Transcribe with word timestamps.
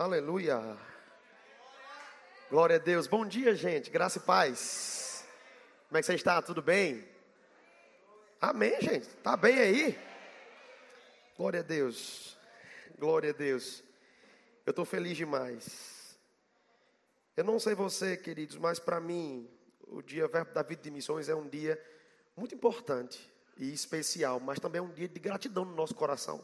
Aleluia. 0.00 0.78
Glória 2.48 2.76
a 2.76 2.78
Deus. 2.78 3.06
Bom 3.06 3.26
dia, 3.26 3.54
gente. 3.54 3.90
Graça 3.90 4.16
e 4.16 4.22
paz. 4.22 5.26
Como 5.88 5.98
é 5.98 6.00
que 6.00 6.06
você 6.06 6.14
está? 6.14 6.40
Tudo 6.40 6.62
bem? 6.62 7.06
Amém, 8.40 8.80
gente. 8.80 9.06
Tá 9.16 9.36
bem 9.36 9.58
aí? 9.58 9.98
Glória 11.36 11.60
a 11.60 11.62
Deus. 11.62 12.34
Glória 12.98 13.28
a 13.28 13.34
Deus. 13.34 13.84
Eu 14.64 14.70
estou 14.70 14.86
feliz 14.86 15.18
demais. 15.18 16.18
Eu 17.36 17.44
não 17.44 17.60
sei 17.60 17.74
você, 17.74 18.16
queridos, 18.16 18.56
mas 18.56 18.78
para 18.78 19.00
mim, 19.00 19.50
o 19.86 20.00
dia 20.00 20.26
Verbo 20.26 20.54
da 20.54 20.62
Vida 20.62 20.80
de 20.80 20.90
Missões 20.90 21.28
é 21.28 21.34
um 21.34 21.46
dia 21.46 21.78
muito 22.34 22.54
importante 22.54 23.30
e 23.58 23.70
especial, 23.70 24.40
mas 24.40 24.58
também 24.58 24.78
é 24.78 24.82
um 24.82 24.94
dia 24.94 25.08
de 25.08 25.20
gratidão 25.20 25.66
no 25.66 25.74
nosso 25.74 25.94
coração. 25.94 26.42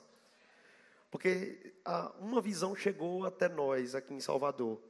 Porque 1.10 1.74
uma 2.18 2.40
visão 2.40 2.74
chegou 2.74 3.24
até 3.24 3.48
nós 3.48 3.94
aqui 3.94 4.14
em 4.14 4.20
Salvador. 4.20 4.80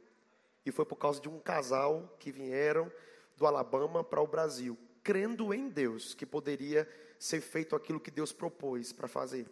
E 0.65 0.73
foi 0.73 0.85
por 0.85 0.97
causa 0.97 1.21
de 1.21 1.29
um 1.29 1.39
casal 1.39 2.17
que 2.19 2.33
vieram 2.33 2.91
do 3.37 3.47
Alabama 3.47 4.03
para 4.03 4.21
o 4.21 4.27
Brasil, 4.27 4.77
crendo 5.03 5.55
em 5.55 5.69
Deus 5.69 6.15
que 6.15 6.27
poderia 6.27 6.89
ser 7.19 7.41
feito 7.41 7.77
aquilo 7.77 8.01
que 8.01 8.11
Deus 8.11 8.33
propôs 8.33 8.93
para 8.93 9.07
fazer. 9.07 9.47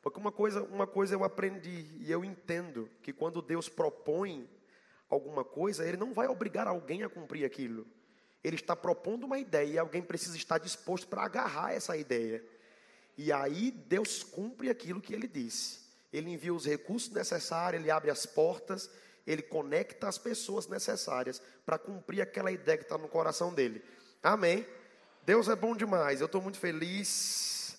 Porque 0.00 0.18
uma 0.20 0.32
coisa, 0.32 0.62
uma 0.62 0.86
coisa 0.86 1.14
eu 1.14 1.24
aprendi 1.24 1.88
e 1.98 2.10
eu 2.10 2.24
entendo 2.24 2.88
que 3.02 3.12
quando 3.12 3.42
Deus 3.42 3.68
propõe 3.68 4.48
alguma 5.08 5.44
coisa, 5.44 5.86
Ele 5.86 5.96
não 5.96 6.14
vai 6.14 6.28
obrigar 6.28 6.68
alguém 6.68 7.02
a 7.02 7.08
cumprir 7.08 7.44
aquilo. 7.44 7.86
Ele 8.42 8.54
está 8.56 8.76
propondo 8.76 9.24
uma 9.24 9.38
ideia 9.38 9.72
e 9.72 9.78
alguém 9.78 10.02
precisa 10.02 10.36
estar 10.36 10.58
disposto 10.58 11.08
para 11.08 11.24
agarrar 11.24 11.72
essa 11.74 11.96
ideia. 11.96 12.44
E 13.18 13.32
aí 13.32 13.72
Deus 13.72 14.22
cumpre 14.22 14.70
aquilo 14.70 15.00
que 15.00 15.12
Ele 15.12 15.26
disse. 15.26 15.85
Ele 16.16 16.30
envia 16.30 16.54
os 16.54 16.64
recursos 16.64 17.10
necessários, 17.10 17.80
Ele 17.80 17.90
abre 17.90 18.10
as 18.10 18.24
portas, 18.24 18.90
Ele 19.26 19.42
conecta 19.42 20.08
as 20.08 20.16
pessoas 20.16 20.66
necessárias 20.66 21.42
para 21.64 21.78
cumprir 21.78 22.22
aquela 22.22 22.50
ideia 22.50 22.78
que 22.78 22.84
está 22.84 22.96
no 22.96 23.08
coração 23.08 23.52
dele. 23.52 23.84
Amém? 24.22 24.66
Deus 25.24 25.48
é 25.48 25.54
bom 25.54 25.76
demais, 25.76 26.20
eu 26.20 26.26
estou 26.26 26.40
muito 26.40 26.58
feliz. 26.58 27.76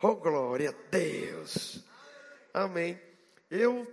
Oh, 0.00 0.14
glória 0.16 0.70
a 0.70 0.90
Deus. 0.90 1.84
Amém. 2.54 2.98
Eu 3.50 3.86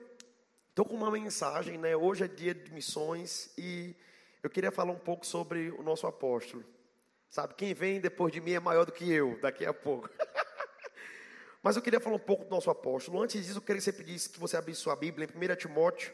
estou 0.70 0.86
com 0.86 0.95
uma 0.95 1.11
mensagem, 1.11 1.78
né? 1.78 1.95
Hoje 1.95 2.23
é 2.23 2.28
dia 2.28 2.53
de 2.53 2.72
missões 2.72 3.50
e 3.58 3.95
eu 4.42 4.50
queria 4.50 4.72
falar 4.72 4.94
um 4.94 5.00
pouco 5.00 5.26
sobre 5.26 5.70
o 5.72 5.83
nosso 5.83 6.08
apóstolo. 6.08 6.64
Sabe, 7.30 7.55
quem 7.55 7.73
vem 7.73 8.00
depois 8.00 8.31
de 8.31 8.39
mim 8.39 8.53
é 8.53 8.59
maior 8.59 8.86
do 8.86 8.92
que 8.92 9.11
eu, 9.11 9.39
daqui 9.42 9.66
a 9.66 9.73
pouco. 9.73 10.09
Mas 11.62 11.76
eu 11.76 11.81
queria 11.81 12.00
falar 12.00 12.16
um 12.16 12.20
pouco 12.20 12.45
do 12.45 12.50
nosso 12.50 12.70
apóstolo. 12.72 13.22
Antes 13.22 13.45
disso, 13.45 13.59
eu 13.59 13.62
queria 13.62 13.80
que 13.80 13.84
você 13.84 13.94
pedisse 13.94 14.30
que 14.30 14.40
você 14.40 14.58
abrisse 14.58 14.81
sua 14.81 14.95
Bíblia 14.95 15.30
em 15.31 15.52
1 15.52 15.56
Timóteo, 15.56 16.12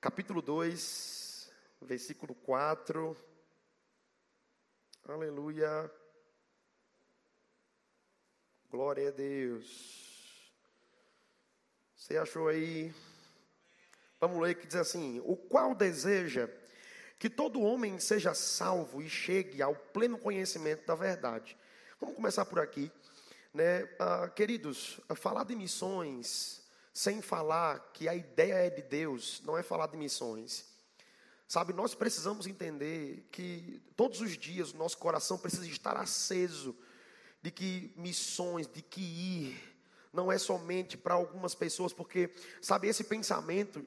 capítulo 0.00 0.40
2, 0.40 1.50
versículo 1.82 2.34
4. 2.34 3.16
Aleluia. 5.06 5.90
Glória 8.70 9.08
a 9.08 9.12
Deus. 9.12 10.50
Você 11.94 12.16
achou 12.16 12.48
aí? 12.48 12.94
Vamos 14.18 14.40
ler 14.40 14.54
que 14.54 14.66
diz 14.66 14.76
assim: 14.76 15.20
O 15.24 15.36
qual 15.36 15.74
deseja 15.74 16.48
que 17.18 17.28
todo 17.28 17.60
homem 17.60 17.98
seja 17.98 18.32
salvo 18.32 19.02
e 19.02 19.08
chegue 19.08 19.60
ao 19.60 19.74
pleno 19.74 20.18
conhecimento 20.18 20.86
da 20.86 20.94
verdade. 20.94 21.56
Vamos 22.00 22.16
começar 22.16 22.44
por 22.46 22.58
aqui. 22.58 22.90
Né? 23.56 23.88
Ah, 23.98 24.28
queridos, 24.28 25.00
falar 25.14 25.44
de 25.44 25.56
missões 25.56 26.60
sem 26.92 27.22
falar 27.22 27.90
que 27.94 28.06
a 28.06 28.14
ideia 28.14 28.52
é 28.52 28.68
de 28.68 28.82
Deus 28.82 29.40
não 29.46 29.56
é 29.56 29.62
falar 29.62 29.86
de 29.86 29.96
missões. 29.96 30.66
Sabe, 31.48 31.72
nós 31.72 31.94
precisamos 31.94 32.46
entender 32.46 33.26
que 33.32 33.80
todos 33.96 34.20
os 34.20 34.36
dias 34.36 34.72
o 34.72 34.76
nosso 34.76 34.98
coração 34.98 35.38
precisa 35.38 35.66
estar 35.66 35.96
aceso 35.96 36.76
de 37.40 37.50
que 37.50 37.94
missões, 37.96 38.66
de 38.66 38.82
que 38.82 39.00
ir, 39.00 39.78
não 40.12 40.30
é 40.30 40.36
somente 40.36 40.98
para 40.98 41.14
algumas 41.14 41.54
pessoas, 41.54 41.94
porque, 41.94 42.34
sabe, 42.60 42.88
esse 42.88 43.04
pensamento 43.04 43.82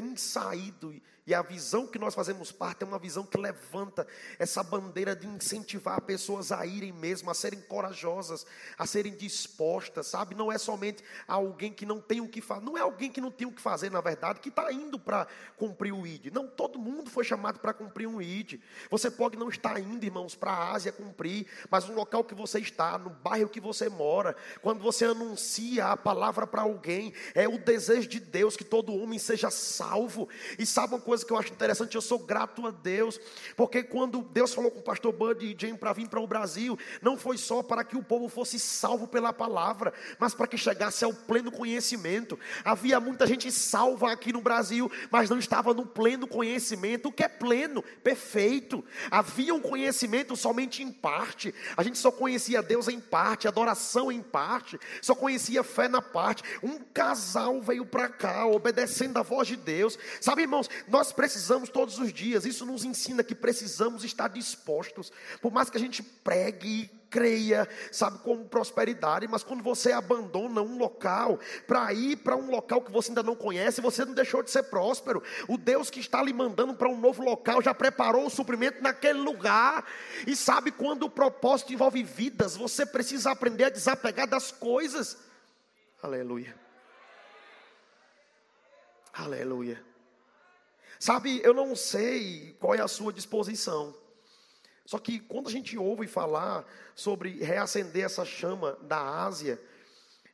tem 0.00 0.16
saído 0.16 0.94
e 1.28 1.34
a 1.34 1.42
visão 1.42 1.86
que 1.86 1.98
nós 1.98 2.14
fazemos 2.14 2.50
parte 2.50 2.82
é 2.82 2.86
uma 2.86 2.98
visão 2.98 3.22
que 3.22 3.36
levanta 3.36 4.06
essa 4.38 4.62
bandeira 4.62 5.14
de 5.14 5.26
incentivar 5.26 6.00
pessoas 6.00 6.50
a 6.50 6.64
irem 6.64 6.90
mesmo, 6.90 7.30
a 7.30 7.34
serem 7.34 7.60
corajosas, 7.60 8.46
a 8.78 8.86
serem 8.86 9.14
dispostas, 9.14 10.06
sabe? 10.06 10.34
Não 10.34 10.50
é 10.50 10.56
somente 10.56 11.04
alguém 11.26 11.70
que 11.70 11.84
não 11.84 12.00
tem 12.00 12.22
o 12.22 12.28
que 12.28 12.40
fazer, 12.40 12.64
não 12.64 12.78
é 12.78 12.80
alguém 12.80 13.12
que 13.12 13.20
não 13.20 13.30
tem 13.30 13.46
o 13.46 13.52
que 13.52 13.60
fazer, 13.60 13.90
na 13.90 14.00
verdade, 14.00 14.40
que 14.40 14.48
está 14.48 14.72
indo 14.72 14.98
para 14.98 15.26
cumprir 15.58 15.92
o 15.92 16.06
ID. 16.06 16.32
Não, 16.32 16.46
todo 16.46 16.78
mundo 16.78 17.10
foi 17.10 17.24
chamado 17.24 17.58
para 17.58 17.74
cumprir 17.74 18.06
um 18.06 18.22
ID. 18.22 18.58
Você 18.90 19.10
pode 19.10 19.36
não 19.36 19.50
estar 19.50 19.78
indo, 19.78 20.02
irmãos, 20.02 20.34
para 20.34 20.52
a 20.52 20.72
Ásia 20.72 20.92
cumprir, 20.92 21.46
mas 21.70 21.86
no 21.86 21.94
local 21.94 22.24
que 22.24 22.34
você 22.34 22.58
está, 22.58 22.96
no 22.96 23.10
bairro 23.10 23.50
que 23.50 23.60
você 23.60 23.90
mora, 23.90 24.34
quando 24.62 24.80
você 24.80 25.04
anuncia 25.04 25.88
a 25.88 25.96
palavra 25.96 26.46
para 26.46 26.62
alguém, 26.62 27.12
é 27.34 27.46
o 27.46 27.58
desejo 27.58 28.08
de 28.08 28.18
Deus 28.18 28.56
que 28.56 28.64
todo 28.64 28.96
homem 28.96 29.18
seja 29.18 29.50
salvo. 29.50 29.87
E 30.58 30.66
sabe 30.66 30.94
uma 30.94 31.00
coisa? 31.00 31.28
que 31.28 31.32
eu 31.32 31.36
acho 31.36 31.52
interessante, 31.52 31.94
eu 31.94 32.00
sou 32.00 32.18
grato 32.18 32.66
a 32.66 32.70
Deus, 32.70 33.20
porque 33.54 33.82
quando 33.82 34.22
Deus 34.22 34.54
falou 34.54 34.70
com 34.70 34.80
o 34.80 34.82
pastor 34.82 35.12
Bud 35.12 35.44
e 35.44 35.54
Jane 35.58 35.76
para 35.76 35.92
vir 35.92 36.08
para 36.08 36.20
o 36.20 36.26
Brasil, 36.26 36.78
não 37.02 37.18
foi 37.18 37.36
só 37.36 37.62
para 37.62 37.84
que 37.84 37.96
o 37.96 38.02
povo 38.02 38.28
fosse 38.28 38.58
salvo 38.58 39.06
pela 39.06 39.32
palavra, 39.32 39.92
mas 40.18 40.34
para 40.34 40.46
que 40.46 40.56
chegasse 40.56 41.04
ao 41.04 41.12
pleno 41.12 41.52
conhecimento. 41.52 42.38
Havia 42.64 42.98
muita 42.98 43.26
gente 43.26 43.52
salva 43.52 44.10
aqui 44.10 44.32
no 44.32 44.40
Brasil, 44.40 44.90
mas 45.10 45.28
não 45.28 45.38
estava 45.38 45.74
no 45.74 45.84
pleno 45.84 46.26
conhecimento. 46.26 47.08
O 47.08 47.12
que 47.12 47.22
é 47.22 47.28
pleno? 47.28 47.82
Perfeito. 47.82 48.82
Havia 49.10 49.54
um 49.54 49.60
conhecimento 49.60 50.34
somente 50.34 50.82
em 50.82 50.90
parte. 50.90 51.54
A 51.76 51.82
gente 51.82 51.98
só 51.98 52.10
conhecia 52.10 52.62
Deus 52.62 52.88
em 52.88 52.98
parte, 52.98 53.46
adoração 53.46 54.10
em 54.10 54.22
parte, 54.22 54.78
só 55.02 55.14
conhecia 55.14 55.62
fé 55.62 55.88
na 55.88 56.00
parte. 56.00 56.42
Um 56.62 56.78
casal 56.78 57.60
veio 57.60 57.84
para 57.84 58.08
cá, 58.08 58.46
obedecendo 58.46 59.18
a 59.18 59.22
voz 59.22 59.46
de 59.46 59.56
Deus. 59.56 59.67
Sabe, 60.20 60.42
irmãos, 60.42 60.68
nós 60.86 61.08
nós 61.08 61.12
precisamos 61.12 61.68
todos 61.68 61.98
os 61.98 62.12
dias, 62.12 62.44
isso 62.44 62.66
nos 62.66 62.84
ensina 62.84 63.22
que 63.22 63.34
precisamos 63.34 64.02
estar 64.02 64.28
dispostos, 64.28 65.12
por 65.40 65.52
mais 65.52 65.70
que 65.70 65.76
a 65.76 65.80
gente 65.80 66.02
pregue, 66.02 66.90
creia, 67.08 67.68
sabe, 67.90 68.18
como 68.18 68.44
prosperidade, 68.44 69.26
mas 69.28 69.42
quando 69.42 69.62
você 69.62 69.92
abandona 69.92 70.60
um 70.60 70.76
local 70.76 71.38
para 71.66 71.92
ir 71.94 72.16
para 72.16 72.36
um 72.36 72.50
local 72.50 72.82
que 72.82 72.90
você 72.90 73.10
ainda 73.10 73.22
não 73.22 73.34
conhece, 73.34 73.80
você 73.80 74.04
não 74.04 74.12
deixou 74.12 74.42
de 74.42 74.50
ser 74.50 74.64
próspero. 74.64 75.22
O 75.48 75.56
Deus 75.56 75.88
que 75.88 76.00
está 76.00 76.22
lhe 76.22 76.32
mandando 76.32 76.74
para 76.74 76.88
um 76.88 76.98
novo 76.98 77.22
local 77.22 77.62
já 77.62 77.72
preparou 77.72 78.26
o 78.26 78.30
suprimento 78.30 78.82
naquele 78.82 79.20
lugar. 79.20 79.86
E 80.26 80.36
sabe, 80.36 80.70
quando 80.70 81.04
o 81.04 81.10
propósito 81.10 81.72
envolve 81.72 82.02
vidas, 82.02 82.56
você 82.56 82.84
precisa 82.84 83.30
aprender 83.30 83.64
a 83.64 83.70
desapegar 83.70 84.28
das 84.28 84.50
coisas. 84.50 85.16
Aleluia. 86.02 86.67
Aleluia. 89.18 89.84
Sabe, 91.00 91.40
eu 91.42 91.52
não 91.52 91.74
sei 91.74 92.56
qual 92.60 92.72
é 92.72 92.80
a 92.80 92.86
sua 92.86 93.12
disposição. 93.12 93.92
Só 94.86 94.96
que 94.96 95.18
quando 95.18 95.48
a 95.48 95.50
gente 95.50 95.76
ouve 95.76 96.06
falar 96.06 96.64
sobre 96.94 97.42
reacender 97.42 98.04
essa 98.04 98.24
chama 98.24 98.78
da 98.82 99.24
Ásia, 99.24 99.60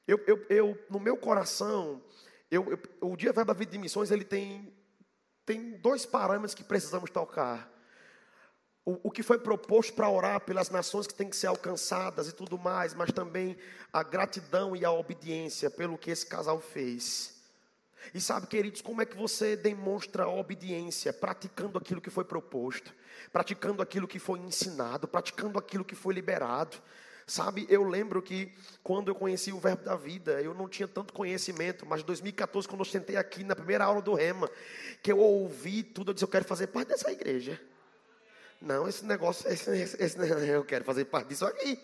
eu, 0.06 0.22
eu, 0.26 0.46
eu 0.50 0.78
no 0.90 1.00
meu 1.00 1.16
coração, 1.16 2.02
eu, 2.50 2.78
o 3.00 3.16
Dia 3.16 3.32
Verbo 3.32 3.54
da 3.54 3.58
Vida 3.58 3.72
de 3.72 3.78
Missões, 3.78 4.10
ele 4.10 4.24
tem, 4.24 4.70
tem 5.46 5.78
dois 5.78 6.04
parâmetros 6.04 6.54
que 6.54 6.62
precisamos 6.62 7.10
tocar. 7.10 7.72
O, 8.84 9.08
o 9.08 9.10
que 9.10 9.22
foi 9.22 9.38
proposto 9.38 9.94
para 9.94 10.10
orar 10.10 10.42
pelas 10.42 10.68
nações 10.68 11.06
que 11.06 11.14
têm 11.14 11.30
que 11.30 11.36
ser 11.36 11.46
alcançadas 11.46 12.28
e 12.28 12.32
tudo 12.32 12.58
mais, 12.58 12.92
mas 12.92 13.10
também 13.10 13.56
a 13.90 14.02
gratidão 14.02 14.76
e 14.76 14.84
a 14.84 14.92
obediência 14.92 15.70
pelo 15.70 15.96
que 15.96 16.10
esse 16.10 16.26
casal 16.26 16.60
fez. 16.60 17.33
E 18.12 18.20
sabe, 18.20 18.46
queridos, 18.46 18.82
como 18.82 19.00
é 19.00 19.06
que 19.06 19.16
você 19.16 19.56
demonstra 19.56 20.28
obediência? 20.28 21.12
Praticando 21.12 21.78
aquilo 21.78 22.00
que 22.00 22.10
foi 22.10 22.24
proposto, 22.24 22.92
praticando 23.32 23.80
aquilo 23.82 24.06
que 24.06 24.18
foi 24.18 24.38
ensinado, 24.40 25.08
praticando 25.08 25.58
aquilo 25.58 25.84
que 25.84 25.94
foi 25.94 26.14
liberado. 26.14 26.76
Sabe, 27.26 27.66
eu 27.70 27.82
lembro 27.84 28.20
que 28.20 28.52
quando 28.82 29.08
eu 29.08 29.14
conheci 29.14 29.50
o 29.50 29.58
Verbo 29.58 29.82
da 29.82 29.96
Vida, 29.96 30.42
eu 30.42 30.52
não 30.52 30.68
tinha 30.68 30.86
tanto 30.86 31.14
conhecimento, 31.14 31.86
mas 31.86 32.02
em 32.02 32.04
2014, 32.04 32.68
quando 32.68 32.80
eu 32.80 32.84
sentei 32.84 33.16
aqui 33.16 33.42
na 33.42 33.56
primeira 33.56 33.84
aula 33.84 34.02
do 34.02 34.12
Rema, 34.12 34.50
que 35.02 35.10
eu 35.10 35.18
ouvi 35.18 35.82
tudo, 35.82 36.10
eu 36.10 36.14
disse: 36.14 36.24
Eu 36.24 36.28
quero 36.28 36.44
fazer 36.44 36.66
parte 36.66 36.88
dessa 36.88 37.10
igreja. 37.10 37.58
Não, 38.60 38.86
esse 38.86 39.06
negócio, 39.06 39.50
esse, 39.50 39.70
esse, 39.70 40.18
eu 40.48 40.64
quero 40.64 40.84
fazer 40.84 41.06
parte 41.06 41.28
disso 41.28 41.46
aqui. 41.46 41.82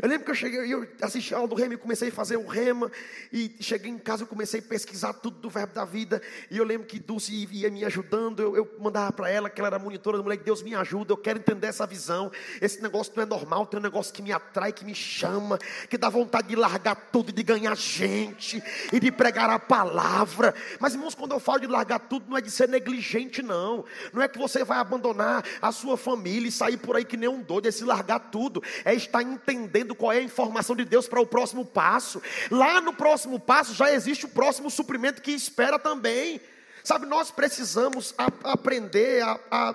Eu 0.00 0.08
lembro 0.08 0.24
que 0.24 0.30
eu 0.30 0.34
cheguei, 0.34 0.72
eu 0.72 0.86
assisti 1.00 1.34
a 1.34 1.38
aula 1.38 1.48
do 1.48 1.54
rema 1.54 1.74
e 1.74 1.76
comecei 1.76 2.08
a 2.08 2.12
fazer 2.12 2.36
o 2.36 2.46
rema. 2.46 2.90
E 3.32 3.54
cheguei 3.60 3.90
em 3.90 3.98
casa, 3.98 4.22
eu 4.22 4.26
comecei 4.26 4.60
a 4.60 4.62
pesquisar 4.62 5.14
tudo 5.14 5.38
do 5.38 5.50
verbo 5.50 5.74
da 5.74 5.84
vida. 5.84 6.20
E 6.50 6.58
eu 6.58 6.64
lembro 6.64 6.86
que 6.86 6.98
Dulce 6.98 7.48
ia 7.50 7.70
me 7.70 7.84
ajudando. 7.84 8.40
Eu, 8.40 8.56
eu 8.56 8.76
mandava 8.78 9.12
para 9.12 9.30
ela, 9.30 9.48
que 9.48 9.60
ela 9.60 9.68
era 9.68 9.78
monitora 9.78 10.22
moleque, 10.22 10.44
Deus 10.44 10.62
me 10.62 10.74
ajuda, 10.74 11.12
eu 11.12 11.16
quero 11.16 11.38
entender 11.38 11.66
essa 11.66 11.86
visão. 11.86 12.30
Esse 12.60 12.82
negócio 12.82 13.12
não 13.16 13.22
é 13.22 13.26
normal, 13.26 13.66
tem 13.66 13.80
um 13.80 13.82
negócio 13.82 14.12
que 14.12 14.22
me 14.22 14.32
atrai, 14.32 14.72
que 14.72 14.84
me 14.84 14.94
chama, 14.94 15.58
que 15.88 15.96
dá 15.96 16.08
vontade 16.08 16.48
de 16.48 16.56
largar 16.56 16.94
tudo, 17.10 17.32
de 17.32 17.42
ganhar 17.42 17.76
gente 17.76 18.62
e 18.92 19.00
de 19.00 19.10
pregar 19.10 19.48
a 19.50 19.58
palavra. 19.58 20.54
Mas, 20.78 20.94
irmãos, 20.94 21.14
quando 21.14 21.32
eu 21.32 21.40
falo 21.40 21.60
de 21.60 21.66
largar 21.66 22.00
tudo, 22.00 22.26
não 22.28 22.36
é 22.36 22.40
de 22.40 22.50
ser 22.50 22.68
negligente, 22.68 23.42
não. 23.42 23.84
Não 24.12 24.22
é 24.22 24.28
que 24.28 24.38
você 24.38 24.64
vai 24.64 24.78
abandonar 24.78 25.44
a 25.62 25.72
sua 25.72 25.96
família 25.96 26.48
e 26.48 26.52
sair 26.52 26.76
por 26.76 26.96
aí 26.96 27.04
que 27.04 27.16
nem 27.16 27.28
um 27.28 27.40
doido, 27.40 27.68
é 27.68 27.70
se 27.70 27.84
largar 27.84 28.18
tudo. 28.18 28.62
É 28.84 28.94
estar 28.94 29.22
entendendo 29.22 29.77
qual 29.94 30.12
é 30.12 30.18
a 30.18 30.22
informação 30.22 30.74
de 30.76 30.84
Deus 30.84 31.08
para 31.08 31.20
o 31.20 31.26
próximo 31.26 31.64
passo. 31.64 32.22
Lá 32.50 32.80
no 32.80 32.92
próximo 32.92 33.38
passo 33.38 33.74
já 33.74 33.92
existe 33.92 34.26
o 34.26 34.30
próximo 34.30 34.70
suprimento 34.70 35.22
que 35.22 35.32
espera 35.32 35.78
também. 35.78 36.40
Sabe, 36.84 37.06
nós 37.06 37.30
precisamos 37.30 38.14
a, 38.16 38.52
aprender 38.52 39.22
a, 39.22 39.38
a 39.50 39.74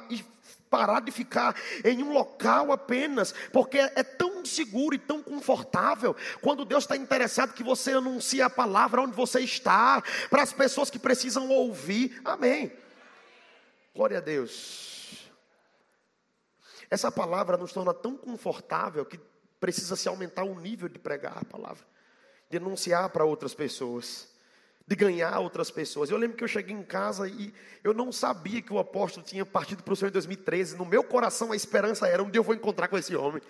parar 0.73 1.01
de 1.01 1.11
ficar 1.11 1.55
em 1.85 2.01
um 2.01 2.11
local 2.11 2.71
apenas, 2.71 3.31
porque 3.51 3.77
é 3.77 4.01
tão 4.01 4.43
seguro 4.43 4.95
e 4.95 4.97
tão 4.97 5.21
confortável 5.21 6.15
quando 6.41 6.65
Deus 6.65 6.85
está 6.85 6.97
interessado 6.97 7.53
que 7.53 7.61
você 7.61 7.91
anuncie 7.91 8.41
a 8.41 8.49
palavra 8.49 9.03
onde 9.03 9.15
você 9.15 9.41
está, 9.41 10.01
para 10.31 10.41
as 10.41 10.51
pessoas 10.51 10.89
que 10.89 10.97
precisam 10.97 11.47
ouvir. 11.49 12.19
Amém. 12.25 12.71
Glória 13.93 14.17
a 14.17 14.21
Deus. 14.21 15.29
Essa 16.89 17.11
palavra 17.11 17.55
nos 17.55 17.71
torna 17.71 17.93
tão 17.93 18.17
confortável 18.17 19.05
que 19.05 19.19
precisa 19.63 19.95
se 19.95 20.09
aumentar 20.09 20.43
o 20.43 20.59
nível 20.59 20.89
de 20.89 20.99
pregar 20.99 21.37
a 21.37 21.45
palavra, 21.45 21.85
de 22.49 22.57
anunciar 22.57 23.07
para 23.11 23.23
outras 23.23 23.53
pessoas, 23.53 24.27
de 24.85 24.93
ganhar 24.93 25.39
outras 25.39 25.71
pessoas. 25.71 26.09
Eu 26.09 26.17
lembro 26.17 26.35
que 26.35 26.43
eu 26.43 26.49
cheguei 26.49 26.75
em 26.75 26.83
casa 26.83 27.29
e 27.29 27.53
eu 27.81 27.93
não 27.93 28.11
sabia 28.11 28.61
que 28.61 28.73
o 28.73 28.77
apóstolo 28.77 29.25
tinha 29.25 29.45
partido 29.45 29.81
para 29.81 29.93
o 29.93 29.95
Senhor 29.95 30.09
em 30.09 30.11
2013. 30.11 30.75
No 30.75 30.83
meu 30.83 31.01
coração 31.01 31.53
a 31.53 31.55
esperança 31.55 32.05
era: 32.05 32.21
um 32.21 32.29
dia 32.29 32.39
eu 32.39 32.43
vou 32.43 32.53
encontrar 32.53 32.89
com 32.89 32.97
esse 32.97 33.15
homem. 33.15 33.41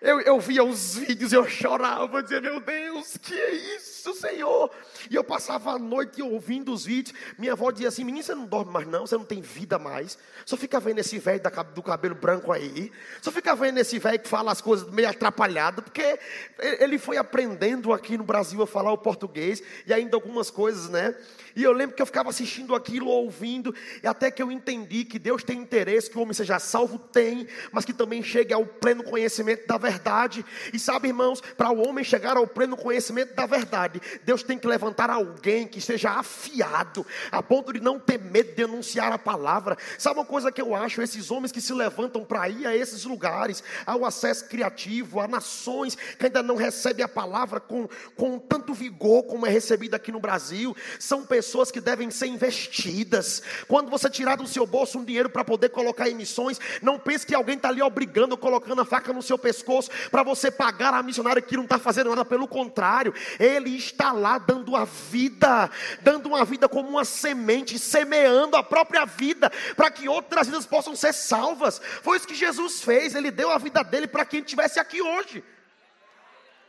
Eu, 0.00 0.20
eu 0.22 0.40
via 0.40 0.64
os 0.64 0.96
vídeos, 0.96 1.32
eu 1.32 1.48
chorava, 1.48 2.24
dizia, 2.24 2.40
meu 2.40 2.60
Deus, 2.60 3.16
que 3.16 3.32
é 3.32 3.52
isso, 3.76 3.95
Senhor? 4.14 4.70
E 5.10 5.14
eu 5.14 5.24
passava 5.24 5.72
a 5.72 5.78
noite 5.78 6.22
ouvindo 6.22 6.72
os 6.72 6.84
vídeos. 6.84 7.16
Minha 7.38 7.52
avó 7.52 7.70
dizia 7.70 7.88
assim: 7.88 8.04
menino, 8.04 8.24
você 8.24 8.34
não 8.34 8.46
dorme 8.46 8.72
mais, 8.72 8.86
não, 8.86 9.06
você 9.06 9.16
não 9.16 9.24
tem 9.24 9.40
vida 9.40 9.78
mais. 9.78 10.18
Só 10.44 10.56
fica 10.56 10.80
vendo 10.80 10.98
esse 10.98 11.18
velho 11.18 11.40
do 11.74 11.82
cabelo 11.82 12.14
branco 12.14 12.52
aí. 12.52 12.90
Só 13.20 13.30
fica 13.30 13.54
vendo 13.54 13.78
esse 13.78 13.98
velho 13.98 14.18
que 14.18 14.28
fala 14.28 14.52
as 14.52 14.60
coisas 14.60 14.88
meio 14.90 15.08
atrapalhado, 15.08 15.82
porque 15.82 16.18
ele 16.58 16.98
foi 16.98 17.16
aprendendo 17.16 17.92
aqui 17.92 18.16
no 18.16 18.24
Brasil 18.24 18.62
a 18.62 18.66
falar 18.66 18.92
o 18.92 18.98
português 18.98 19.62
e 19.86 19.92
ainda 19.92 20.16
algumas 20.16 20.50
coisas, 20.50 20.88
né? 20.88 21.14
E 21.54 21.62
eu 21.62 21.72
lembro 21.72 21.96
que 21.96 22.02
eu 22.02 22.06
ficava 22.06 22.28
assistindo 22.28 22.74
aquilo, 22.74 23.08
ouvindo, 23.08 23.74
e 24.02 24.06
até 24.06 24.30
que 24.30 24.42
eu 24.42 24.52
entendi 24.52 25.06
que 25.06 25.18
Deus 25.18 25.42
tem 25.42 25.58
interesse 25.58 26.10
que 26.10 26.18
o 26.18 26.20
homem 26.20 26.34
seja 26.34 26.58
salvo, 26.58 26.98
tem, 26.98 27.48
mas 27.72 27.84
que 27.84 27.94
também 27.94 28.22
chegue 28.22 28.52
ao 28.52 28.66
pleno 28.66 29.02
conhecimento 29.02 29.66
da 29.66 29.78
verdade. 29.78 30.44
E 30.70 30.78
sabe, 30.78 31.08
irmãos, 31.08 31.40
para 31.40 31.70
o 31.70 31.88
homem 31.88 32.04
chegar 32.04 32.36
ao 32.36 32.46
pleno 32.46 32.76
conhecimento 32.76 33.34
da 33.34 33.46
verdade, 33.46 33.95
Deus 34.24 34.42
tem 34.42 34.58
que 34.58 34.66
levantar 34.66 35.10
alguém 35.10 35.66
que 35.66 35.80
seja 35.80 36.10
afiado, 36.10 37.06
a 37.30 37.42
ponto 37.42 37.72
de 37.72 37.80
não 37.80 37.98
ter 37.98 38.18
medo 38.18 38.54
de 38.54 38.62
anunciar 38.62 39.12
a 39.12 39.18
palavra. 39.18 39.76
Sabe 39.98 40.18
uma 40.18 40.26
coisa 40.26 40.52
que 40.52 40.60
eu 40.60 40.74
acho? 40.74 41.02
Esses 41.02 41.30
homens 41.30 41.52
que 41.52 41.60
se 41.60 41.72
levantam 41.72 42.24
para 42.24 42.48
ir 42.48 42.66
a 42.66 42.76
esses 42.76 43.04
lugares, 43.04 43.62
ao 43.84 44.04
acesso 44.04 44.48
criativo, 44.48 45.20
a 45.20 45.28
nações 45.28 45.94
que 45.94 46.26
ainda 46.26 46.42
não 46.42 46.56
recebem 46.56 47.04
a 47.04 47.08
palavra 47.08 47.60
com, 47.60 47.88
com 48.16 48.38
tanto 48.38 48.72
vigor 48.72 49.24
como 49.24 49.46
é 49.46 49.50
recebida 49.50 49.96
aqui 49.96 50.12
no 50.12 50.20
Brasil, 50.20 50.76
são 50.98 51.24
pessoas 51.24 51.46
pessoas 51.46 51.70
que 51.70 51.80
devem 51.80 52.10
ser 52.10 52.26
investidas. 52.26 53.42
Quando 53.68 53.90
você 53.90 54.10
tirar 54.10 54.36
do 54.36 54.46
seu 54.46 54.66
bolso 54.66 54.98
um 54.98 55.04
dinheiro 55.04 55.30
para 55.30 55.44
poder 55.44 55.68
colocar 55.70 56.08
em 56.08 56.14
missões, 56.14 56.58
não 56.82 56.98
pense 56.98 57.26
que 57.26 57.34
alguém 57.34 57.56
está 57.56 57.68
ali 57.68 57.80
obrigando, 57.80 58.36
colocando 58.36 58.80
a 58.80 58.84
faca 58.84 59.12
no 59.12 59.22
seu 59.22 59.38
pescoço 59.38 59.90
para 60.10 60.22
você 60.22 60.50
pagar 60.50 60.92
a 60.92 61.02
missionária 61.02 61.40
que 61.40 61.56
não 61.56 61.64
está 61.64 61.78
fazendo 61.78 62.10
nada. 62.10 62.24
Pelo 62.24 62.48
contrário, 62.48 63.14
ele 63.38 63.70
está 63.86 64.12
lá 64.12 64.38
dando 64.38 64.76
a 64.76 64.84
vida, 64.84 65.70
dando 66.02 66.26
uma 66.26 66.44
vida 66.44 66.68
como 66.68 66.88
uma 66.88 67.04
semente, 67.04 67.78
semeando 67.78 68.56
a 68.56 68.62
própria 68.62 69.04
vida 69.04 69.50
para 69.76 69.90
que 69.90 70.08
outras 70.08 70.46
vidas 70.46 70.66
possam 70.66 70.94
ser 70.94 71.12
salvas. 71.12 71.80
Foi 72.02 72.16
isso 72.16 72.26
que 72.26 72.34
Jesus 72.34 72.82
fez. 72.82 73.14
Ele 73.14 73.30
deu 73.30 73.50
a 73.50 73.58
vida 73.58 73.82
dele 73.82 74.06
para 74.06 74.24
quem 74.24 74.40
estivesse 74.40 74.78
aqui 74.78 75.00
hoje. 75.00 75.42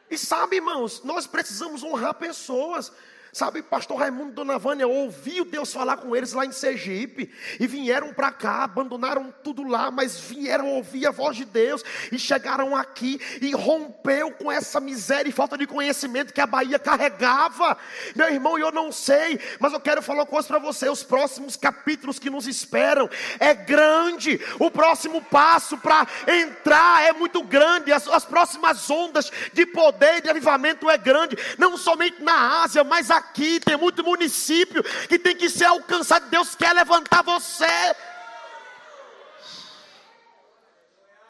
E 0.09 0.17
sabe, 0.17 0.57
irmãos, 0.57 1.03
nós 1.03 1.27
precisamos 1.27 1.83
honrar 1.83 2.13
pessoas. 2.13 2.91
Sabe, 3.37 3.61
pastor 3.61 3.99
Raimundo 3.99 4.31
e 4.31 4.33
Dona 4.33 4.57
Vânia 4.57 4.87
ouviu 4.87 5.45
Deus 5.45 5.71
falar 5.71 5.97
com 5.97 6.15
eles 6.15 6.33
lá 6.33 6.43
em 6.43 6.51
Sergipe 6.51 7.31
e 7.59 7.67
vieram 7.67 8.11
para 8.11 8.31
cá, 8.31 8.63
abandonaram 8.63 9.31
tudo 9.43 9.61
lá, 9.61 9.91
mas 9.91 10.19
vieram 10.19 10.69
ouvir 10.69 11.05
a 11.05 11.11
voz 11.11 11.37
de 11.37 11.45
Deus 11.45 11.83
e 12.11 12.17
chegaram 12.17 12.75
aqui 12.75 13.21
e 13.39 13.51
rompeu 13.51 14.31
com 14.31 14.51
essa 14.51 14.79
miséria 14.79 15.29
e 15.29 15.31
falta 15.31 15.55
de 15.55 15.67
conhecimento 15.67 16.33
que 16.33 16.41
a 16.41 16.47
Bahia 16.47 16.79
carregava. 16.79 17.77
Meu 18.15 18.27
irmão, 18.27 18.57
eu 18.57 18.71
não 18.71 18.91
sei, 18.91 19.39
mas 19.59 19.71
eu 19.71 19.79
quero 19.79 20.01
falar 20.01 20.21
uma 20.21 20.25
coisa 20.25 20.47
para 20.47 20.57
você: 20.57 20.89
os 20.89 21.03
próximos 21.03 21.55
capítulos 21.55 22.17
que 22.17 22.31
nos 22.31 22.47
esperam 22.47 23.07
é 23.39 23.53
grande, 23.53 24.41
o 24.57 24.71
próximo 24.71 25.21
passo 25.21 25.77
para 25.77 26.07
entrar 26.27 27.03
é 27.03 27.13
muito 27.13 27.43
grande, 27.43 27.93
as, 27.93 28.07
as 28.07 28.25
próximas 28.25 28.89
ondas 28.89 29.31
de 29.53 29.63
poder 29.63 30.15
e 30.15 30.21
de 30.21 30.29
avivamento 30.31 30.89
é 30.89 30.97
grande, 30.97 31.37
não 31.59 31.77
somente 31.77 32.23
na 32.23 32.63
Ásia, 32.63 32.83
mas 32.83 33.11
aqui 33.11 33.26
aqui, 33.27 33.59
tem 33.59 33.77
muito 33.77 34.03
município 34.03 34.83
que 35.07 35.19
tem 35.19 35.35
que 35.35 35.50
ser 35.50 35.65
alcançado. 35.65 36.29
Deus 36.29 36.56
quer 36.56 36.74
levantar 36.74 37.21
você. 37.21 37.65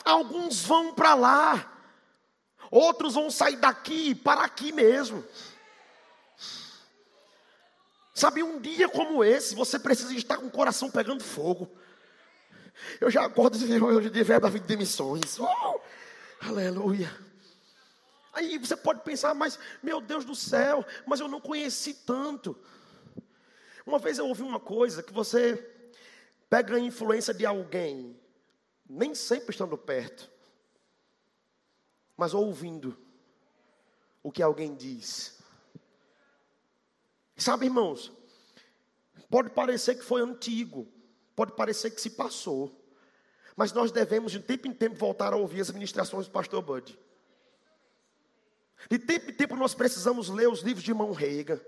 Alguns 0.06 0.62
vão 0.62 0.94
para 0.94 1.14
lá, 1.16 1.70
outros 2.72 3.16
vão 3.16 3.30
sair 3.30 3.58
daqui 3.58 4.16
para 4.16 4.42
aqui 4.42 4.72
mesmo. 4.72 5.24
Sabe, 8.14 8.42
um 8.42 8.60
dia 8.60 8.88
como 8.88 9.24
esse, 9.24 9.54
você 9.54 9.78
precisa 9.78 10.14
estar 10.14 10.38
com 10.38 10.48
o 10.48 10.52
coração 10.52 10.90
pegando 10.90 11.24
fogo. 11.24 11.70
Eu 13.02 13.12
já 13.12 13.26
acordo 13.26 13.58
hoje 13.58 14.10
de 14.10 14.24
verbo 14.24 14.48
da 14.48 14.50
vida 14.50 14.66
de 14.66 14.78
missões. 14.78 15.38
Oh, 15.40 15.80
aleluia. 16.42 17.27
Aí 18.38 18.56
você 18.60 18.78
pode 18.78 19.01
pensar, 19.01 19.34
mas 19.34 19.57
meu 19.81 20.00
Deus 20.00 20.24
do 20.24 20.36
céu, 20.36 20.86
mas 21.07 21.19
eu 21.19 21.28
não 21.28 21.42
conheci 21.42 21.92
tanto. 21.92 22.56
Uma 23.84 23.98
vez 23.98 24.19
eu 24.19 24.28
ouvi 24.28 24.44
uma 24.44 24.60
coisa 24.60 25.01
que 25.01 25.12
você 25.12 25.56
pega 26.48 26.75
a 26.75 26.80
influência 26.80 27.34
de 27.34 27.48
alguém, 27.48 28.16
nem 28.88 29.16
sempre 29.16 29.50
estando 29.50 29.75
perto, 29.75 30.30
mas 32.16 32.36
ouvindo 32.36 32.95
o 34.22 34.31
que 34.31 34.44
alguém 34.44 34.75
diz. 34.75 35.40
Sabe, 37.36 37.66
irmãos, 37.66 38.12
pode 39.31 39.50
parecer 39.50 39.95
que 39.95 40.06
foi 40.06 40.22
antigo, 40.22 40.88
pode 41.36 41.54
parecer 41.54 41.90
que 41.90 42.00
se 42.00 42.12
passou, 42.12 42.71
mas 43.56 43.73
nós 43.73 43.92
devemos 43.92 44.31
de 44.31 44.40
tempo 44.40 44.68
em 44.68 44.73
tempo 44.76 44.95
voltar 44.95 45.33
a 45.33 45.38
ouvir 45.38 45.62
as 45.62 45.71
ministrações 45.71 46.28
do 46.28 46.31
pastor 46.31 46.62
Bud. 46.62 47.06
De 48.90 49.00
tempo 49.00 49.30
em 49.30 49.34
tempo 49.34 49.56
nós 49.56 49.74
precisamos 49.74 50.30
ler 50.30 50.48
os 50.48 50.62
livros 50.62 50.84
de 50.84 50.94
mão 50.94 51.12
reiga. 51.12 51.62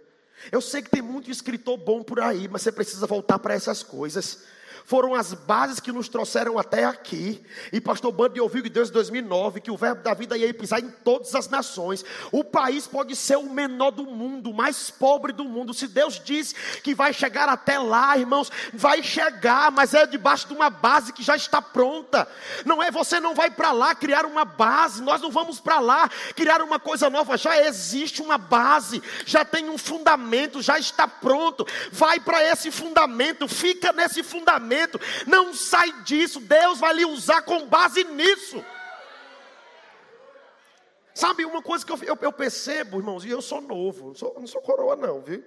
Eu 0.52 0.62
sei 0.62 0.82
que 0.82 0.90
tem 0.90 1.02
muito 1.02 1.30
escritor 1.30 1.78
bom 1.78 2.02
por 2.02 2.20
aí, 2.20 2.48
mas 2.48 2.62
você 2.62 2.72
precisa 2.72 3.06
voltar 3.06 3.40
para 3.40 3.54
essas 3.54 3.84
coisas 3.84 4.44
foram 4.90 5.14
as 5.14 5.36
bases 5.36 5.80
que 5.80 5.92
nos 5.92 6.10
trouxeram 6.10 6.58
até 6.58 6.84
aqui. 6.84 7.40
E 7.72 7.80
pastor 7.80 8.12
Bando 8.12 8.42
ouviu 8.42 8.64
que 8.64 8.72
Deus 8.72 8.90
em 8.90 8.94
2009 8.94 9.62
que 9.62 9.70
o 9.70 9.78
verbo 9.78 10.02
da 10.02 10.16
vida 10.16 10.36
ia 10.36 10.52
pisar 10.52 10.80
em 10.80 10.90
todas 10.90 11.36
as 11.36 11.48
nações. 11.48 12.04
O 12.32 12.44
país 12.44 12.88
pode 12.88 13.16
ser 13.16 13.38
o 13.38 13.52
menor 13.52 13.92
do 13.92 14.04
mundo, 14.04 14.50
o 14.50 14.54
mais 14.54 14.90
pobre 14.90 15.32
do 15.32 15.46
mundo. 15.46 15.76
Se 15.76 15.88
Deus 15.88 16.20
diz 16.20 16.56
que 16.82 16.96
vai 16.96 17.14
chegar 17.14 17.48
até 17.48 17.78
lá, 17.78 18.18
irmãos, 18.18 18.52
vai 18.74 19.04
chegar, 19.04 19.72
mas 19.72 19.94
é 19.94 20.08
debaixo 20.08 20.48
de 20.48 20.56
uma 20.56 20.72
base 20.72 21.14
que 21.14 21.22
já 21.22 21.36
está 21.36 21.62
pronta. 21.62 22.28
Não 22.66 22.82
é 22.82 22.90
você 22.90 23.20
não 23.20 23.36
vai 23.36 23.52
para 23.52 23.72
lá 23.72 23.94
criar 23.94 24.26
uma 24.26 24.44
base, 24.44 25.04
nós 25.04 25.22
não 25.22 25.30
vamos 25.30 25.60
para 25.60 25.80
lá 25.80 26.10
criar 26.36 26.64
uma 26.64 26.80
coisa 26.80 27.12
nova, 27.12 27.38
já 27.38 27.64
existe 27.64 28.24
uma 28.24 28.40
base, 28.40 29.04
já 29.24 29.46
tem 29.46 29.70
um 29.70 29.78
fundamento, 29.78 30.64
já 30.64 30.80
está 30.80 31.08
pronto. 31.08 31.64
Vai 31.92 32.20
para 32.20 32.44
esse 32.44 32.72
fundamento, 32.72 33.48
fica 33.48 33.94
nesse 33.94 34.24
fundamento 34.24 34.79
não 35.28 35.54
sai 35.54 35.92
disso, 36.04 36.40
Deus 36.40 36.80
vai 36.80 36.94
lhe 36.94 37.06
usar 37.06 37.42
com 37.42 37.68
base 37.68 38.04
nisso. 38.04 38.64
Sabe 41.14 41.44
uma 41.46 41.62
coisa 41.62 41.86
que 41.86 41.92
eu, 41.92 41.98
eu, 42.04 42.18
eu 42.22 42.32
percebo, 42.32 42.98
irmãos, 42.98 43.26
e 43.26 43.30
eu 43.30 43.42
sou 43.42 43.60
novo, 43.60 44.08
não 44.08 44.16
sou, 44.16 44.34
não 44.40 44.48
sou 44.48 44.62
coroa, 44.62 44.96
não, 44.96 45.22
viu? 45.22 45.44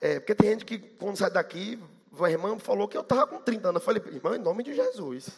É, 0.00 0.20
porque 0.20 0.34
tem 0.34 0.50
gente 0.50 0.66
que, 0.66 0.78
quando 0.78 1.16
sai 1.16 1.30
daqui, 1.30 1.82
a 2.20 2.30
irmã 2.30 2.58
falou 2.58 2.86
que 2.86 2.96
eu 2.96 3.00
estava 3.00 3.26
com 3.26 3.40
30 3.40 3.68
anos. 3.68 3.80
Eu 3.80 3.84
falei, 3.84 4.02
irmã, 4.14 4.36
em 4.36 4.40
nome 4.40 4.62
de 4.62 4.74
Jesus, 4.74 5.28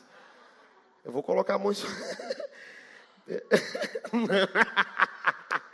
eu 1.05 1.13
vou 1.13 1.23
colocar 1.23 1.55
a 1.55 1.59
mão. 1.59 1.73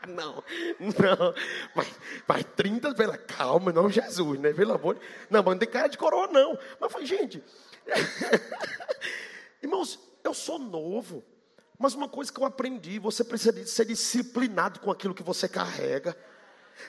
Não, 0.09 0.43
não, 0.81 1.35
mas, 1.75 1.89
mas 2.27 2.45
30, 2.57 2.95
pela 2.95 3.17
calma, 3.17 3.73
não 3.73 3.89
Jesus, 3.89 4.39
né? 4.41 4.53
Pelo 4.53 4.75
amor 4.75 4.99
Não, 5.31 5.43
mas 5.43 5.55
não 5.55 5.59
tem 5.59 5.69
cara 5.69 5.89
de 5.89 5.97
coroa, 5.97 6.27
não. 6.29 6.59
Mas 6.81 6.93
foi, 6.93 7.07
gente. 7.07 7.43
Irmãos, 9.63 9.99
eu 10.25 10.35
sou 10.35 10.59
novo, 10.59 11.25
mas 11.79 11.95
uma 11.95 12.09
coisa 12.09 12.33
que 12.33 12.41
eu 12.41 12.45
aprendi: 12.45 12.99
você 12.99 13.23
precisa 13.25 13.65
ser 13.67 13.85
disciplinado 13.85 14.81
com 14.81 14.91
aquilo 14.91 15.15
que 15.15 15.23
você 15.23 15.49
carrega. 15.49 16.17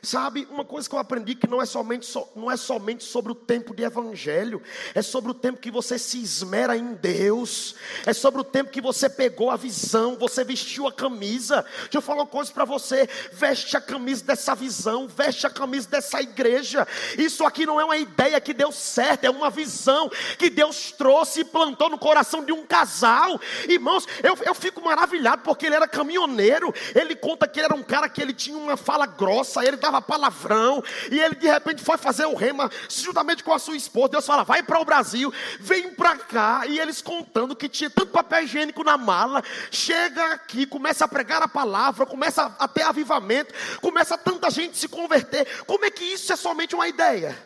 Sabe, 0.02 0.48
uma 0.50 0.66
coisa 0.66 0.90
que 0.90 0.96
eu 0.96 1.00
aprendi 1.00 1.36
que 1.36 1.48
não 1.48 1.62
é 1.62 1.66
somente, 1.66 2.06
so, 2.06 2.28
não 2.36 2.52
é 2.52 2.58
somente 2.58 3.04
sobre 3.04 3.32
o 3.32 3.36
tempo 3.36 3.74
de 3.74 3.84
evangelho, 3.84 4.62
é 4.94 5.02
sobre 5.02 5.32
o 5.32 5.34
tempo 5.34 5.60
que 5.60 5.72
você 5.72 5.98
se 5.98 6.22
esmera 6.22 6.76
em 6.76 6.94
Deus, 6.94 7.76
é 8.06 8.12
sobre 8.12 8.42
o 8.42 8.44
tempo 8.44 8.72
que 8.72 8.82
você 8.82 9.10
pegou 9.10 9.50
a 9.50 9.56
visão, 9.56 10.18
você 10.18 10.44
vestiu 10.44 10.88
a 10.88 10.92
camisa. 10.92 11.66
Deixa 11.84 11.98
eu 11.98 12.02
falar 12.02 12.24
uma 12.24 12.28
coisa 12.28 12.52
para 12.52 12.66
você: 12.66 13.08
veste 13.32 13.78
a 13.78 13.82
camisa 13.82 14.26
dessa 14.26 14.54
visão, 14.56 15.08
veste 15.08 15.48
a 15.48 15.50
camisa 15.50 15.88
dessa 15.88 16.22
igreja. 16.22 16.88
Isso 17.18 17.46
aqui 17.46 17.66
não 17.66 17.80
é 17.80 17.86
uma 17.86 17.98
ideia 17.98 18.42
que 18.42 18.54
deu 18.54 18.72
certo, 18.72 19.26
é 19.26 19.30
uma 19.30 19.50
visão 19.50 20.10
que 20.38 20.50
Deus 20.50 20.92
trouxe 20.92 21.42
e 21.42 21.46
plantou 21.46 21.90
no 21.90 21.98
coração 21.98 22.44
de 22.44 22.52
um 22.52 22.66
casal. 22.66 23.40
Irmãos, 23.70 24.06
eu, 24.22 24.38
eu 24.46 24.56
fico 24.56 24.82
maravilhado 24.82 25.44
porque 25.44 25.66
ele 25.66 25.76
era 25.76 25.88
caminhoneiro, 25.88 26.74
ele 26.94 27.16
conta 27.16 27.48
que 27.48 27.60
ele 27.60 27.68
era 27.68 27.76
um 27.76 27.84
cara 27.84 28.10
que 28.10 28.22
ele 28.22 28.34
tinha 28.34 28.58
uma 28.58 28.76
fala 28.76 29.06
grossa, 29.06 29.64
ele 29.64 29.73
dava 29.76 30.02
palavrão, 30.02 30.84
e 31.12 31.20
ele 31.20 31.36
de 31.36 31.48
repente 31.48 31.84
foi 31.84 31.98
fazer 31.98 32.26
o 32.26 32.36
rema, 32.36 32.70
juntamente 32.90 33.44
com 33.44 33.54
a 33.54 33.60
sua 33.60 33.76
esposa. 33.76 34.10
Deus 34.10 34.26
fala: 34.26 34.44
vai 34.44 34.64
para 34.64 34.80
o 34.80 34.86
Brasil, 34.86 35.34
vem 35.60 35.94
para 35.94 36.18
cá. 36.18 36.66
E 36.68 36.80
eles 36.80 37.02
contando 37.02 37.56
que 37.56 37.70
tinha 37.70 37.90
tanto 37.90 38.12
papel 38.12 38.44
higiênico 38.44 38.84
na 38.84 38.98
mala, 38.98 39.44
chega 39.72 40.34
aqui, 40.34 40.66
começa 40.66 41.06
a 41.06 41.08
pregar 41.08 41.42
a 41.42 41.48
palavra, 41.48 42.06
começa 42.06 42.56
a 42.60 42.68
ter 42.68 42.84
avivamento, 42.84 43.54
começa 43.80 44.18
tanta 44.18 44.50
gente 44.50 44.78
se 44.78 44.88
converter. 44.88 45.64
Como 45.66 45.86
é 45.86 45.92
que 45.92 46.04
isso 46.04 46.32
é 46.32 46.36
somente 46.36 46.76
uma 46.76 46.88
ideia? 46.88 47.38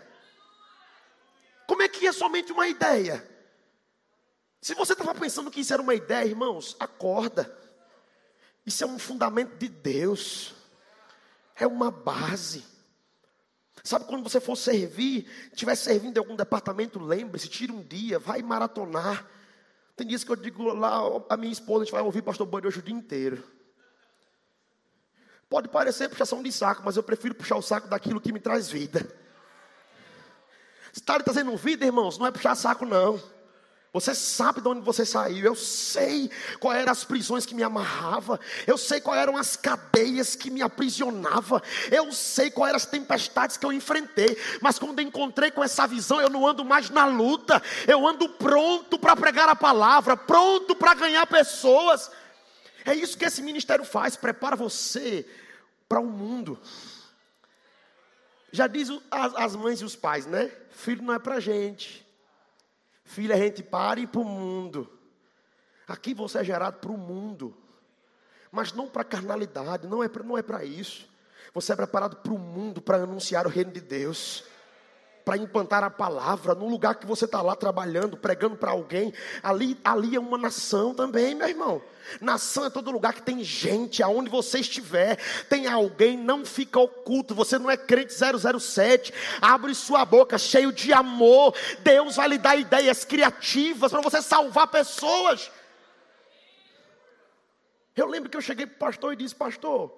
Como 1.67 1.81
é 1.81 1.87
que 1.87 2.07
é 2.07 2.11
somente 2.11 2.51
uma 2.51 2.67
ideia? 2.67 3.27
Se 4.61 4.73
você 4.73 4.93
estava 4.93 5.13
pensando 5.13 5.51
que 5.51 5.61
isso 5.61 5.73
era 5.73 5.81
uma 5.81 5.93
ideia, 5.93 6.25
irmãos, 6.25 6.75
acorda. 6.79 7.55
Isso 8.65 8.83
é 8.83 8.87
um 8.87 8.99
fundamento 8.99 9.55
de 9.57 9.69
Deus 9.69 10.56
é 11.59 11.65
uma 11.67 11.91
base. 11.91 12.63
Sabe 13.83 14.05
quando 14.05 14.23
você 14.23 14.39
for 14.39 14.55
servir, 14.55 15.27
estiver 15.51 15.75
servindo 15.75 16.17
em 16.17 16.19
algum 16.19 16.35
departamento, 16.35 16.99
lembre-se, 16.99 17.47
tire 17.47 17.71
um 17.71 17.81
dia, 17.81 18.19
vai 18.19 18.41
maratonar. 18.41 19.25
Tem 19.95 20.05
dias 20.05 20.23
que 20.23 20.31
eu 20.31 20.35
digo 20.35 20.73
lá, 20.73 20.99
a 21.29 21.37
minha 21.37 21.51
esposa, 21.51 21.81
a 21.81 21.85
gente 21.85 21.93
vai 21.93 22.01
ouvir 22.01 22.21
pastor 22.21 22.45
Bani 22.45 22.67
hoje 22.67 22.79
o 22.79 22.83
dia 22.83 22.93
inteiro. 22.93 23.43
Pode 25.49 25.69
parecer 25.69 26.09
puxação 26.09 26.43
de 26.43 26.51
saco, 26.51 26.81
mas 26.83 26.97
eu 26.97 27.03
prefiro 27.03 27.33
puxar 27.33 27.55
o 27.55 27.61
saco 27.61 27.87
daquilo 27.87 28.19
que 28.19 28.33
me 28.33 28.39
traz 28.39 28.69
vida. 28.69 29.09
Está 30.93 31.17
lhe 31.17 31.23
trazendo 31.23 31.55
vida, 31.55 31.85
irmãos, 31.85 32.17
não 32.17 32.27
é 32.27 32.31
puxar 32.31 32.55
saco, 32.55 32.85
não. 32.85 33.21
Você 33.93 34.13
sabe 34.13 34.61
de 34.61 34.67
onde 34.67 34.81
você 34.81 35.05
saiu. 35.05 35.45
Eu 35.45 35.55
sei 35.55 36.29
quais 36.59 36.81
eram 36.81 36.91
as 36.91 37.03
prisões 37.03 37.45
que 37.45 37.55
me 37.55 37.63
amarrava. 37.63 38.39
Eu 38.65 38.77
sei 38.77 38.99
quais 38.99 39.21
eram 39.21 39.37
as 39.37 39.55
cadeias 39.55 40.35
que 40.35 40.51
me 40.51 40.61
aprisionava. 40.61 41.63
Eu 41.89 42.11
sei 42.11 42.51
quais 42.51 42.69
eram 42.69 42.77
as 42.77 42.85
tempestades 42.85 43.57
que 43.57 43.65
eu 43.65 43.71
enfrentei. 43.71 44.37
Mas 44.61 44.77
quando 44.77 45.01
encontrei 45.01 45.51
com 45.51 45.63
essa 45.63 45.87
visão, 45.87 46.21
eu 46.21 46.29
não 46.29 46.45
ando 46.45 46.63
mais 46.65 46.89
na 46.89 47.05
luta. 47.05 47.61
Eu 47.87 48.05
ando 48.05 48.29
pronto 48.29 48.99
para 48.99 49.15
pregar 49.15 49.49
a 49.49 49.55
palavra, 49.55 50.15
pronto 50.15 50.75
para 50.75 50.93
ganhar 50.93 51.25
pessoas. 51.25 52.11
É 52.85 52.93
isso 52.93 53.17
que 53.17 53.25
esse 53.25 53.41
ministério 53.41 53.83
faz. 53.83 54.15
Prepara 54.15 54.55
você 54.55 55.25
para 55.89 55.99
o 55.99 56.05
mundo. 56.05 56.59
Já 58.51 58.67
diz 58.67 58.89
as 59.11 59.55
mães 59.55 59.81
e 59.81 59.85
os 59.85 59.95
pais, 59.95 60.25
né? 60.25 60.51
Filho 60.71 61.03
não 61.03 61.13
é 61.13 61.19
para 61.19 61.39
gente. 61.39 62.06
Filha, 63.07 63.35
a 63.35 63.37
gente 63.37 63.63
para 63.63 63.99
e 63.99 64.03
ir 64.03 64.07
para 64.07 64.21
o 64.21 64.25
mundo. 64.25 64.89
Aqui 65.87 66.13
você 66.13 66.39
é 66.39 66.43
gerado 66.43 66.79
para 66.79 66.91
o 66.91 66.97
mundo. 66.97 67.55
Mas 68.51 68.73
não 68.73 68.87
para 68.87 69.01
a 69.01 69.05
carnalidade, 69.05 69.87
não 69.87 70.03
é 70.03 70.09
para 70.09 70.23
é 70.61 70.65
isso. 70.65 71.09
Você 71.53 71.71
é 71.71 71.75
preparado 71.75 72.17
para 72.17 72.33
o 72.33 72.37
mundo, 72.37 72.81
para 72.81 72.97
anunciar 72.97 73.47
o 73.47 73.49
reino 73.49 73.71
de 73.71 73.79
Deus 73.79 74.43
para 75.27 75.35
implantar 75.35 75.83
a 75.83 75.89
palavra 75.89 76.55
no 76.55 76.69
lugar 76.69 76.95
que 76.95 77.05
você 77.05 77.25
está 77.25 77.41
lá 77.41 77.53
trabalhando, 77.53 78.15
pregando 78.15 78.55
para 78.55 78.71
alguém. 78.71 79.13
Ali, 79.43 79.77
ali 79.83 80.15
é 80.15 80.19
uma 80.21 80.37
nação 80.37 80.93
também, 80.93 81.35
meu 81.35 81.49
irmão. 81.49 81.81
Nação 82.21 82.63
é 82.63 82.69
todo 82.69 82.91
lugar 82.91 83.13
que 83.13 83.21
tem 83.21 83.43
gente, 83.43 84.01
aonde 84.01 84.29
você 84.29 84.59
estiver, 84.59 85.17
tem 85.49 85.67
alguém, 85.67 86.17
não 86.17 86.45
fica 86.45 86.79
oculto. 86.79 87.35
Você 87.35 87.59
não 87.59 87.69
é 87.69 87.75
crente 87.75 88.13
007. 88.13 89.13
Abre 89.41 89.75
sua 89.75 90.05
boca, 90.05 90.37
cheio 90.37 90.71
de 90.71 90.93
amor. 90.93 91.53
Deus 91.79 92.15
vai 92.15 92.29
lhe 92.29 92.37
dar 92.37 92.55
ideias 92.55 93.03
criativas 93.03 93.91
para 93.91 93.99
você 93.99 94.21
salvar 94.21 94.67
pessoas. 94.67 95.51
Eu 97.97 98.07
lembro 98.07 98.29
que 98.29 98.37
eu 98.37 98.41
cheguei 98.41 98.65
para 98.65 98.75
o 98.75 98.79
pastor 98.79 99.11
e 99.11 99.17
disse: 99.17 99.35
Pastor, 99.35 99.93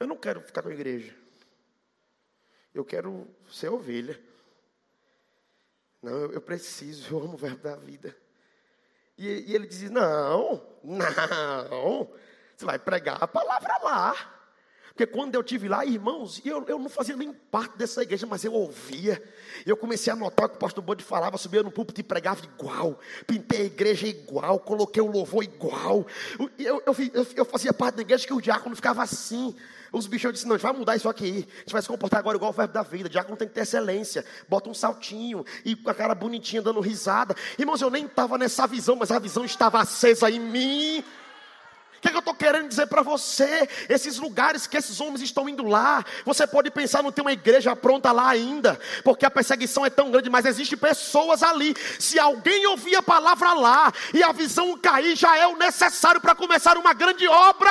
eu 0.00 0.08
não 0.08 0.16
quero 0.16 0.40
ficar 0.40 0.60
com 0.60 0.70
a 0.70 0.74
igreja. 0.74 1.21
Eu 2.74 2.84
quero 2.84 3.26
ser 3.50 3.68
ovelha. 3.68 4.18
Não, 6.02 6.12
eu, 6.12 6.32
eu 6.32 6.40
preciso, 6.40 7.14
eu 7.14 7.18
amo 7.18 7.34
o 7.34 7.36
verbo 7.36 7.62
da 7.62 7.76
vida. 7.76 8.16
E, 9.16 9.26
e 9.50 9.54
ele 9.54 9.66
dizia: 9.66 9.90
Não, 9.90 10.62
não, 10.82 12.10
você 12.56 12.64
vai 12.64 12.78
pregar 12.78 13.22
a 13.22 13.28
palavra 13.28 13.78
lá. 13.78 14.38
Porque 14.88 15.06
quando 15.06 15.34
eu 15.34 15.42
tive 15.42 15.68
lá, 15.68 15.86
irmãos, 15.86 16.42
eu, 16.44 16.62
eu 16.68 16.78
não 16.78 16.90
fazia 16.90 17.16
nem 17.16 17.32
parte 17.32 17.78
dessa 17.78 18.02
igreja, 18.02 18.26
mas 18.26 18.44
eu 18.44 18.52
ouvia. 18.52 19.22
Eu 19.64 19.74
comecei 19.74 20.12
a 20.12 20.16
notar 20.16 20.50
que 20.50 20.56
o 20.56 20.58
pastor 20.58 20.84
Bode 20.84 21.02
falava, 21.02 21.38
subia 21.38 21.62
no 21.62 21.70
púlpito 21.70 22.00
e 22.00 22.04
pregava 22.04 22.44
igual. 22.44 23.00
Pintei 23.26 23.62
a 23.62 23.64
igreja 23.64 24.06
igual, 24.06 24.60
coloquei 24.60 25.02
o 25.02 25.10
louvor 25.10 25.44
igual. 25.44 26.06
Eu, 26.58 26.82
eu, 26.86 26.94
eu, 27.14 27.26
eu 27.36 27.44
fazia 27.46 27.72
parte 27.72 27.96
da 27.96 28.02
igreja 28.02 28.26
que 28.26 28.34
o 28.34 28.40
diácono 28.40 28.76
ficava 28.76 29.02
assim. 29.02 29.56
Os 29.92 30.06
bichos 30.06 30.32
disseram, 30.32 30.48
não, 30.48 30.54
a 30.54 30.58
gente 30.58 30.66
vai 30.66 30.72
mudar 30.72 30.96
isso 30.96 31.08
aqui. 31.08 31.46
A 31.54 31.58
gente 31.60 31.72
vai 31.72 31.82
se 31.82 31.88
comportar 31.88 32.18
agora 32.18 32.36
igual 32.38 32.50
o 32.50 32.54
verbo 32.54 32.72
da 32.72 32.82
vida. 32.82 33.10
Diácono 33.10 33.36
tem 33.36 33.46
que 33.46 33.52
ter 33.52 33.60
excelência. 33.60 34.24
Bota 34.48 34.70
um 34.70 34.74
saltinho 34.74 35.44
e 35.66 35.76
com 35.76 35.90
a 35.90 35.94
cara 35.94 36.14
bonitinha 36.14 36.62
dando 36.62 36.80
risada. 36.80 37.36
Irmãos, 37.58 37.82
eu 37.82 37.90
nem 37.90 38.06
estava 38.06 38.38
nessa 38.38 38.66
visão, 38.66 38.96
mas 38.96 39.10
a 39.10 39.18
visão 39.18 39.44
estava 39.44 39.82
acesa 39.82 40.30
em 40.30 40.40
mim. 40.40 41.04
O 41.98 42.00
que, 42.00 42.08
é 42.08 42.10
que 42.10 42.16
eu 42.16 42.20
estou 42.20 42.34
querendo 42.34 42.68
dizer 42.68 42.86
para 42.86 43.02
você? 43.02 43.68
Esses 43.88 44.18
lugares 44.18 44.66
que 44.66 44.76
esses 44.76 44.98
homens 44.98 45.20
estão 45.20 45.48
indo 45.48 45.62
lá, 45.62 46.04
você 46.24 46.46
pode 46.48 46.68
pensar 46.70 47.00
não 47.00 47.12
tem 47.12 47.22
uma 47.22 47.32
igreja 47.32 47.76
pronta 47.76 48.10
lá 48.10 48.28
ainda, 48.28 48.80
porque 49.04 49.24
a 49.24 49.30
perseguição 49.30 49.86
é 49.86 49.90
tão 49.90 50.10
grande, 50.10 50.28
mas 50.28 50.44
existem 50.44 50.76
pessoas 50.76 51.44
ali. 51.44 51.76
Se 52.00 52.18
alguém 52.18 52.66
ouvir 52.66 52.96
a 52.96 53.02
palavra 53.02 53.52
lá 53.52 53.92
e 54.12 54.20
a 54.20 54.32
visão 54.32 54.76
cair, 54.78 55.14
já 55.14 55.36
é 55.36 55.46
o 55.46 55.56
necessário 55.56 56.20
para 56.20 56.34
começar 56.34 56.76
uma 56.76 56.92
grande 56.92 57.28
obra. 57.28 57.70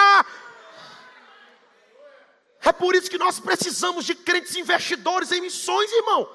É 2.63 2.71
por 2.71 2.95
isso 2.95 3.09
que 3.09 3.17
nós 3.17 3.39
precisamos 3.39 4.05
de 4.05 4.13
crentes 4.13 4.55
investidores 4.55 5.31
em 5.31 5.41
missões, 5.41 5.91
irmão. 5.91 6.29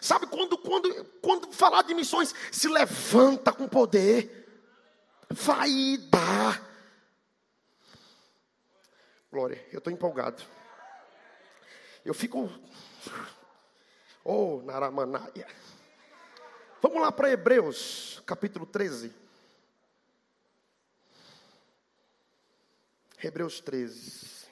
Sabe 0.00 0.26
quando, 0.26 0.56
quando, 0.58 1.04
quando 1.20 1.52
falar 1.52 1.82
de 1.82 1.94
missões, 1.94 2.34
se 2.50 2.68
levanta 2.68 3.52
com 3.52 3.68
poder, 3.68 4.46
vai 5.30 5.96
dar. 6.10 6.68
Glória, 9.30 9.64
eu 9.72 9.78
estou 9.78 9.92
empolgado. 9.92 10.42
Eu 12.04 12.14
fico. 12.14 12.50
Oh, 14.24 14.62
Naramanaia. 14.64 15.46
Vamos 16.82 17.00
lá 17.00 17.12
para 17.12 17.30
Hebreus, 17.30 18.22
capítulo 18.26 18.66
13. 18.66 19.19
Hebreus 23.22 23.60
13. 23.60 24.48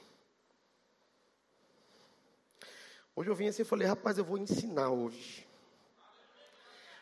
Hoje 3.16 3.30
eu 3.30 3.34
vim 3.34 3.48
assim 3.48 3.62
e 3.62 3.64
falei, 3.64 3.88
rapaz, 3.88 4.18
eu 4.18 4.25
vou 4.25 4.37
ensinar 4.37 4.90
hoje. 4.90 5.48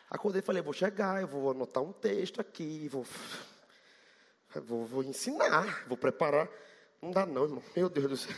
Acordei 0.09 0.39
e 0.39 0.45
falei, 0.45 0.61
vou 0.61 0.71
chegar, 0.71 1.21
eu 1.21 1.27
vou 1.27 1.51
anotar 1.51 1.83
um 1.83 1.91
texto 1.91 2.39
aqui, 2.39 2.87
vou, 2.87 3.05
vou, 4.55 4.85
vou 4.85 5.03
ensinar, 5.03 5.85
vou 5.87 5.97
preparar. 5.97 6.49
Não 7.01 7.11
dá 7.11 7.25
não, 7.25 7.43
irmão. 7.43 7.63
Meu 7.75 7.89
Deus 7.89 8.09
do 8.09 8.17
céu. 8.17 8.35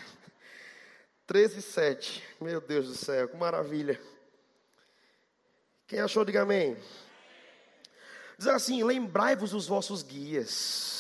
13, 1.28 1.62
7. 1.62 2.24
Meu 2.42 2.60
Deus 2.60 2.88
do 2.88 2.96
céu, 2.96 3.30
que 3.30 3.38
maravilha. 3.38 4.02
Quem 5.86 6.00
achou, 6.00 6.26
diga 6.26 6.42
amém. 6.42 6.76
Diz 8.38 8.48
assim: 8.48 8.84
lembrai-vos 8.84 9.52
dos 9.52 9.68
vossos 9.68 10.02
guias 10.02 11.00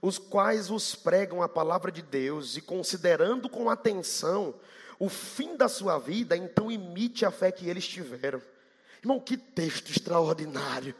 os 0.00 0.18
quais 0.18 0.68
vos 0.68 0.94
pregam 0.94 1.42
a 1.42 1.48
palavra 1.48 1.90
de 1.90 2.02
Deus, 2.02 2.56
e 2.56 2.60
considerando 2.60 3.48
com 3.48 3.70
atenção 3.70 4.54
o 4.98 5.08
fim 5.08 5.56
da 5.56 5.68
sua 5.68 5.98
vida, 5.98 6.36
então 6.36 6.70
imite 6.70 7.24
a 7.24 7.30
fé 7.30 7.50
que 7.52 7.68
eles 7.68 7.86
tiveram. 7.86 8.40
Irmão, 9.02 9.20
que 9.20 9.36
texto 9.36 9.90
extraordinário. 9.90 10.94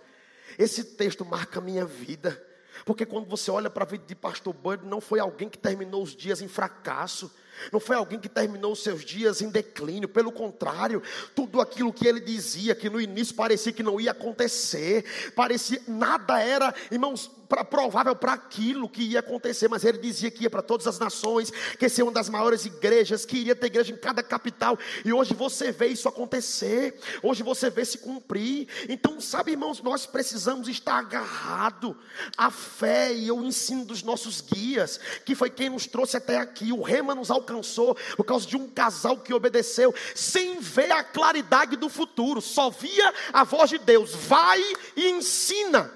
Esse 0.58 0.84
texto 0.84 1.24
marca 1.24 1.58
a 1.58 1.62
minha 1.62 1.84
vida. 1.84 2.42
Porque 2.84 3.06
quando 3.06 3.26
você 3.26 3.50
olha 3.50 3.70
para 3.70 3.84
a 3.84 3.86
vida 3.86 4.04
de 4.06 4.14
pastor 4.14 4.52
Bud, 4.52 4.84
não 4.84 5.00
foi 5.00 5.18
alguém 5.18 5.48
que 5.48 5.58
terminou 5.58 6.02
os 6.02 6.14
dias 6.14 6.42
em 6.42 6.48
fracasso. 6.48 7.32
Não 7.72 7.80
foi 7.80 7.96
alguém 7.96 8.20
que 8.20 8.28
terminou 8.28 8.72
os 8.72 8.82
seus 8.82 9.02
dias 9.02 9.40
em 9.40 9.48
declínio, 9.48 10.08
pelo 10.08 10.30
contrário, 10.30 11.02
tudo 11.34 11.60
aquilo 11.60 11.92
que 11.92 12.06
ele 12.06 12.20
dizia, 12.20 12.74
que 12.74 12.90
no 12.90 13.00
início 13.00 13.34
parecia 13.34 13.72
que 13.72 13.82
não 13.82 13.98
ia 13.98 14.10
acontecer, 14.10 15.32
parecia, 15.34 15.82
nada 15.88 16.38
era, 16.38 16.74
irmãos, 16.90 17.30
pra, 17.48 17.64
provável 17.64 18.14
para 18.14 18.32
aquilo 18.32 18.88
que 18.88 19.02
ia 19.02 19.20
acontecer, 19.20 19.68
mas 19.68 19.84
ele 19.84 19.98
dizia 19.98 20.30
que 20.30 20.44
ia 20.44 20.50
para 20.50 20.62
todas 20.62 20.86
as 20.86 20.98
nações, 20.98 21.50
que 21.78 21.84
ia 21.84 21.88
ser 21.88 22.02
uma 22.02 22.12
das 22.12 22.28
maiores 22.28 22.64
igrejas, 22.64 23.24
que 23.24 23.38
iria 23.38 23.54
ter 23.54 23.66
igreja 23.66 23.92
em 23.92 23.96
cada 23.96 24.22
capital, 24.22 24.78
e 25.04 25.12
hoje 25.12 25.34
você 25.34 25.72
vê 25.72 25.86
isso 25.88 26.08
acontecer, 26.08 26.98
hoje 27.22 27.42
você 27.42 27.70
vê 27.70 27.84
se 27.84 27.98
cumprir. 27.98 28.68
Então, 28.88 29.20
sabe, 29.20 29.52
irmãos, 29.52 29.82
nós 29.82 30.06
precisamos 30.06 30.68
estar 30.68 30.98
agarrado 30.98 31.96
à 32.36 32.50
fé 32.50 33.14
e 33.14 33.28
ao 33.28 33.42
ensino 33.42 33.84
dos 33.84 34.02
nossos 34.02 34.40
guias, 34.40 35.00
que 35.24 35.34
foi 35.34 35.50
quem 35.50 35.70
nos 35.70 35.86
trouxe 35.86 36.16
até 36.16 36.38
aqui. 36.38 36.72
O 36.72 36.82
rema 36.82 37.14
nos 37.14 37.30
alcançou 37.30 37.96
por 38.16 38.24
causa 38.24 38.46
de 38.46 38.56
um 38.56 38.68
casal 38.68 39.18
que 39.18 39.34
obedeceu, 39.34 39.94
sem 40.14 40.60
ver 40.60 40.90
a 40.92 41.02
claridade 41.02 41.76
do 41.76 41.88
futuro, 41.88 42.40
só 42.40 42.70
via 42.70 43.14
a 43.32 43.44
voz 43.44 43.70
de 43.70 43.78
Deus: 43.78 44.14
vai 44.14 44.62
e 44.96 45.08
ensina. 45.10 45.95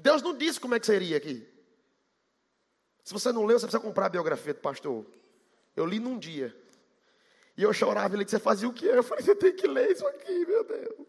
Deus 0.00 0.22
não 0.22 0.36
disse 0.36 0.60
como 0.60 0.74
é 0.74 0.80
que 0.80 0.86
seria 0.86 1.16
aqui. 1.16 1.46
Se 3.04 3.12
você 3.12 3.32
não 3.32 3.44
leu, 3.44 3.58
você 3.58 3.66
precisa 3.66 3.82
comprar 3.82 4.06
a 4.06 4.10
biografia 4.10 4.52
do 4.52 4.60
pastor. 4.60 5.06
Eu 5.74 5.86
li 5.86 5.98
num 5.98 6.18
dia. 6.18 6.54
E 7.56 7.62
eu 7.62 7.72
chorava, 7.72 8.14
ele 8.14 8.24
disse, 8.24 8.36
você 8.36 8.42
fazia 8.42 8.68
o 8.68 8.72
quê? 8.72 8.86
Eu 8.86 9.02
falei, 9.02 9.24
você 9.24 9.34
tem 9.34 9.54
que 9.54 9.66
ler 9.66 9.90
isso 9.90 10.06
aqui, 10.06 10.46
meu 10.46 10.62
Deus. 10.64 11.06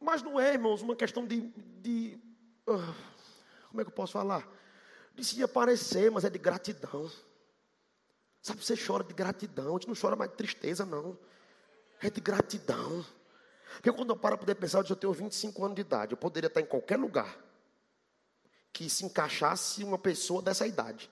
Mas 0.00 0.22
não 0.22 0.40
é, 0.40 0.52
irmãos, 0.54 0.82
uma 0.82 0.96
questão 0.96 1.26
de. 1.26 1.40
de 1.80 2.18
uh, 2.66 2.94
como 3.68 3.80
é 3.80 3.84
que 3.84 3.90
eu 3.90 3.94
posso 3.94 4.14
falar? 4.14 4.48
De 5.14 5.24
se 5.24 5.42
aparecer, 5.42 6.10
mas 6.10 6.24
é 6.24 6.30
de 6.30 6.38
gratidão. 6.38 7.10
Sabe, 8.42 8.64
você 8.64 8.74
chora 8.76 9.04
de 9.04 9.12
gratidão. 9.12 9.68
A 9.68 9.78
gente 9.78 9.88
não 9.88 9.94
chora 9.94 10.16
mais 10.16 10.30
de 10.30 10.36
tristeza, 10.36 10.86
não. 10.86 11.18
É 12.00 12.08
de 12.08 12.20
gratidão. 12.20 13.04
Porque 13.74 13.92
quando 13.92 14.10
eu 14.10 14.16
paro 14.16 14.36
para 14.36 14.46
poder 14.46 14.54
pensar, 14.56 14.84
eu 14.88 14.96
tenho 14.96 15.12
25 15.12 15.64
anos 15.64 15.74
de 15.74 15.80
idade, 15.82 16.12
eu 16.12 16.16
poderia 16.16 16.48
estar 16.48 16.60
em 16.60 16.66
qualquer 16.66 16.98
lugar 16.98 17.38
que 18.72 18.88
se 18.88 19.04
encaixasse 19.04 19.84
uma 19.84 19.98
pessoa 19.98 20.40
dessa 20.40 20.66
idade. 20.66 21.10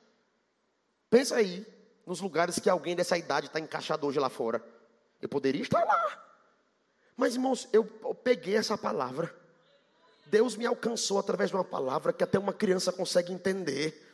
Pensa 1.10 1.36
aí, 1.36 1.66
nos 2.06 2.20
lugares 2.20 2.58
que 2.58 2.70
alguém 2.70 2.96
dessa 2.96 3.16
idade 3.18 3.46
está 3.46 3.60
encaixado 3.60 4.06
hoje 4.06 4.18
lá 4.18 4.28
fora. 4.28 4.64
Eu 5.20 5.28
poderia 5.28 5.62
estar 5.62 5.84
lá. 5.84 6.24
Mas, 7.16 7.34
irmãos, 7.34 7.68
eu, 7.72 7.88
eu 8.02 8.14
peguei 8.14 8.56
essa 8.56 8.78
palavra. 8.78 9.34
Deus 10.26 10.56
me 10.56 10.66
alcançou 10.66 11.18
através 11.18 11.50
de 11.50 11.56
uma 11.56 11.64
palavra 11.64 12.12
que 12.12 12.22
até 12.22 12.38
uma 12.38 12.52
criança 12.52 12.92
consegue 12.92 13.32
entender. 13.32 14.07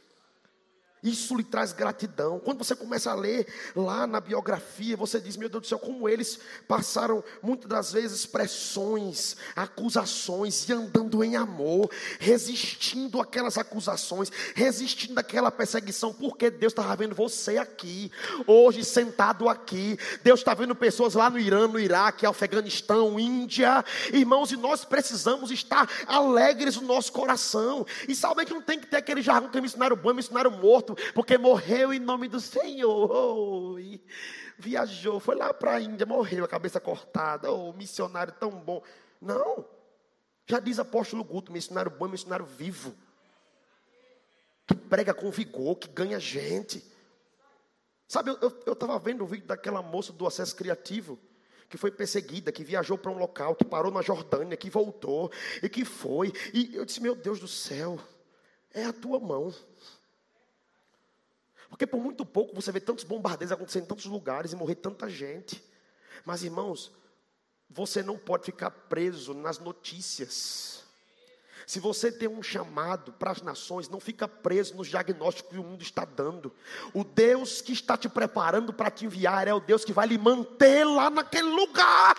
Isso 1.05 1.37
lhe 1.37 1.45
traz 1.45 1.71
gratidão. 1.71 2.41
Quando 2.41 2.65
você 2.65 2.75
começa 2.75 3.11
a 3.11 3.15
ler 3.15 3.47
lá 3.77 4.07
na 4.07 4.21
biografia, 4.21 4.97
você 4.97 5.21
diz: 5.21 5.37
Meu 5.37 5.51
Deus 5.51 5.65
do 5.65 5.67
céu, 5.69 5.79
como 5.79 6.09
eles 6.09 6.41
passaram 6.67 7.23
muitas 7.43 7.69
das 7.69 7.93
vezes 7.93 8.25
pressões, 8.25 9.37
acusações 9.55 10.67
e 10.67 10.73
andando 10.73 11.23
em 11.23 11.37
amor, 11.37 11.91
resistindo 12.19 13.21
aquelas 13.21 13.59
acusações, 13.59 14.33
resistindo 14.55 15.19
àquela 15.19 15.51
perseguição, 15.51 16.11
porque 16.15 16.49
Deus 16.49 16.73
estava 16.73 16.97
vendo 16.97 17.15
você 17.15 17.59
aqui, 17.59 18.11
hoje 18.47 18.83
sentado 18.83 19.47
aqui. 19.47 19.99
Deus 20.23 20.41
está 20.41 20.55
vendo 20.55 20.75
pessoas 20.75 21.13
lá 21.13 21.29
no 21.29 21.39
Irã, 21.39 21.69
no 21.69 21.79
Iraque, 21.79 22.25
Afeganistão, 22.25 23.21
Índia, 23.21 23.85
irmãos, 24.11 24.53
e 24.53 24.57
nós 24.57 24.87
precisamos 24.87 25.51
estar 25.51 25.87
alegres 26.07 26.77
no 26.77 26.87
nosso 26.87 27.13
coração. 27.13 27.87
E 28.09 28.15
sabe 28.15 28.47
que 28.47 28.55
não 28.55 28.63
tem 28.63 28.81
que 28.81 28.87
ter 28.87 28.97
aquele 28.97 29.21
jargão 29.21 29.51
que 29.51 29.59
é 29.59 29.61
missionário 29.61 29.97
bom, 29.97 30.15
missionário 30.15 30.51
morto 30.51 30.94
porque 31.15 31.39
morreu 31.39 31.93
em 31.93 31.99
nome 31.99 32.29
do 32.29 32.41
Senhor. 32.41 33.81
E 33.81 34.05
viajou, 34.59 35.21
foi 35.21 35.35
lá 35.35 35.53
para 35.53 35.75
a 35.75 35.81
Índia, 35.81 36.07
morreu, 36.07 36.45
a 36.45 36.49
cabeça 36.49 36.81
cortada. 36.81 37.51
Oh, 37.51 37.73
missionário 37.73 38.33
tão 38.33 38.51
bom. 38.51 38.83
Não. 39.21 39.65
Já 40.47 40.61
diz 40.61 40.79
apóstolo 40.79 41.25
Guto, 41.25 41.53
missionário 41.53 41.91
bom, 41.91 42.09
missionário 42.09 42.47
vivo. 42.47 42.95
Que 44.67 44.75
prega 44.75 45.13
com 45.13 45.31
vigor, 45.31 45.77
que 45.77 45.89
ganha 45.89 46.19
gente. 46.19 46.85
Sabe, 48.07 48.31
eu 48.67 48.73
estava 48.73 48.99
vendo 48.99 49.25
o 49.25 49.27
vídeo 49.27 49.47
daquela 49.47 49.83
moça 49.83 50.13
do 50.13 50.27
acesso 50.27 50.55
criativo 50.55 51.19
que 51.69 51.79
foi 51.79 51.91
perseguida, 51.91 52.53
que 52.53 52.63
viajou 52.63 52.97
para 52.97 53.11
um 53.11 53.19
local, 53.19 53.57
que 53.57 53.65
parou 53.65 53.91
na 53.91 54.01
Jordânia, 54.01 54.57
que 54.57 54.71
voltou 54.71 55.31
e 55.61 55.69
que 55.69 55.85
foi. 55.85 56.33
E 56.53 56.77
eu 56.77 56.85
disse: 56.85 57.01
Meu 57.01 57.17
Deus 57.17 57.41
do 57.41 57.49
céu, 57.49 57.99
é 58.73 58.85
a 58.85 58.93
tua 58.93 59.19
mão. 59.19 59.53
Porque 61.75 61.89
por 61.89 62.01
muito 62.01 62.25
pouco 62.25 62.55
você 62.55 62.71
vê 62.71 62.79
tantos 62.79 63.03
bombardeios 63.03 63.51
acontecendo 63.51 63.83
em 63.83 63.89
tantos 63.89 64.05
lugares 64.05 64.53
e 64.53 64.57
morrer 64.57 64.77
tanta 64.77 65.11
gente. 65.11 65.61
Mas 66.25 66.45
irmãos, 66.45 66.93
você 67.69 68.01
não 68.01 68.17
pode 68.17 68.45
ficar 68.45 68.71
preso 68.71 69.35
nas 69.35 69.59
notícias. 69.59 70.85
Se 71.67 71.81
você 71.81 72.13
tem 72.13 72.29
um 72.29 72.45
chamado 72.45 73.13
para 73.15 73.33
as 73.33 73.43
nações, 73.43 73.89
não 73.89 73.99
fica 73.99 74.29
preso 74.29 74.77
nos 74.77 74.87
diagnósticos 74.87 75.51
que 75.51 75.59
o 75.59 75.65
mundo 75.65 75.83
está 75.83 76.05
dando. 76.05 76.55
O 76.93 77.03
Deus 77.03 77.61
que 77.61 77.73
está 77.73 77.97
te 77.97 78.09
preparando 78.09 78.73
para 78.73 78.89
te 78.89 79.07
enviar 79.07 79.49
é 79.49 79.53
o 79.53 79.59
Deus 79.59 79.85
que 79.85 79.93
vai 79.93 80.07
lhe 80.07 80.17
manter 80.17 80.85
lá 80.85 81.11
naquele 81.11 81.49
lugar. 81.49 82.17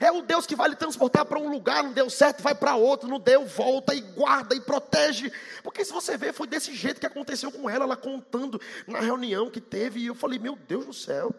É 0.00 0.10
o 0.10 0.22
Deus 0.22 0.46
que 0.46 0.56
vai 0.56 0.68
lhe 0.68 0.76
transportar 0.76 1.24
para 1.24 1.38
um 1.38 1.50
lugar, 1.50 1.82
não 1.82 1.92
deu 1.92 2.10
certo, 2.10 2.42
vai 2.42 2.54
para 2.54 2.74
outro, 2.74 3.08
não 3.08 3.20
deu, 3.20 3.46
volta 3.46 3.94
e 3.94 4.00
guarda 4.00 4.54
e 4.54 4.60
protege. 4.60 5.32
Porque 5.62 5.84
se 5.84 5.92
você 5.92 6.16
ver, 6.16 6.32
foi 6.32 6.46
desse 6.46 6.74
jeito 6.74 7.00
que 7.00 7.06
aconteceu 7.06 7.52
com 7.52 7.70
ela, 7.70 7.84
ela 7.84 7.96
contando 7.96 8.60
na 8.86 9.00
reunião 9.00 9.50
que 9.50 9.60
teve, 9.60 10.00
e 10.00 10.06
eu 10.06 10.14
falei: 10.14 10.38
Meu 10.38 10.56
Deus 10.56 10.86
do 10.86 10.92
céu, 10.92 11.32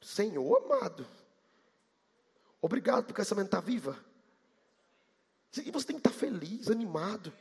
Senhor 0.00 0.62
amado, 0.64 1.06
obrigado 2.60 3.04
porque 3.04 3.22
essa 3.22 3.34
menina 3.34 3.48
está 3.48 3.60
viva. 3.60 3.98
E 5.56 5.70
você 5.70 5.86
tem 5.86 5.96
que 5.96 6.00
estar 6.00 6.10
tá 6.10 6.16
feliz, 6.16 6.68
animado. 6.68 7.32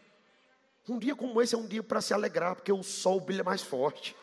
Um 0.88 1.00
dia 1.00 1.16
como 1.16 1.42
esse 1.42 1.56
é 1.56 1.58
um 1.58 1.66
dia 1.66 1.82
para 1.82 2.02
se 2.02 2.14
alegrar, 2.14 2.56
porque 2.56 2.72
o 2.72 2.84
sol 2.84 3.20
brilha 3.20 3.44
mais 3.44 3.62
forte. 3.62 4.16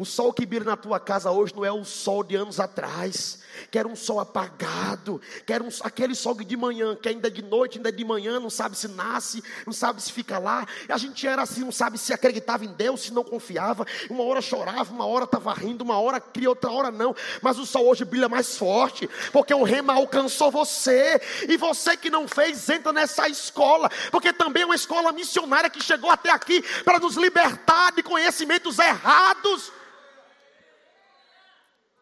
O 0.00 0.04
sol 0.06 0.32
que 0.32 0.46
brilha 0.46 0.64
na 0.64 0.78
tua 0.78 0.98
casa 0.98 1.30
hoje 1.30 1.54
não 1.54 1.62
é 1.62 1.70
o 1.70 1.84
sol 1.84 2.24
de 2.24 2.34
anos 2.34 2.58
atrás, 2.58 3.40
que 3.70 3.78
era 3.78 3.86
um 3.86 3.94
sol 3.94 4.18
apagado, 4.18 5.20
que 5.44 5.52
um, 5.52 5.68
aquele 5.82 6.14
sol 6.14 6.32
de 6.32 6.56
manhã, 6.56 6.96
que 6.96 7.06
ainda 7.06 7.28
é 7.28 7.30
de 7.30 7.42
noite, 7.42 7.76
ainda 7.76 7.90
é 7.90 7.92
de 7.92 8.02
manhã, 8.02 8.40
não 8.40 8.48
sabe 8.48 8.78
se 8.78 8.88
nasce, 8.88 9.44
não 9.66 9.74
sabe 9.74 10.00
se 10.00 10.10
fica 10.10 10.38
lá. 10.38 10.66
A 10.88 10.96
gente 10.96 11.26
era 11.26 11.42
assim, 11.42 11.60
não 11.60 11.70
sabe 11.70 11.98
se 11.98 12.14
acreditava 12.14 12.64
em 12.64 12.72
Deus, 12.72 13.02
se 13.02 13.12
não 13.12 13.22
confiava. 13.22 13.86
Uma 14.08 14.24
hora 14.24 14.40
chorava, 14.40 14.90
uma 14.90 15.04
hora 15.04 15.24
estava 15.26 15.52
rindo, 15.52 15.84
uma 15.84 16.00
hora 16.00 16.18
cria, 16.18 16.48
outra 16.48 16.70
hora 16.70 16.90
não. 16.90 17.14
Mas 17.42 17.58
o 17.58 17.66
sol 17.66 17.86
hoje 17.86 18.02
brilha 18.02 18.26
mais 18.26 18.56
forte, 18.56 19.06
porque 19.30 19.52
o 19.52 19.64
rema 19.64 19.92
alcançou 19.92 20.50
você. 20.50 21.20
E 21.46 21.58
você 21.58 21.94
que 21.94 22.08
não 22.08 22.26
fez, 22.26 22.66
entra 22.70 22.90
nessa 22.90 23.28
escola, 23.28 23.90
porque 24.10 24.32
também 24.32 24.62
é 24.62 24.66
uma 24.66 24.74
escola 24.74 25.12
missionária 25.12 25.68
que 25.68 25.82
chegou 25.82 26.10
até 26.10 26.30
aqui 26.30 26.62
para 26.84 26.98
nos 26.98 27.16
libertar 27.16 27.92
de 27.92 28.02
conhecimentos 28.02 28.78
errados. 28.78 29.70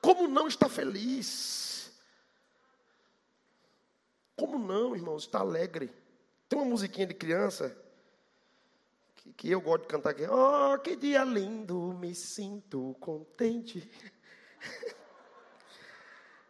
Como 0.09 0.27
não 0.27 0.49
está 0.49 0.71
feliz? 0.71 1.93
Como 4.35 4.59
não, 4.59 4.97
irmãos, 4.97 5.25
está 5.25 5.41
alegre? 5.41 5.93
Tem 6.49 6.59
uma 6.59 6.65
musiquinha 6.65 7.07
de 7.07 7.13
criança 7.13 7.77
que, 9.15 9.31
que 9.35 9.51
eu 9.51 9.61
gosto 9.61 9.83
de 9.83 9.89
cantar 9.89 10.09
aqui. 10.13 10.23
Oh, 10.27 10.79
que 10.79 10.97
dia 10.97 11.23
lindo, 11.25 11.93
me 11.93 12.15
sinto 12.15 12.97
contente. 12.99 13.87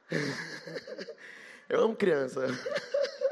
Eu 1.68 1.82
amo 1.82 1.96
criança. 1.96 2.46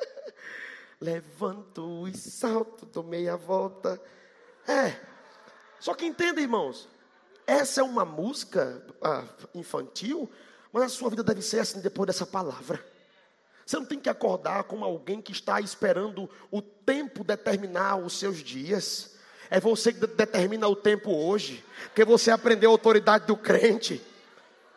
Levanto 1.01 2.09
e 2.09 2.19
salto, 2.19 2.85
dou 2.85 3.05
meia 3.05 3.37
volta. 3.37 4.03
É. 4.67 5.01
Só 5.79 5.95
que 5.95 6.05
entenda, 6.05 6.41
irmãos. 6.41 6.96
Essa 7.47 7.81
é 7.81 7.85
uma 7.85 8.05
música 8.05 8.83
ah, 9.01 9.25
infantil, 9.55 10.29
mas 10.73 10.83
a 10.83 10.89
sua 10.89 11.11
vida 11.11 11.23
deve 11.23 11.43
ser 11.43 11.61
assim 11.61 11.81
depois 11.81 12.07
dessa 12.09 12.27
palavra. 12.27 12.85
Você 13.65 13.77
não 13.77 13.85
tem 13.85 13.99
que 13.99 14.09
acordar 14.09 14.65
como 14.65 14.85
alguém 14.85 15.21
que 15.21 15.33
está 15.33 15.61
esperando 15.61 16.29
o 16.51 16.61
tempo 16.61 17.25
determinar 17.25 17.97
os 17.97 18.19
seus 18.19 18.39
dias. 18.39 19.17
É 19.51 19.61
você 19.61 19.93
que 19.93 20.07
determina 20.07 20.69
o 20.69 20.77
tempo 20.77 21.11
hoje, 21.13 21.65
porque 21.87 22.05
você 22.05 22.31
aprendeu 22.31 22.71
a 22.71 22.75
autoridade 22.75 23.27
do 23.27 23.37
crente. 23.37 24.03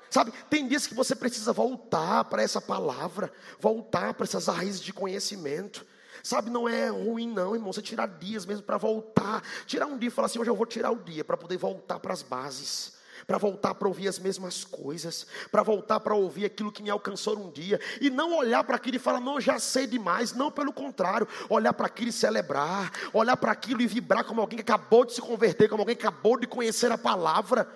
Sabe, 0.09 0.33
tem 0.49 0.67
dias 0.67 0.87
que 0.87 0.95
você 0.95 1.15
precisa 1.15 1.53
voltar 1.53 2.25
para 2.25 2.41
essa 2.41 2.59
palavra, 2.59 3.31
voltar 3.59 4.15
para 4.15 4.23
essas 4.23 4.47
raízes 4.47 4.81
de 4.81 4.91
conhecimento. 4.91 5.85
Sabe, 6.23 6.49
não 6.49 6.67
é 6.67 6.89
ruim, 6.89 7.27
não, 7.27 7.55
irmão. 7.55 7.71
Você 7.71 7.81
tirar 7.81 8.07
dias 8.07 8.45
mesmo 8.45 8.63
para 8.63 8.77
voltar. 8.77 9.43
Tirar 9.65 9.85
um 9.85 9.97
dia 9.97 10.07
e 10.07 10.11
falar 10.11 10.27
assim: 10.27 10.39
hoje 10.39 10.49
eu 10.49 10.55
vou 10.55 10.65
tirar 10.65 10.91
o 10.91 10.97
dia 10.97 11.23
para 11.23 11.37
poder 11.37 11.57
voltar 11.57 11.99
para 11.99 12.13
as 12.13 12.21
bases. 12.21 12.97
para 13.27 13.37
voltar 13.37 13.75
para 13.75 13.87
ouvir 13.87 14.07
as 14.07 14.17
mesmas 14.17 14.63
coisas, 14.63 15.27
para 15.51 15.61
voltar 15.63 15.99
para 15.99 16.15
ouvir 16.15 16.45
aquilo 16.45 16.71
que 16.71 16.81
me 16.81 16.89
alcançou 16.89 17.37
um 17.37 17.51
dia, 17.51 17.79
e 18.01 18.09
não 18.09 18.35
olhar 18.35 18.63
para 18.63 18.75
aquilo 18.75 18.95
e 18.95 18.99
falar, 18.99 19.19
não, 19.19 19.39
já 19.39 19.59
sei 19.59 19.85
demais, 19.85 20.33
não, 20.33 20.51
pelo 20.51 20.73
contrário, 20.73 21.27
olhar 21.49 21.73
para 21.73 21.87
aquilo 21.87 22.09
e 22.09 22.13
celebrar, 22.13 22.91
olhar 23.13 23.37
para 23.37 23.51
aquilo 23.51 23.81
e 23.81 23.87
vibrar 23.87 24.23
como 24.23 24.41
alguém 24.41 24.57
que 24.57 24.61
acabou 24.61 25.05
de 25.05 25.13
se 25.13 25.21
converter, 25.21 25.69
como 25.69 25.81
alguém 25.81 25.95
que 25.95 26.05
acabou 26.05 26.39
de 26.39 26.47
conhecer 26.47 26.91
a 26.91 26.97
palavra. 26.97 27.67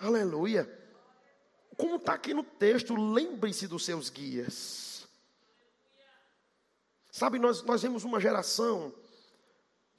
Aleluia. 0.00 0.68
Como 1.76 1.96
está 1.96 2.14
aqui 2.14 2.34
no 2.34 2.42
texto, 2.42 2.94
lembre-se 2.96 3.66
dos 3.66 3.84
seus 3.84 4.10
guias. 4.10 4.87
Sabe, 7.18 7.40
nós, 7.40 7.64
nós 7.64 7.82
vemos 7.82 8.04
uma 8.04 8.20
geração 8.20 8.94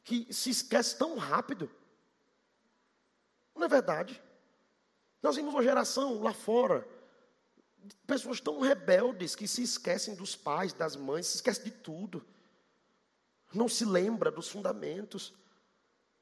que 0.05 0.33
se 0.33 0.49
esquece 0.49 0.97
tão 0.97 1.17
rápido. 1.17 1.69
Não 3.53 3.65
é 3.65 3.67
verdade? 3.67 4.23
Nós 5.21 5.35
vimos 5.35 5.53
uma 5.53 5.61
geração 5.61 6.23
lá 6.23 6.31
fora, 6.31 6.87
pessoas 8.07 8.39
tão 8.39 8.61
rebeldes 8.61 9.35
que 9.35 9.49
se 9.49 9.61
esquecem 9.61 10.15
dos 10.15 10.33
pais, 10.33 10.71
das 10.71 10.95
mães, 10.95 11.27
se 11.27 11.35
esquecem 11.35 11.65
de 11.65 11.71
tudo. 11.71 12.25
Não 13.53 13.67
se 13.67 13.83
lembra 13.83 14.31
dos 14.31 14.47
fundamentos. 14.47 15.33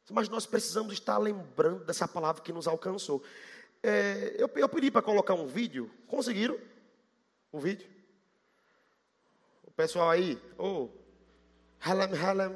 Mas 0.10 0.28
nós 0.30 0.48
precisamos 0.48 0.94
estar 0.94 1.20
lembrando 1.20 1.86
dessa 1.86 2.08
palavra 2.08 2.42
que 2.42 2.52
nos 2.52 2.68
alcançou. 2.68 3.22
É, 3.84 4.36
eu, 4.36 4.50
eu 4.56 4.68
pedi 4.68 4.90
para 4.90 5.04
colocar 5.04 5.36
um 5.36 5.46
vídeo. 5.46 5.92
Conseguiram? 6.08 6.58
O 7.52 7.60
vídeo? 7.60 7.97
Pessoal 9.78 10.10
aí, 10.10 10.40
oh, 10.58 10.90
halam, 11.80 12.10
halam. 12.16 12.52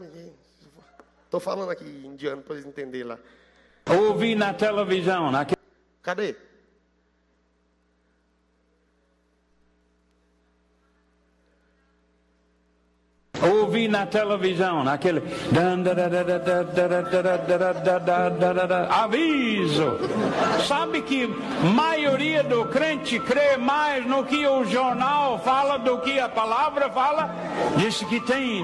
Estou 1.24 1.40
falando 1.40 1.70
aqui 1.70 1.86
indiano 1.86 2.42
para 2.42 2.56
eles 2.56 2.66
entenderem 2.66 3.06
lá. 3.06 3.20
Ouvi 3.88 4.34
na 4.34 4.56
televisão. 4.56 5.32
Naquele... 5.32 5.62
Cadê? 6.02 6.36
Ouvi 13.42 13.88
na 13.88 14.06
televisão, 14.06 14.84
naquele 14.84 15.24
aviso. 18.90 19.98
Sabe 20.68 21.02
que 21.02 21.28
maioria 21.76 22.44
do 22.44 22.66
crente 22.66 23.20
crê 23.20 23.58
mais 23.58 24.06
no 24.06 24.24
que 24.24 24.46
o 24.46 24.64
jornal 24.66 25.40
fala 25.40 25.78
do 25.78 25.98
que 26.00 26.20
a 26.20 26.30
palavra 26.30 26.90
fala? 26.90 27.34
Disse 27.78 28.06
que 28.06 28.20
tem 28.22 28.64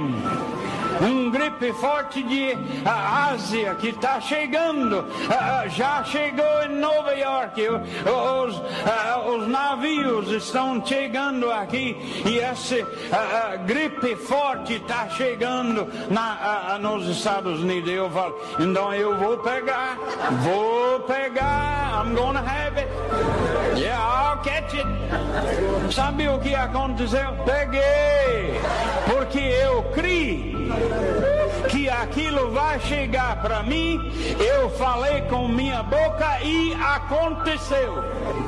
um 1.01 1.29
gripe 1.29 1.73
forte 1.73 2.23
de 2.23 2.57
Ásia 2.85 3.75
que 3.75 3.89
está 3.89 4.19
chegando, 4.19 5.05
já 5.69 6.03
chegou 6.03 6.63
em 6.63 6.79
Nova 6.79 7.13
York, 7.13 7.61
os, 7.69 8.61
os 9.33 9.47
navios 9.47 10.29
estão 10.31 10.83
chegando 10.85 11.51
aqui 11.51 11.95
e 12.25 12.39
essa 12.39 12.75
gripe 13.65 14.15
forte 14.15 14.75
está 14.75 15.09
chegando 15.09 15.87
na, 16.09 16.77
nos 16.79 17.07
Estados 17.07 17.61
Unidos. 17.61 17.91
Eu 17.91 18.09
falo, 18.09 18.39
então 18.59 18.93
eu 18.93 19.17
vou 19.17 19.37
pegar, 19.37 19.97
vou 20.41 20.99
pegar, 21.01 22.03
I'm 22.03 22.15
gonna 22.15 22.39
have 22.39 22.77
it. 22.77 22.87
Yeah, 23.77 23.97
I'll 23.99 24.37
catch 24.43 24.73
it. 24.73 25.93
Sabe 25.93 26.27
o 26.27 26.39
que 26.39 26.55
aconteceu? 26.55 27.33
Peguei, 27.45 28.59
porque 29.07 29.39
eu 29.39 29.83
criei 29.93 30.56
que 31.69 31.89
aquilo 31.89 32.51
vai 32.51 32.79
chegar 32.81 33.41
para 33.41 33.63
mim, 33.63 34.11
eu 34.39 34.69
falei 34.71 35.21
com 35.21 35.47
minha 35.47 35.83
boca 35.83 36.41
e 36.41 36.73
aconteceu. 36.73 38.03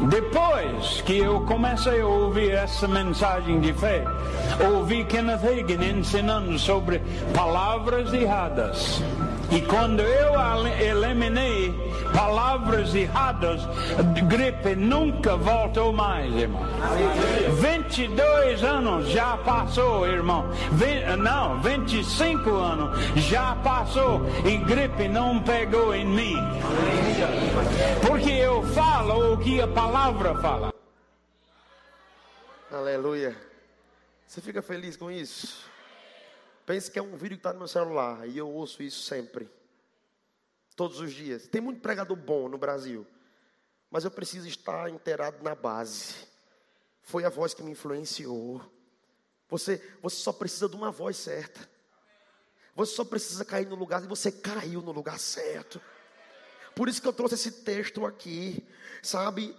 Depois 0.10 1.01
que 1.01 1.17
eu 1.17 1.41
comecei 1.41 2.01
a 2.01 2.08
ouvir 2.08 2.51
essa 2.51 2.88
mensagem 2.88 3.60
de 3.60 3.73
fé, 3.73 4.03
ouvi 4.73 5.03
Kenneth 5.05 5.45
Hagin 5.45 5.99
ensinando 5.99 6.58
sobre 6.58 7.01
palavras 7.34 8.13
erradas. 8.13 9.01
E 9.51 9.62
quando 9.62 10.01
eu 10.01 10.34
eliminei 10.79 11.73
palavras 12.13 12.93
erradas, 12.95 13.62
gripe 14.28 14.76
nunca 14.76 15.36
voltou 15.36 15.93
mais, 15.93 16.34
irmão. 16.36 16.62
22 17.60 18.63
anos 18.63 19.10
já 19.10 19.38
passou, 19.38 20.08
irmão. 20.08 20.45
Não, 21.17 21.62
25 21.62 22.50
anos 22.52 23.00
já 23.15 23.56
passou 23.58 24.22
e 24.45 24.58
gripe 24.58 25.08
não 25.08 25.41
pegou 25.41 25.93
em 25.93 26.06
mim. 26.06 26.38
Porque 28.06 28.32
eu 28.32 28.63
falo 28.67 29.34
o 29.34 29.38
que 29.38 29.62
a 29.62 29.67
palavra 29.67 30.36
fala. 30.36 30.74
Aleluia. 32.72 33.36
Você 34.28 34.41
fica 34.41 34.62
feliz 34.62 34.95
com 34.95 35.10
isso? 35.10 35.67
Pense 36.65 36.91
que 36.91 37.00
é 37.00 37.02
um 37.02 37.17
vídeo 37.17 37.30
que 37.30 37.39
está 37.39 37.52
no 37.52 37.58
meu 37.58 37.67
celular 37.67 38.28
e 38.28 38.38
eu 38.38 38.48
ouço 38.48 38.84
isso 38.84 39.02
sempre. 39.02 39.50
Todos 40.80 41.02
os 41.02 41.12
dias. 41.12 41.46
Tem 41.46 41.60
muito 41.60 41.82
pregador 41.82 42.15
bom 42.15 42.48
no 42.48 42.58
Brasil. 42.58 43.06
Mas 43.92 44.06
eu 44.06 44.12
preciso 44.12 44.48
estar 44.48 44.89
inteirado 44.89 45.44
na 45.44 45.54
base. 45.54 46.15
Foi 47.02 47.26
a 47.26 47.30
voz 47.30 47.54
que 47.54 47.62
me 47.62 47.72
influenciou. 47.72 48.62
Você, 49.50 49.86
você 50.02 50.15
só 50.15 50.32
precisa 50.32 50.70
de 50.70 50.78
uma 50.78 50.89
voz 50.89 51.18
certa. 51.18 51.70
Você 52.78 52.96
só 52.96 53.04
precisa 53.04 53.44
cair 53.44 53.68
no 53.68 53.76
lugar 53.76 54.02
e 54.02 54.08
você 54.08 54.32
caiu 54.32 54.82
no 54.82 54.94
lugar 54.94 55.20
certo. 55.20 55.82
Por 56.74 56.88
isso 56.88 57.02
que 57.02 57.08
eu 57.10 57.12
trouxe 57.12 57.36
esse 57.36 57.52
texto 57.52 58.06
aqui, 58.06 58.65
sabe? 59.04 59.54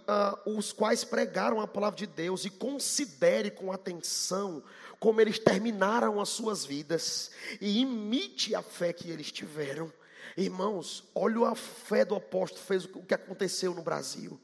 Uh, 0.47 0.57
os 0.57 0.73
quais 0.73 1.03
pregaram 1.03 1.61
a 1.61 1.67
palavra 1.67 1.99
de 1.99 2.07
Deus 2.07 2.45
e 2.45 2.49
considere 2.49 3.51
com 3.51 3.71
atenção 3.71 4.63
como 4.99 5.21
eles 5.21 5.37
terminaram 5.37 6.19
as 6.19 6.29
suas 6.29 6.65
vidas 6.65 7.29
e 7.61 7.79
imite 7.79 8.55
a 8.55 8.63
fé 8.63 8.91
que 8.91 9.11
eles 9.11 9.31
tiveram. 9.31 9.93
Irmãos, 10.37 11.03
olha 11.13 11.49
a 11.49 11.55
fé 11.55 12.05
do 12.05 12.15
apóstolo 12.15 12.63
fez 12.63 12.85
o 12.85 13.01
que 13.03 13.13
aconteceu 13.13 13.73
no 13.73 13.81
Brasil. 13.81 14.39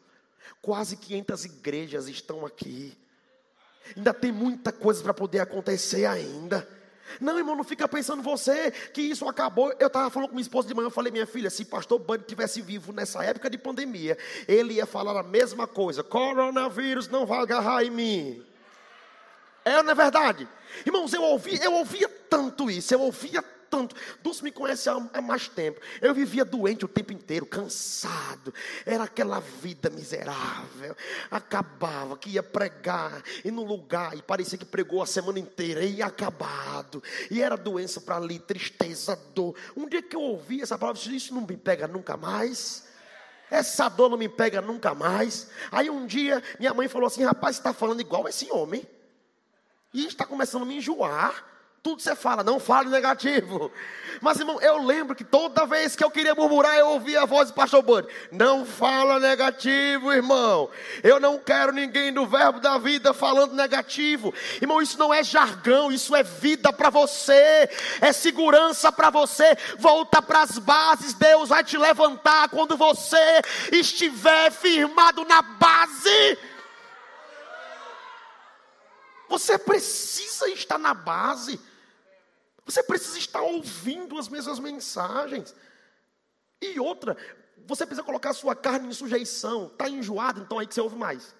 Quase 0.62 0.98
500 0.98 1.46
igrejas 1.46 2.08
estão 2.08 2.46
aqui. 2.46 2.98
Ainda 3.96 4.14
tem 4.14 4.32
muita 4.32 4.72
coisa 4.72 5.02
para 5.02 5.14
poder 5.14 5.40
acontecer 5.40 6.06
ainda. 6.06 6.68
Não, 7.22 7.38
irmão, 7.38 7.56
não 7.56 7.64
fica 7.64 7.88
pensando 7.88 8.22
você 8.22 8.70
que 8.72 9.02
isso 9.02 9.28
acabou. 9.28 9.74
Eu 9.80 9.88
estava 9.88 10.10
falando 10.10 10.30
com 10.30 10.36
minha 10.36 10.42
esposa 10.42 10.68
de 10.68 10.74
manhã, 10.74 10.88
eu 10.88 10.92
falei, 10.92 11.12
minha 11.12 11.26
filha, 11.26 11.50
se 11.50 11.64
pastor 11.64 12.00
Bunny 12.00 12.24
tivesse 12.24 12.62
vivo 12.62 12.92
nessa 12.92 13.24
época 13.24 13.50
de 13.50 13.58
pandemia, 13.58 14.18
ele 14.48 14.74
ia 14.74 14.86
falar 14.86 15.18
a 15.18 15.24
mesma 15.24 15.66
coisa: 15.66 16.04
coronavírus 16.04 17.08
não 17.08 17.26
vai 17.26 17.40
agarrar 17.40 17.84
em 17.84 17.92
mim. 17.92 18.46
É 19.64 19.82
não 19.82 19.92
é 19.92 19.96
verdade? 19.96 20.48
Irmãos, 20.86 21.14
eu 21.14 21.24
ouvi, 21.24 21.60
eu 21.62 21.74
ouvia 21.74 22.08
tanto 22.30 22.70
isso, 22.70 22.94
eu 22.94 23.02
ouvia 23.02 23.44
tanto. 23.70 23.96
Dulce 24.22 24.44
me 24.44 24.52
conhece 24.52 24.90
há, 24.90 25.22
mais 25.22 25.48
tempo. 25.48 25.80
Eu 26.02 26.14
vivia 26.14 26.44
doente 26.44 26.86
o 26.86 26.88
tempo 26.88 27.14
inteiro, 27.14 27.46
cansado. 27.46 28.54
Era 28.86 29.04
aquela 29.04 29.40
vida 29.40 29.90
miserável. 29.90 30.96
Acabava, 31.30 32.18
que 32.18 32.32
ia 32.32 32.44
pregar, 32.44 33.22
e 33.44 33.52
no 33.52 33.64
lugar, 33.64 34.16
e 34.18 34.22
parecia 34.22 34.58
que 34.58 34.66
pregou 34.66 35.02
a 35.02 35.06
semana 35.06 35.40
inteira, 35.40 35.84
e 35.84 36.02
acabado. 36.02 37.02
E 37.30 37.42
era 37.42 37.56
doença 37.56 38.02
para 38.02 38.18
ali, 38.18 38.40
tristeza, 38.40 39.16
dor. 39.34 39.56
Um 39.76 39.88
dia 39.88 40.02
que 40.02 40.16
eu 40.16 40.22
ouvi 40.22 40.62
essa 40.62 40.78
palavra, 40.78 41.00
eu 41.00 41.04
disse, 41.04 41.16
isso 41.16 41.34
não 41.34 41.42
me 41.42 41.58
pega 41.58 41.88
nunca 41.88 42.18
mais. 42.18 42.88
Essa 43.50 43.88
dor 43.88 44.10
não 44.10 44.18
me 44.18 44.28
pega 44.28 44.62
nunca 44.62 44.94
mais. 44.94 45.50
Aí 45.72 45.90
um 45.90 46.06
dia 46.06 46.44
minha 46.60 46.74
mãe 46.74 46.88
falou 46.88 47.08
assim: 47.08 47.24
rapaz, 47.24 47.56
você 47.56 47.62
está 47.62 47.74
falando 47.74 48.02
igual 48.02 48.28
esse 48.28 48.52
homem. 48.52 48.86
E 49.94 50.06
está 50.06 50.26
começando 50.26 50.64
a 50.64 50.66
me 50.66 50.78
enjoar. 50.78 51.46
Tudo 51.88 52.02
você 52.02 52.18
fala, 52.18 52.44
não 52.44 52.60
fale 52.60 52.90
negativo. 52.90 53.72
Mas, 54.20 54.38
irmão, 54.38 54.60
eu 54.60 54.84
lembro 54.84 55.16
que 55.16 55.24
toda 55.24 55.66
vez 55.66 55.96
que 55.96 56.04
eu 56.04 56.12
queria 56.12 56.36
murmurar, 56.36 56.76
eu 56.76 56.90
ouvia 56.90 57.22
a 57.22 57.26
voz 57.26 57.48
do 57.48 57.54
pastor 57.54 57.82
Buddy. 57.82 58.10
Não 58.30 58.66
fala 58.66 59.22
negativo, 59.22 60.12
irmão. 60.12 60.70
Eu 61.02 61.18
não 61.18 61.40
quero 61.40 61.72
ninguém 61.72 62.12
do 62.12 62.28
verbo 62.28 62.60
da 62.60 62.78
vida 62.78 63.14
falando 63.14 63.54
negativo. 63.54 64.34
Irmão, 64.62 64.82
isso 64.82 65.00
não 65.00 65.14
é 65.14 65.24
jargão, 65.24 65.90
isso 65.90 66.14
é 66.14 66.24
vida 66.24 66.74
para 66.74 66.90
você. 66.90 67.70
É 68.02 68.12
segurança 68.12 68.92
para 68.92 69.10
você. 69.10 69.58
Volta 69.80 70.22
para 70.22 70.42
as 70.42 70.58
bases. 70.58 71.14
Deus 71.14 71.48
vai 71.48 71.64
te 71.64 71.78
levantar 71.78 72.50
quando 72.50 72.76
você 72.76 73.42
estiver 73.72 74.52
firmado 74.52 75.24
na 75.24 75.42
base. 75.42 76.38
Você 79.30 79.58
precisa 79.58 80.50
estar 80.50 80.78
na 80.78 80.94
base. 80.94 81.58
Você 82.68 82.84
precisa 82.84 83.18
estar 83.18 83.42
ouvindo 83.42 84.18
as 84.18 84.28
mesmas 84.28 84.60
mensagens. 84.60 85.56
E 86.62 86.78
outra, 86.80 87.16
você 87.66 87.86
precisa 87.86 88.04
colocar 88.04 88.32
a 88.32 88.34
sua 88.34 88.54
carne 88.54 88.90
em 88.90 88.94
sujeição. 88.94 89.68
Está 89.68 89.90
enjoado, 89.90 90.42
então 90.42 90.60
aí 90.60 90.68
que 90.68 90.74
você 90.76 90.82
ouve 90.82 90.98
mais. 90.98 91.34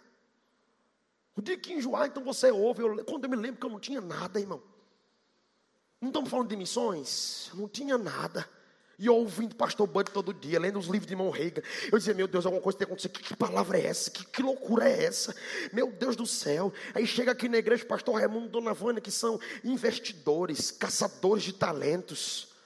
O 1.36 1.42
dia 1.42 1.58
que 1.58 1.74
enjoar, 1.74 2.08
então 2.08 2.24
você 2.24 2.50
ouve. 2.50 2.82
Eu, 2.82 3.04
quando 3.04 3.26
eu 3.26 3.30
me 3.30 3.36
lembro 3.36 3.60
que 3.60 3.66
eu 3.66 3.70
não 3.70 3.80
tinha 3.80 4.00
nada, 4.00 4.40
irmão. 4.40 4.64
Não 6.00 6.10
estamos 6.10 6.30
falando 6.30 6.48
de 6.48 6.56
missões? 6.56 7.52
Não 7.54 7.68
tinha 7.68 7.98
nada. 7.98 8.50
E 9.00 9.08
ouvindo 9.10 9.56
pastor 9.56 9.86
Bud 9.86 10.10
todo 10.12 10.34
dia, 10.34 10.60
lendo 10.60 10.80
os 10.80 10.88
livros 10.88 11.08
de 11.08 11.16
Mon 11.16 11.30
Reagan. 11.30 11.62
Eu 11.92 12.00
dizia, 12.00 12.16
meu 12.16 12.28
Deus, 12.28 12.46
alguma 12.46 12.62
coisa 12.62 12.80
tem 12.80 12.86
acontecido. 12.86 13.12
Que, 13.12 13.24
que 13.24 13.36
palavra 13.36 13.78
é 13.78 13.86
essa? 13.86 14.10
Que, 14.10 14.26
que, 14.26 14.42
loucura 14.42 14.90
é 14.90 15.04
essa? 15.06 15.36
Meu 15.72 15.92
Deus 15.92 16.16
do 16.16 16.26
céu. 16.26 16.74
Aí 16.96 17.06
chega 17.06 17.32
aqui 17.32 17.48
na 17.48 17.58
igreja 17.58 17.84
o 17.84 17.88
pastor 17.88 18.16
Raimundo 18.16 18.50
Dona 18.50 18.74
Vânia, 18.74 19.00
que 19.00 19.12
são 19.12 19.40
investidores, 19.64 20.72
caçadores 20.72 21.44
de 21.44 21.54
talentos 21.54 22.57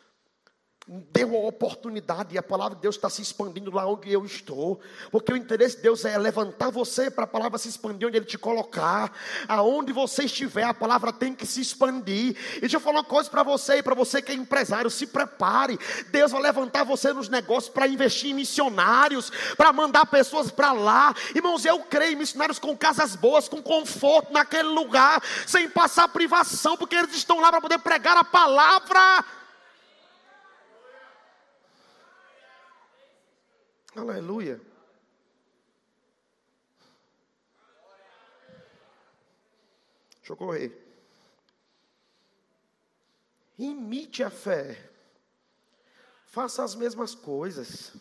deu 1.14 1.38
a 1.38 1.48
oportunidade 1.48 2.36
e 2.36 2.38
a 2.38 2.44
palavra 2.44 2.76
de 2.76 2.82
Deus 2.82 2.96
está 2.96 3.10
se 3.10 3.22
expandindo 3.22 3.72
lá 3.72 3.88
onde 3.88 4.12
eu 4.12 4.26
estou, 4.26 4.78
porque 5.10 5.32
o 5.32 5.38
interesse 5.38 5.78
de 5.78 5.84
Deus 5.84 6.04
é 6.04 6.18
levantar 6.18 6.70
você 6.70 7.10
para 7.10 7.24
a 7.24 7.28
palavra 7.28 7.58
se 7.58 7.70
expandir 7.70 8.10
onde 8.10 8.18
Ele 8.18 8.26
te 8.26 8.38
colocar, 8.38 9.14
aonde 9.48 9.94
você 9.94 10.26
estiver, 10.26 10.64
a 10.64 10.74
palavra 10.74 11.14
tem 11.14 11.34
que 11.34 11.46
se 11.46 11.62
expandir. 11.62 12.36
E 12.58 12.62
deixa 12.62 12.76
eu 12.76 12.82
falar 12.82 12.98
uma 12.98 13.04
coisa 13.06 13.30
para 13.30 13.42
você 13.42 13.78
e 13.78 13.84
para 13.84 13.96
você 13.96 14.22
que 14.22 14.34
é 14.34 14.36
empresário: 14.36 14.90
se 14.90 15.08
prepare, 15.08 15.80
Deus 16.10 16.34
vai 16.34 16.42
levantar 16.42 16.84
você 16.84 17.14
nos 17.14 17.30
negócios 17.30 17.74
para 17.74 17.88
investir 17.88 18.32
em 18.32 18.34
missionários, 18.34 19.32
para 19.56 19.72
mandar 19.72 20.06
pessoas 20.08 20.52
para 20.52 20.74
lá, 20.74 21.16
irmãos. 21.34 21.64
Eu 21.64 21.80
creio 21.84 22.14
em 22.14 22.18
missionários 22.18 22.60
com 22.60 22.76
casas 22.76 23.16
boas, 23.16 23.48
com 23.48 23.62
conforto 23.62 24.34
naquele 24.34 24.70
lugar, 24.70 25.24
sem 25.48 25.70
passar 25.70 26.10
privação, 26.10 26.76
porque 26.76 26.96
eles 26.96 27.16
estão 27.16 27.40
lá 27.40 27.50
para 27.50 27.62
poder 27.62 27.80
pregar 27.80 28.18
a 28.18 28.26
palavra. 28.26 29.40
Aleluia. 33.96 34.62
Deixa 40.18 40.32
eu 40.32 40.38
correr. 40.38 40.72
Imite 43.58 44.24
a 44.24 44.30
fé. 44.30 44.90
Faça 46.26 46.64
as 46.64 46.74
mesmas 46.74 47.14
coisas. 47.14 47.94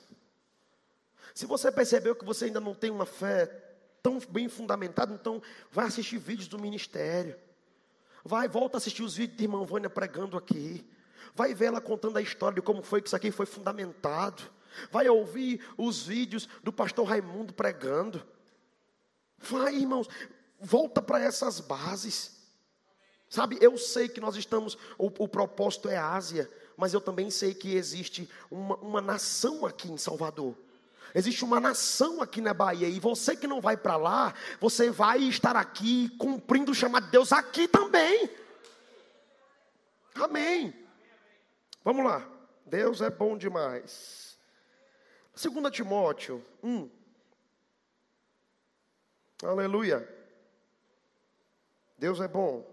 Se 1.35 1.47
você 1.47 1.73
percebeu 1.73 2.15
que 2.15 2.25
você 2.25 2.45
ainda 2.45 2.61
não 2.61 2.75
tem 2.75 2.91
uma 2.91 3.07
fé 3.07 3.47
tão 4.03 4.19
bem 4.21 4.49
fundamentada, 4.49 5.13
então 5.13 5.43
vai 5.71 5.87
assistir 5.87 6.19
vídeos 6.19 6.47
do 6.47 6.59
ministério. 6.59 7.37
Vai, 8.25 8.49
volta 8.49 8.77
a 8.77 8.79
assistir 8.79 9.03
os 9.03 9.17
vídeos 9.17 9.39
de 9.39 9.45
irmã 9.45 9.65
Vânia 9.65 9.91
pregando 9.91 10.37
aqui. 10.37 10.87
Vai 11.35 11.55
ver 11.55 11.67
ela 11.67 11.81
contando 11.81 12.17
a 12.17 12.23
história 12.23 12.57
de 12.57 12.63
como 12.63 12.83
foi 12.83 13.01
que 13.01 13.09
isso 13.09 13.17
aqui 13.17 13.31
foi 13.31 13.47
fundamentado. 13.47 14.43
Vai 14.91 15.09
ouvir 15.09 15.65
os 15.77 16.07
vídeos 16.07 16.49
do 16.63 16.73
pastor 16.73 17.07
Raimundo 17.07 17.53
pregando. 17.53 18.27
Vai, 19.39 19.77
irmãos, 19.77 20.09
volta 20.61 21.01
para 21.01 21.21
essas 21.21 21.61
bases. 21.61 22.39
Sabe, 23.29 23.59
eu 23.61 23.79
sei 23.79 24.09
que 24.09 24.21
nós 24.21 24.35
estamos, 24.37 24.77
o, 24.99 25.07
o 25.07 25.29
propósito 25.29 25.89
é 25.89 25.97
Ásia, 25.97 26.51
mas 26.77 26.93
eu 26.93 27.01
também 27.01 27.31
sei 27.31 27.55
que 27.55 27.75
existe 27.75 28.29
uma, 28.51 28.77
uma 28.77 29.01
nação 29.01 29.65
aqui 29.65 29.91
em 29.91 29.97
Salvador. 29.97 30.57
Existe 31.15 31.45
uma 31.45 31.61
nação 31.61 32.21
aqui 32.21 32.41
na 32.41 32.55
Bahia, 32.55 32.89
e 32.89 33.01
você 33.01 33.37
que 33.37 33.47
não 33.47 33.61
vai 33.61 33.77
para 33.77 33.97
lá, 33.97 34.35
você 34.61 34.91
vai 34.91 35.23
estar 35.23 35.57
aqui 35.57 36.09
cumprindo 36.19 36.73
o 36.73 36.75
chamado 36.75 37.07
de 37.07 37.13
Deus 37.13 37.33
aqui 37.33 37.67
também. 37.69 38.31
Amém. 40.15 40.75
Vamos 41.85 42.05
lá. 42.05 42.29
Deus 42.67 43.01
é 43.01 43.11
bom 43.11 43.37
demais. 43.37 44.30
2 45.35 45.71
Timóteo 45.73 46.45
1. 46.63 46.91
Aleluia. 49.43 50.07
Deus 51.99 52.21
é 52.21 52.29
bom. 52.29 52.70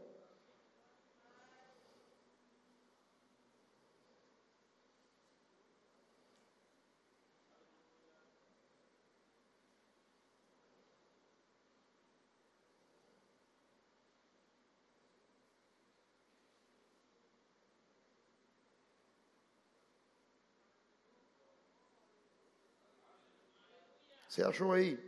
Você 24.37 24.43
achou 24.43 24.71
aí? 24.71 24.99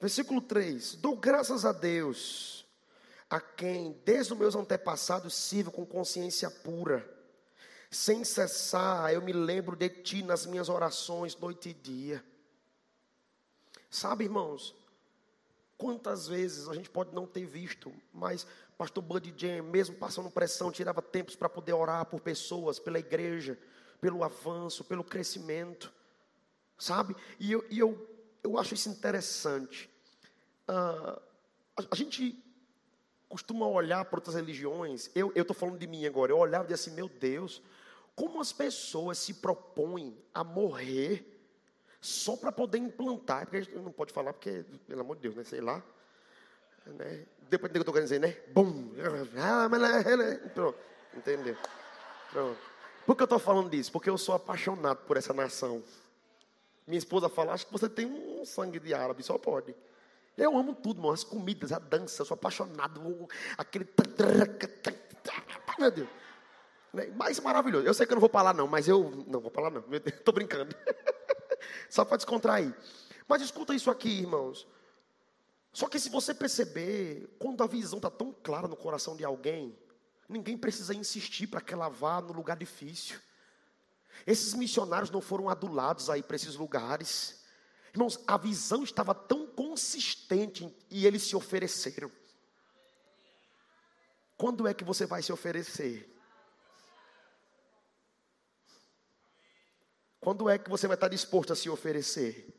Versículo 0.00 0.40
3: 0.40 0.96
Dou 0.96 1.16
graças 1.16 1.64
a 1.64 1.70
Deus, 1.70 2.66
a 3.30 3.40
quem, 3.40 3.92
desde 4.04 4.32
os 4.32 4.38
meus 4.40 4.56
antepassados, 4.56 5.34
sirvo 5.34 5.70
com 5.70 5.86
consciência 5.86 6.50
pura. 6.50 7.08
Sem 7.92 8.24
cessar, 8.24 9.14
eu 9.14 9.22
me 9.22 9.32
lembro 9.32 9.76
de 9.76 9.88
ti 9.88 10.24
nas 10.24 10.44
minhas 10.44 10.68
orações, 10.68 11.36
noite 11.36 11.68
e 11.68 11.74
dia. 11.74 12.24
Sabe, 13.88 14.24
irmãos, 14.24 14.74
quantas 15.78 16.26
vezes 16.26 16.68
a 16.68 16.74
gente 16.74 16.90
pode 16.90 17.14
não 17.14 17.24
ter 17.24 17.46
visto, 17.46 17.92
mas 18.12 18.44
pastor 18.76 19.02
Buddy 19.02 19.32
Jam, 19.36 19.62
mesmo 19.62 19.94
passando 19.94 20.28
pressão, 20.28 20.72
tirava 20.72 21.00
tempos 21.00 21.36
para 21.36 21.48
poder 21.48 21.72
orar 21.72 22.04
por 22.06 22.20
pessoas, 22.20 22.80
pela 22.80 22.98
igreja, 22.98 23.56
pelo 24.00 24.24
avanço, 24.24 24.84
pelo 24.84 25.04
crescimento, 25.04 25.92
sabe? 26.76 27.14
E 27.38 27.52
eu, 27.52 27.64
e 27.70 27.78
eu, 27.78 28.08
eu 28.42 28.58
acho 28.58 28.74
isso 28.74 28.88
interessante. 28.88 29.88
Uh, 30.68 31.20
a, 31.76 31.84
a, 31.92 31.94
gente 31.94 32.44
costuma 33.28 33.66
olhar 33.66 34.04
para 34.04 34.18
outras 34.18 34.34
religiões, 34.34 35.10
eu 35.14 35.32
estou 35.34 35.54
falando 35.54 35.78
de 35.78 35.86
mim 35.86 36.04
agora, 36.06 36.32
eu 36.32 36.38
olhava 36.38 36.64
e 36.64 36.68
dizia 36.68 36.74
assim, 36.74 36.94
meu 36.94 37.08
Deus, 37.08 37.62
como 38.16 38.40
as 38.40 38.52
pessoas 38.52 39.18
se 39.18 39.34
propõem 39.34 40.16
a 40.34 40.42
morrer 40.42 41.37
só 42.00 42.36
para 42.36 42.52
poder 42.52 42.78
implantar, 42.78 43.42
porque 43.42 43.56
a 43.56 43.60
gente 43.60 43.76
não 43.76 43.92
pode 43.92 44.12
falar, 44.12 44.32
porque, 44.32 44.64
pelo 44.86 45.00
amor 45.00 45.16
de 45.16 45.22
Deus, 45.22 45.34
né, 45.34 45.44
sei 45.44 45.60
lá, 45.60 45.82
né? 46.86 47.24
Depois 47.50 47.70
do 47.70 47.72
que 47.72 47.78
eu 47.78 47.82
estou 47.82 47.94
querendo 47.94 48.08
dizer, 48.08 48.20
né? 48.20 48.36
Bum! 48.52 48.90
Ah, 49.36 49.68
Pronto, 50.54 50.78
entendeu? 51.14 51.56
Pronto. 52.30 52.58
Por 53.06 53.16
que 53.16 53.22
eu 53.22 53.24
estou 53.24 53.38
falando 53.38 53.70
disso? 53.70 53.90
Porque 53.90 54.10
eu 54.10 54.18
sou 54.18 54.34
apaixonado 54.34 54.98
por 55.06 55.16
essa 55.16 55.32
nação. 55.32 55.82
Minha 56.86 56.98
esposa 56.98 57.28
fala, 57.28 57.52
acho 57.52 57.66
que 57.66 57.72
você 57.72 57.88
tem 57.88 58.06
um 58.06 58.44
sangue 58.44 58.78
de 58.78 58.92
árabe, 58.94 59.22
só 59.22 59.38
pode. 59.38 59.74
Eu 60.36 60.56
amo 60.56 60.74
tudo, 60.74 61.00
mano, 61.00 61.14
as 61.14 61.24
comidas, 61.24 61.72
a 61.72 61.78
dança, 61.78 62.22
eu 62.22 62.26
sou 62.26 62.34
apaixonado. 62.34 63.28
Aquele. 63.56 63.88
Meu 65.78 65.90
Deus. 65.90 66.08
Né? 66.92 67.06
Mais 67.16 67.40
maravilhoso. 67.40 67.86
Eu 67.86 67.94
sei 67.94 68.06
que 68.06 68.12
eu 68.12 68.16
não 68.16 68.20
vou 68.20 68.30
falar, 68.30 68.54
não, 68.54 68.66
mas 68.66 68.86
eu. 68.88 69.10
Não 69.26 69.40
vou 69.40 69.50
falar, 69.50 69.70
não. 69.70 69.84
Estou 69.90 70.32
brincando. 70.34 70.74
Só 71.88 72.04
para 72.04 72.16
descontrair. 72.16 72.74
Mas 73.26 73.42
escuta 73.42 73.74
isso 73.74 73.90
aqui, 73.90 74.08
irmãos. 74.08 74.66
Só 75.72 75.88
que 75.88 75.98
se 75.98 76.08
você 76.08 76.34
perceber, 76.34 77.36
quando 77.38 77.62
a 77.62 77.66
visão 77.66 77.98
está 77.98 78.10
tão 78.10 78.32
clara 78.32 78.66
no 78.66 78.76
coração 78.76 79.16
de 79.16 79.24
alguém, 79.24 79.78
ninguém 80.28 80.56
precisa 80.56 80.94
insistir 80.94 81.46
para 81.46 81.60
que 81.60 81.74
ela 81.74 81.88
vá 81.88 82.20
no 82.20 82.32
lugar 82.32 82.56
difícil. 82.56 83.18
Esses 84.26 84.54
missionários 84.54 85.10
não 85.10 85.20
foram 85.20 85.48
adulados 85.48 86.10
aí 86.10 86.22
para 86.22 86.36
esses 86.36 86.56
lugares. 86.56 87.44
Irmãos, 87.92 88.18
a 88.26 88.36
visão 88.36 88.82
estava 88.82 89.14
tão 89.14 89.46
consistente 89.46 90.74
e 90.90 91.06
eles 91.06 91.22
se 91.22 91.36
ofereceram. 91.36 92.10
Quando 94.36 94.66
é 94.66 94.74
que 94.74 94.84
você 94.84 95.06
vai 95.06 95.22
se 95.22 95.32
oferecer? 95.32 96.17
Quando 100.28 100.46
é 100.50 100.58
que 100.58 100.68
você 100.68 100.86
vai 100.86 100.94
estar 100.94 101.08
disposto 101.08 101.54
a 101.54 101.56
se 101.56 101.70
oferecer? 101.70 102.54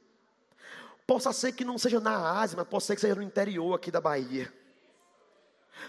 Possa 1.05 1.31
ser 1.31 1.51
que 1.51 1.63
não 1.63 1.77
seja 1.77 1.99
na 1.99 2.39
Ásia, 2.39 2.57
mas 2.57 2.67
possa 2.67 2.87
ser 2.87 2.95
que 2.95 3.01
seja 3.01 3.13
no 3.13 3.21
interior 3.21 3.75
aqui 3.75 3.91
da 3.91 4.01
Bahia. 4.01 4.51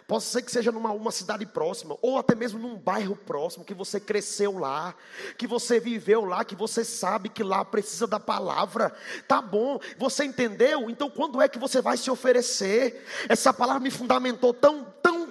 Possa 0.07 0.31
ser 0.31 0.43
que 0.43 0.53
seja 0.53 0.71
numa 0.71 0.93
uma 0.93 1.11
cidade 1.11 1.47
próxima, 1.47 1.97
ou 2.03 2.19
até 2.19 2.35
mesmo 2.35 2.59
num 2.59 2.77
bairro 2.77 3.17
próximo, 3.17 3.65
que 3.65 3.73
você 3.73 3.99
cresceu 3.99 4.59
lá, 4.59 4.95
que 5.39 5.47
você 5.47 5.81
viveu 5.81 6.27
lá, 6.27 6.45
que 6.45 6.55
você 6.55 6.85
sabe 6.85 7.31
que 7.31 7.43
lá 7.43 7.65
precisa 7.65 8.07
da 8.07 8.21
palavra. 8.21 8.95
Tá 9.27 9.41
bom, 9.41 9.81
você 9.97 10.25
entendeu? 10.25 10.91
Então 10.91 11.09
quando 11.09 11.41
é 11.41 11.49
que 11.49 11.59
você 11.59 11.81
vai 11.81 11.97
se 11.97 12.11
oferecer? 12.11 13.07
Essa 13.27 13.55
palavra 13.55 13.81
me 13.81 13.91
fundamentou 13.91 14.53
tão, 14.53 14.85
tão 15.03 15.30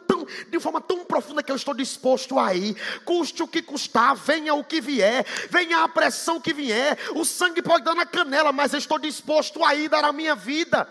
de 0.49 0.59
forma 0.59 0.81
tão 0.81 1.05
profunda 1.05 1.43
que 1.43 1.51
eu 1.51 1.55
estou 1.55 1.73
disposto 1.73 2.37
a 2.39 2.53
ir, 2.53 2.75
custe 3.03 3.43
o 3.43 3.47
que 3.47 3.61
custar, 3.61 4.15
venha 4.15 4.53
o 4.53 4.63
que 4.63 4.81
vier, 4.81 5.25
venha 5.49 5.83
a 5.83 5.87
pressão 5.87 6.39
que 6.39 6.53
vier, 6.53 6.97
o 7.15 7.25
sangue 7.25 7.61
pode 7.61 7.83
dar 7.83 7.95
na 7.95 8.05
canela, 8.05 8.51
mas 8.51 8.73
eu 8.73 8.79
estou 8.79 8.99
disposto 8.99 9.63
a 9.63 9.75
ir 9.75 9.89
dar 9.89 10.03
a 10.03 10.13
minha 10.13 10.35
vida. 10.35 10.87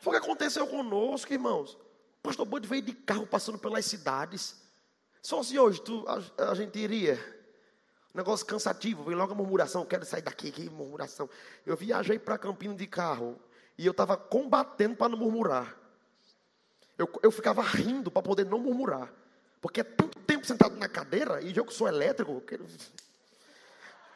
Foi 0.00 0.16
o 0.16 0.20
que 0.20 0.24
aconteceu 0.24 0.66
conosco, 0.66 1.32
irmãos. 1.32 1.72
O 1.72 2.22
pastor 2.22 2.46
Bud 2.46 2.66
veio 2.66 2.82
de 2.82 2.92
carro 2.92 3.26
passando 3.26 3.58
pelas 3.58 3.84
cidades. 3.84 4.56
Só 5.22 5.42
se 5.42 5.58
hoje 5.58 5.80
tu, 5.80 6.04
a, 6.06 6.50
a 6.50 6.54
gente 6.54 6.78
iria. 6.78 7.34
Negócio 8.14 8.46
cansativo, 8.46 9.04
veio 9.04 9.18
logo 9.18 9.32
a 9.32 9.36
murmuração, 9.36 9.84
quero 9.84 10.04
sair 10.06 10.22
daqui, 10.22 10.50
que 10.50 10.70
murmuração. 10.70 11.28
Eu 11.66 11.76
viajei 11.76 12.18
para 12.18 12.38
Campina 12.38 12.74
de 12.74 12.86
carro 12.86 13.38
e 13.76 13.84
eu 13.84 13.90
estava 13.90 14.16
combatendo 14.16 14.96
para 14.96 15.10
não 15.10 15.18
murmurar. 15.18 15.85
Eu, 16.98 17.10
eu 17.22 17.30
ficava 17.30 17.62
rindo 17.62 18.10
para 18.10 18.22
poder 18.22 18.46
não 18.46 18.58
murmurar. 18.58 19.12
Porque 19.60 19.80
é 19.80 19.84
tanto 19.84 20.18
tempo 20.20 20.46
sentado 20.46 20.76
na 20.76 20.88
cadeira, 20.88 21.40
e 21.40 21.56
eu 21.56 21.64
que 21.64 21.74
sou 21.74 21.88
elétrico, 21.88 22.42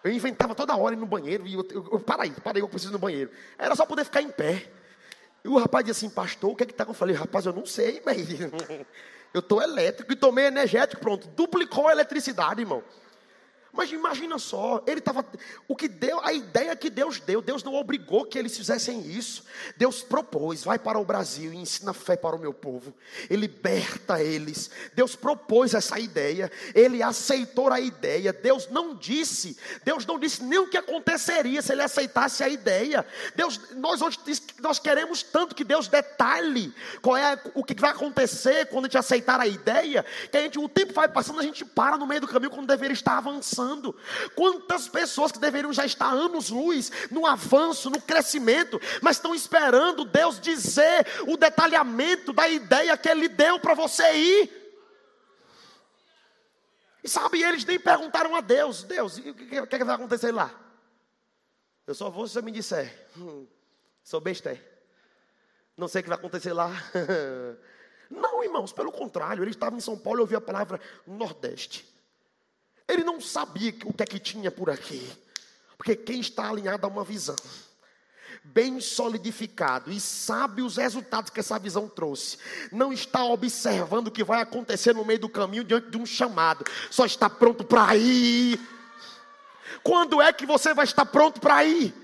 eu 0.03 0.13
inventava 0.13 0.55
toda 0.55 0.77
hora 0.77 0.95
ir 0.95 0.99
no 0.99 1.07
banheiro, 1.07 1.47
e 1.47 1.55
eu, 1.55 1.67
eu, 1.71 1.89
eu 1.93 2.01
para 2.01 2.23
aí, 2.23 2.31
para 2.31 2.59
aí, 2.59 2.63
eu 2.63 2.69
preciso 2.69 2.93
ir 2.93 2.95
no 2.95 2.99
banheiro. 2.99 3.31
Era 3.59 3.75
só 3.75 3.85
poder 3.85 4.05
ficar 4.05 4.23
em 4.23 4.31
pé. 4.31 4.71
E 5.45 5.49
o 5.49 5.59
rapaz 5.59 5.85
disse 5.85 6.05
assim, 6.05 6.15
pastor, 6.15 6.53
o 6.53 6.57
que 6.57 6.63
é 6.63 6.67
que 6.67 6.73
está? 6.73 6.85
Eu 6.85 6.95
falei, 6.95 7.15
rapaz, 7.15 7.47
eu 7.47 7.53
não 7.53 7.67
sei, 7.67 8.03
mas 8.05 8.29
eu 9.33 9.41
estou 9.41 9.63
elétrico 9.63 10.13
e 10.13 10.17
tomei 10.17 10.47
energético, 10.47 11.01
pronto. 11.01 11.29
Duplicou 11.29 11.89
a 11.89 11.93
eletricidade, 11.93 12.61
irmão. 12.61 12.83
Mas 13.73 13.93
imagina 13.93 14.39
só, 14.39 14.83
ele 14.87 14.99
estava. 14.99 15.25
O 15.69 15.77
que 15.77 15.87
deu, 15.87 16.21
a 16.25 16.33
ideia 16.33 16.75
que 16.75 16.91
Deus 16.91 17.21
deu, 17.21 17.41
Deus 17.41 17.63
não 17.63 17.75
obrigou 17.75 18.25
que 18.25 18.37
eles 18.37 18.57
fizessem 18.57 19.01
isso. 19.07 19.45
Deus 19.77 20.03
propôs, 20.03 20.65
vai 20.65 20.79
para 20.79 20.99
o 20.99 21.05
Brasil 21.05 21.53
e 21.53 21.57
ensina 21.57 21.93
fé 21.93 22.17
para 22.17 22.35
o 22.35 22.39
meu 22.39 22.53
povo. 22.53 22.93
Ele 23.29 23.43
liberta 23.43 24.21
eles. 24.23 24.71
Deus 24.95 25.15
propôs 25.15 25.73
essa 25.73 26.01
ideia. 26.01 26.51
Ele 26.75 27.01
aceitou 27.01 27.73
a 27.73 27.81
ideia. 27.81 28.33
Deus 28.33 28.69
não 28.69 28.95
disse, 28.95 29.57
Deus 29.85 30.05
não 30.05 30.19
disse 30.19 30.43
nem 30.43 30.59
o 30.59 30.69
que 30.69 30.77
aconteceria 30.77 31.63
se 31.63 31.73
ele 31.73 31.83
aceitasse 31.83 32.43
a 32.43 32.49
ideia. 32.49 33.07
Deus, 33.37 33.61
nós 33.77 34.03
hoje 34.03 34.19
nós 34.61 34.81
queremos 34.81 35.23
tanto 35.23 35.55
que 35.55 35.63
Deus 35.65 35.87
detalhe 35.87 36.75
qual 37.01 37.17
é 37.17 37.41
o 37.55 37.63
que 37.63 37.75
vai 37.81 37.91
acontecer 37.91 38.67
quando 38.67 38.87
a 38.87 38.89
gente 38.89 38.99
aceitar 38.99 39.39
a 39.39 39.47
ideia, 39.47 40.05
que 40.31 40.37
a 40.37 40.43
gente, 40.43 40.59
o 40.59 40.69
tempo 40.69 40.93
vai 40.93 41.09
passando, 41.09 41.39
a 41.39 41.43
gente 41.43 41.65
para 41.65 41.97
no 41.97 42.07
meio 42.07 42.21
do 42.21 42.29
caminho 42.29 42.51
quando 42.51 42.67
deveria 42.67 42.95
estar 42.95 43.17
avançando 43.17 43.60
passando. 43.61 43.95
Quantas 44.35 44.89
pessoas 44.89 45.33
que 45.33 45.39
deveriam 45.39 45.73
já 45.73 45.85
estar 45.85 46.11
anos-luz 46.11 46.91
no 47.11 47.27
avanço, 47.27 47.91
no 47.91 48.01
crescimento, 48.01 48.81
mas 49.03 49.17
estão 49.17 49.35
esperando 49.35 50.05
Deus 50.05 50.41
dizer 50.41 51.07
o 51.27 51.37
detalhamento 51.37 52.33
da 52.33 52.49
ideia 52.49 52.97
que 52.97 53.09
Ele 53.09 53.29
deu 53.29 53.61
para 53.61 53.75
você 53.75 54.13
ir. 54.15 54.61
E 57.03 57.09
sabe, 57.09 57.43
eles 57.43 57.65
nem 57.65 57.79
perguntaram 57.79 58.35
a 58.35 58.41
Deus: 58.41 58.83
Deus, 58.83 59.19
o 59.19 59.23
que, 59.23 59.67
que, 59.67 59.85
vai 59.85 59.95
acontecer 59.95 60.33
lá? 60.33 60.53
Eu 61.87 61.95
só 61.95 62.11
vou 62.11 62.27
se 62.27 62.35
você 62.35 62.43
me 62.43 62.53
disser. 62.53 63.09
Hum, 63.17 63.47
sou 64.03 64.21
besta. 64.21 64.59
Não 65.77 65.89
sei 65.89 66.01
o 66.01 66.03
que 66.03 66.11
vai 66.11 66.19
acontecer 66.19 66.53
lá. 66.53 66.71
Não, 68.11 68.43
irmãos, 68.45 68.73
pelo 68.73 68.93
contrário, 68.93 69.43
ele 69.43 69.53
estava 69.53 69.77
em 69.77 69.81
São 69.81 69.97
Paulo 69.97 70.21
e 70.21 70.23
ouviu 70.23 70.37
a 70.37 70.43
palavra 70.43 70.81
Nordeste. 71.07 71.91
Ele 72.91 73.05
não 73.05 73.21
sabia 73.21 73.75
o 73.85 73.93
que 73.93 74.03
é 74.03 74.07
que 74.07 74.19
tinha 74.19 74.51
por 74.51 74.69
aqui. 74.69 75.11
Porque 75.77 75.97
quem 75.97 76.21
está 76.21 76.51
alinhado 76.51 76.85
a 76.85 76.91
uma 76.91 77.05
visão, 77.05 77.37
bem 78.45 78.81
solidificado 78.81 79.91
e 79.91 80.01
sabe 80.01 80.61
os 80.61 80.77
resultados 80.77 81.31
que 81.31 81.41
essa 81.41 81.59
visão 81.59 81.89
trouxe, 81.89 82.37
não 82.71 82.93
está 82.93 83.25
observando 83.25 84.09
o 84.09 84.11
que 84.11 84.25
vai 84.25 84.43
acontecer 84.43 84.95
no 84.95 85.05
meio 85.05 85.21
do 85.21 85.29
caminho 85.29 85.65
diante 85.65 85.89
de 85.89 85.97
um 85.97 86.05
chamado, 86.05 86.65
só 86.91 87.07
está 87.07 87.31
pronto 87.31 87.65
para 87.65 87.97
ir. 87.97 88.61
Quando 89.83 90.21
é 90.21 90.33
que 90.33 90.45
você 90.45 90.75
vai 90.75 90.85
estar 90.85 91.07
pronto 91.07 91.41
para 91.41 91.65
ir? 91.65 91.95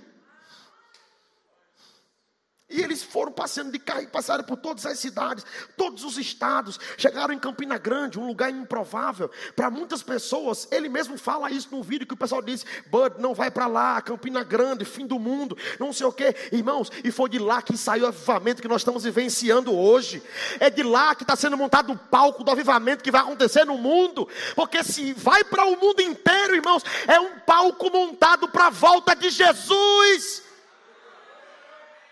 E 2.68 2.82
eles 2.82 3.00
foram 3.00 3.30
passando 3.30 3.70
de 3.70 3.78
carro 3.78 4.02
e 4.02 4.06
passaram 4.08 4.42
por 4.42 4.56
todas 4.56 4.84
as 4.86 4.98
cidades, 4.98 5.46
todos 5.76 6.02
os 6.02 6.18
estados, 6.18 6.80
chegaram 6.98 7.32
em 7.32 7.38
Campina 7.38 7.78
Grande, 7.78 8.18
um 8.18 8.26
lugar 8.26 8.50
improvável. 8.50 9.30
Para 9.54 9.70
muitas 9.70 10.02
pessoas, 10.02 10.66
ele 10.72 10.88
mesmo 10.88 11.16
fala 11.16 11.48
isso 11.48 11.68
no 11.70 11.80
vídeo 11.80 12.04
que 12.04 12.14
o 12.14 12.16
pessoal 12.16 12.42
disse: 12.42 12.64
Bud, 12.86 13.20
não 13.20 13.34
vai 13.34 13.52
para 13.52 13.68
lá, 13.68 14.02
Campina 14.02 14.42
Grande, 14.42 14.84
fim 14.84 15.06
do 15.06 15.16
mundo, 15.16 15.56
não 15.78 15.92
sei 15.92 16.06
o 16.06 16.12
quê. 16.12 16.34
Irmãos, 16.50 16.90
e 17.04 17.12
foi 17.12 17.28
de 17.28 17.38
lá 17.38 17.62
que 17.62 17.76
saiu 17.76 18.04
o 18.04 18.08
avivamento 18.08 18.60
que 18.60 18.68
nós 18.68 18.80
estamos 18.80 19.04
vivenciando 19.04 19.72
hoje. 19.72 20.20
É 20.58 20.68
de 20.68 20.82
lá 20.82 21.14
que 21.14 21.22
está 21.22 21.36
sendo 21.36 21.56
montado 21.56 21.92
o 21.92 21.96
palco 21.96 22.42
do 22.42 22.50
avivamento 22.50 23.04
que 23.04 23.12
vai 23.12 23.20
acontecer 23.20 23.64
no 23.64 23.78
mundo. 23.78 24.28
Porque 24.56 24.82
se 24.82 25.12
vai 25.12 25.44
para 25.44 25.66
o 25.66 25.76
mundo 25.80 26.02
inteiro, 26.02 26.56
irmãos, 26.56 26.82
é 27.06 27.20
um 27.20 27.38
palco 27.46 27.88
montado 27.92 28.48
para 28.48 28.66
a 28.66 28.70
volta 28.70 29.14
de 29.14 29.30
Jesus. 29.30 30.45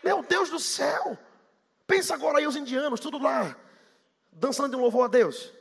Meu 0.05 0.23
Deus 0.23 0.51
do 0.51 0.61
céu! 0.61 1.19
Pensa 1.87 2.15
agora 2.15 2.39
aí 2.39 2.47
os 2.47 2.57
indianos, 2.57 3.01
tudo 3.01 3.19
lá, 3.19 3.57
dançando 4.31 4.71
de 4.71 4.77
um 4.77 4.81
louvor 4.81 5.07
a 5.07 5.09
Deus. 5.09 5.53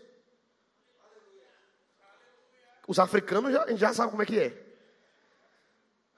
Os 2.88 3.00
africanos 3.00 3.54
já, 3.54 3.76
já 3.76 3.94
sabem 3.94 4.12
como 4.12 4.24
é 4.24 4.26
que 4.26 4.40
é. 4.40 4.64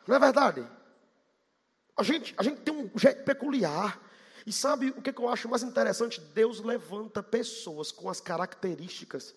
Não 0.08 0.16
é 0.16 0.20
verdade? 0.20 0.68
A 1.96 2.04
gente, 2.04 2.34
a 2.38 2.44
gente 2.44 2.62
tem 2.62 2.74
um 2.74 2.92
jeito 2.98 3.24
peculiar. 3.24 4.02
E 4.46 4.52
sabe 4.52 4.90
o 4.90 5.02
que, 5.02 5.12
que 5.12 5.22
eu 5.22 5.30
acho 5.30 5.50
mais 5.50 5.64
interessante? 5.64 6.22
Deus 6.22 6.60
levanta 6.60 7.24
pessoas 7.24 7.92
com 7.92 8.10
as 8.10 8.22
características 8.22 9.34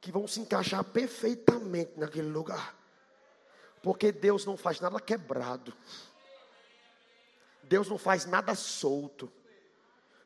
que 0.00 0.12
vão 0.12 0.26
se 0.26 0.40
encaixar 0.40 0.82
perfeitamente 0.84 1.92
naquele 1.98 2.28
lugar. 2.28 2.74
Porque 3.82 4.12
Deus 4.12 4.46
não 4.46 4.56
faz 4.56 4.80
nada 4.80 4.98
quebrado. 4.98 5.74
Deus 7.68 7.88
não 7.88 7.98
faz 7.98 8.26
nada 8.26 8.54
solto. 8.54 9.30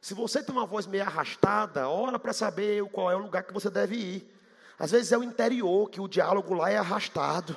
Se 0.00 0.14
você 0.14 0.42
tem 0.42 0.54
uma 0.54 0.66
voz 0.66 0.86
meio 0.86 1.02
arrastada, 1.02 1.88
ora 1.88 2.18
para 2.18 2.32
saber 2.32 2.84
qual 2.90 3.10
é 3.10 3.16
o 3.16 3.20
lugar 3.20 3.42
que 3.42 3.52
você 3.52 3.68
deve 3.68 3.96
ir. 3.96 4.34
Às 4.78 4.92
vezes 4.92 5.10
é 5.10 5.18
o 5.18 5.24
interior, 5.24 5.90
que 5.90 6.00
o 6.00 6.06
diálogo 6.06 6.54
lá 6.54 6.70
é 6.70 6.76
arrastado. 6.76 7.56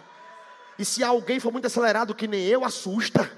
E 0.80 0.84
se 0.84 1.04
alguém 1.04 1.40
for 1.40 1.52
muito 1.52 1.68
acelerado 1.68 2.16
que 2.16 2.28
nem 2.28 2.44
eu, 2.46 2.66
assusta. 2.66 3.30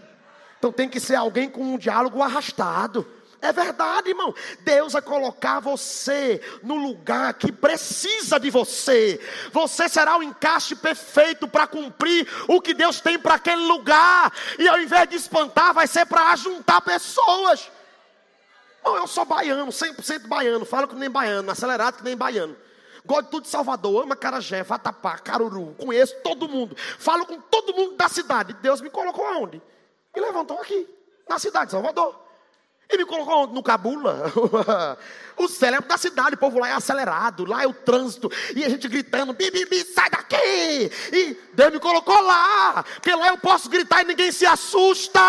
Então 0.57 0.71
tem 0.71 0.87
que 0.87 0.99
ser 0.99 1.15
alguém 1.15 1.49
com 1.49 1.61
um 1.61 1.77
diálogo 1.77 2.21
arrastado. 2.21 3.05
É 3.43 3.51
verdade, 3.51 4.07
irmão. 4.07 4.33
Deus 4.61 4.93
vai 4.93 5.01
colocar 5.01 5.59
você 5.59 6.41
no 6.63 6.75
lugar 6.75 7.33
que 7.33 7.51
precisa 7.51 8.39
de 8.39 8.49
você. 8.49 9.19
Você 9.51 9.89
será 9.89 10.17
o 10.17 10.23
encaixe 10.23 10.77
perfeito 10.77 11.45
para 11.45 11.67
cumprir 11.67 12.25
o 12.47 12.61
que 12.61 12.73
Deus 12.73 13.01
tem 13.01 13.19
para 13.19 13.35
aquele 13.35 13.65
lugar. 13.65 14.31
E 14.57 14.65
ao 14.65 14.79
invés 14.79 15.09
de 15.09 15.17
espantar, 15.17 15.73
vai 15.73 15.87
ser 15.87 16.05
para 16.05 16.31
ajuntar 16.31 16.81
pessoas. 16.83 17.69
Bom, 18.81 18.95
eu 18.95 19.07
sou 19.07 19.25
baiano, 19.25 19.73
100% 19.73 20.25
baiano. 20.25 20.63
Falo 20.63 20.87
que 20.87 20.95
nem 20.95 21.09
baiano, 21.09 21.51
acelerado 21.51 21.97
que 21.97 22.03
nem 22.05 22.15
baiano. 22.15 22.55
Gosto 23.05 23.25
de 23.25 23.31
tudo 23.31 23.43
de 23.43 23.49
Salvador, 23.49 24.03
ama 24.03 24.15
Carajé, 24.15 24.63
Vatapá, 24.63 25.17
Caruru. 25.17 25.75
Conheço 25.77 26.15
todo 26.23 26.47
mundo. 26.47 26.77
Falo 26.97 27.25
com 27.25 27.41
todo 27.41 27.73
mundo 27.75 27.97
da 27.97 28.07
cidade. 28.07 28.53
Deus 28.61 28.79
me 28.79 28.89
colocou 28.89 29.27
aonde? 29.27 29.61
Me 30.15 30.21
levantou 30.21 30.61
aqui, 30.61 30.87
na 31.27 31.37
cidade 31.37 31.65
de 31.65 31.71
Salvador. 31.71 32.22
E 32.89 32.97
me 32.97 33.05
colocou 33.05 33.47
no 33.47 33.63
Cabula, 33.63 34.31
o 35.37 35.47
cérebro 35.47 35.87
da 35.87 35.97
cidade, 35.97 36.35
o 36.35 36.37
povo 36.37 36.59
lá 36.59 36.69
é 36.69 36.73
acelerado, 36.73 37.45
lá 37.45 37.63
é 37.63 37.67
o 37.67 37.73
trânsito, 37.73 38.29
e 38.55 38.63
a 38.63 38.69
gente 38.69 38.87
gritando, 38.87 39.33
bi, 39.33 39.49
bi, 39.49 39.65
bi, 39.65 39.83
sai 39.83 40.09
daqui! 40.09 40.91
E 41.11 41.37
Deus 41.53 41.73
me 41.73 41.79
colocou 41.79 42.21
lá, 42.21 42.83
porque 42.95 43.15
lá 43.15 43.29
eu 43.29 43.37
posso 43.37 43.69
gritar 43.69 44.01
e 44.01 44.07
ninguém 44.07 44.31
se 44.31 44.45
assusta. 44.45 45.21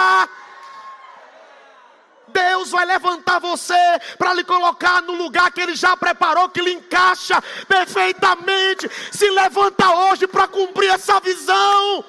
Deus 2.29 2.71
vai 2.71 2.85
levantar 2.85 3.38
você 3.38 3.75
para 4.19 4.35
lhe 4.35 4.43
colocar 4.43 5.01
no 5.03 5.14
lugar 5.14 5.53
que 5.53 5.61
Ele 5.61 5.77
já 5.77 5.97
preparou, 5.97 6.49
que 6.49 6.61
lhe 6.61 6.73
encaixa 6.73 7.40
perfeitamente. 7.69 8.90
Se 9.12 9.31
levanta 9.31 9.88
hoje 9.95 10.27
para 10.27 10.49
cumprir 10.49 10.90
essa 10.90 11.21
visão. 11.21 12.05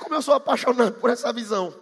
Como 0.00 0.14
eu 0.14 0.20
sou 0.20 0.34
apaixonado 0.34 0.92
por 0.92 1.08
essa 1.08 1.32
visão. 1.32 1.74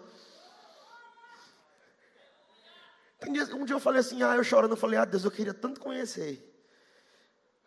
Um 3.26 3.64
dia 3.64 3.74
eu 3.74 3.81
falei 3.81 4.00
assim, 4.00 4.22
ah, 4.22 4.37
eu 4.37 4.44
chorando, 4.44 4.72
eu 4.72 4.76
falei, 4.76 4.98
ah, 4.98 5.04
Deus, 5.04 5.24
eu 5.24 5.31
queria 5.31 5.54
tanto 5.54 5.81
conhecer 5.81 6.44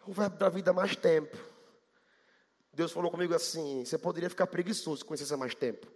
o 0.06 0.14
verbo 0.14 0.38
da 0.38 0.50
vida 0.50 0.72
mais 0.72 0.96
tempo. 0.96 1.38
Deus 2.74 2.92
falou 2.92 3.12
comigo 3.12 3.34
assim: 3.36 3.84
você 3.84 3.98
poderia 3.98 4.30
ficar 4.30 4.48
preguiçoso 4.48 4.98
se 4.98 5.06
conhecesse 5.06 5.36
mais 5.36 5.54
tempo. 5.54 5.88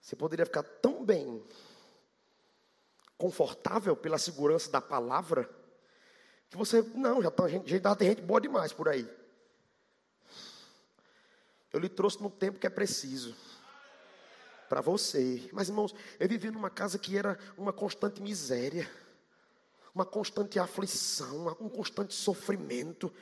Você 0.00 0.16
poderia 0.16 0.46
ficar 0.46 0.62
tão 0.62 1.04
bem, 1.04 1.44
confortável 3.18 3.94
pela 3.94 4.16
segurança 4.16 4.70
da 4.70 4.80
palavra, 4.80 5.48
que 6.48 6.56
você, 6.56 6.80
não, 6.94 7.20
já, 7.20 7.30
tá, 7.30 7.44
já 7.48 7.94
tem 7.94 8.08
gente 8.08 8.22
boa 8.22 8.40
demais 8.40 8.72
por 8.72 8.88
aí. 8.88 9.06
Eu 11.70 11.80
lhe 11.80 11.88
trouxe 11.88 12.22
no 12.22 12.30
tempo 12.30 12.58
que 12.58 12.66
é 12.66 12.70
preciso 12.70 13.36
para 14.68 14.80
você. 14.80 15.48
Mas, 15.52 15.68
irmãos, 15.68 15.94
eu 16.18 16.28
vivi 16.28 16.50
numa 16.50 16.70
casa 16.70 16.98
que 16.98 17.16
era 17.16 17.38
uma 17.56 17.72
constante 17.72 18.22
miséria, 18.22 18.88
uma 19.94 20.04
constante 20.04 20.58
aflição, 20.58 21.56
um 21.60 21.68
constante 21.68 22.14
sofrimento. 22.14 23.12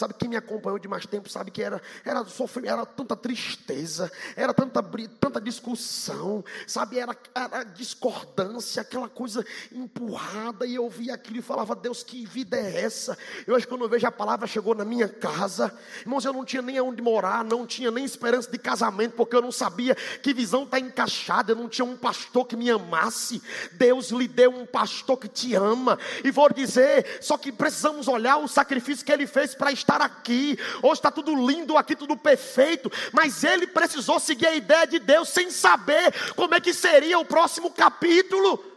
Sabe, 0.00 0.14
quem 0.14 0.30
me 0.30 0.36
acompanhou 0.36 0.78
de 0.78 0.88
mais 0.88 1.04
tempo 1.04 1.28
sabe 1.28 1.50
que 1.50 1.62
era, 1.62 1.78
era, 2.06 2.24
sofrimento, 2.24 2.72
era 2.72 2.86
tanta 2.86 3.14
tristeza, 3.14 4.10
era 4.34 4.54
tanta, 4.54 4.82
tanta 5.20 5.38
discussão, 5.38 6.42
sabe, 6.66 6.98
era, 6.98 7.14
era 7.34 7.64
discordância, 7.64 8.80
aquela 8.80 9.10
coisa 9.10 9.44
empurrada, 9.70 10.64
e 10.64 10.76
eu 10.76 10.88
via 10.88 11.12
aquilo 11.12 11.36
e 11.36 11.42
falava, 11.42 11.76
Deus, 11.76 12.02
que 12.02 12.24
vida 12.24 12.56
é 12.56 12.80
essa? 12.80 13.18
Eu 13.46 13.54
acho 13.54 13.66
que 13.66 13.70
quando 13.70 13.82
eu 13.82 13.90
vejo 13.90 14.06
a 14.06 14.10
palavra 14.10 14.46
chegou 14.46 14.74
na 14.74 14.86
minha 14.86 15.06
casa, 15.06 15.70
irmãos, 16.00 16.24
eu 16.24 16.32
não 16.32 16.46
tinha 16.46 16.62
nem 16.62 16.80
onde 16.80 17.02
morar, 17.02 17.44
não 17.44 17.66
tinha 17.66 17.90
nem 17.90 18.02
esperança 18.02 18.50
de 18.50 18.56
casamento, 18.56 19.16
porque 19.16 19.36
eu 19.36 19.42
não 19.42 19.52
sabia 19.52 19.94
que 19.94 20.32
visão 20.32 20.62
está 20.62 20.80
encaixada, 20.80 21.52
eu 21.52 21.56
não 21.56 21.68
tinha 21.68 21.84
um 21.84 21.94
pastor 21.98 22.46
que 22.46 22.56
me 22.56 22.70
amasse. 22.70 23.42
Deus 23.72 24.08
lhe 24.12 24.26
deu 24.26 24.50
um 24.50 24.64
pastor 24.64 25.18
que 25.18 25.28
te 25.28 25.54
ama, 25.54 25.98
e 26.24 26.30
vou 26.30 26.50
dizer, 26.50 27.18
só 27.20 27.36
que 27.36 27.52
precisamos 27.52 28.08
olhar 28.08 28.38
o 28.38 28.48
sacrifício 28.48 29.04
que 29.04 29.12
ele 29.12 29.26
fez 29.26 29.54
para 29.54 29.70
estar 29.70 29.89
aqui. 29.98 30.58
Hoje 30.82 30.94
está 30.94 31.10
tudo 31.10 31.34
lindo 31.34 31.76
aqui, 31.76 31.96
tudo 31.96 32.16
perfeito, 32.16 32.90
mas 33.12 33.42
ele 33.42 33.66
precisou 33.66 34.20
seguir 34.20 34.46
a 34.46 34.54
ideia 34.54 34.86
de 34.86 34.98
Deus 34.98 35.28
sem 35.30 35.50
saber 35.50 36.12
como 36.34 36.54
é 36.54 36.60
que 36.60 36.74
seria 36.74 37.18
o 37.18 37.24
próximo 37.24 37.70
capítulo. 37.70 38.70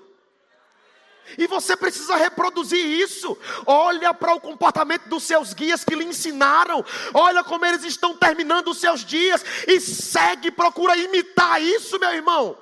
E 1.38 1.47
você 1.47 1.76
precisa 1.76 2.16
reproduzir 2.16 2.86
isso. 2.86 3.38
Olha 3.66 4.14
para 4.14 4.36
o 4.36 4.41
comportamento 4.41 5.07
dos 5.07 5.24
seus 5.24 5.53
guias 5.53 5.84
que 5.84 5.95
lhe 5.95 6.03
ensinaram. 6.03 6.84
Olha 7.14 7.43
como 7.43 7.66
eles 7.66 7.84
estão 7.84 8.16
terminando 8.16 8.70
os 8.70 8.78
seus 8.78 9.03
dias. 9.03 9.43
E 9.68 9.80
segue, 9.80 10.51
procura 10.51 10.97
imitar 10.97 11.61
isso, 11.61 11.97
meu 11.99 12.14
irmão. 12.14 12.57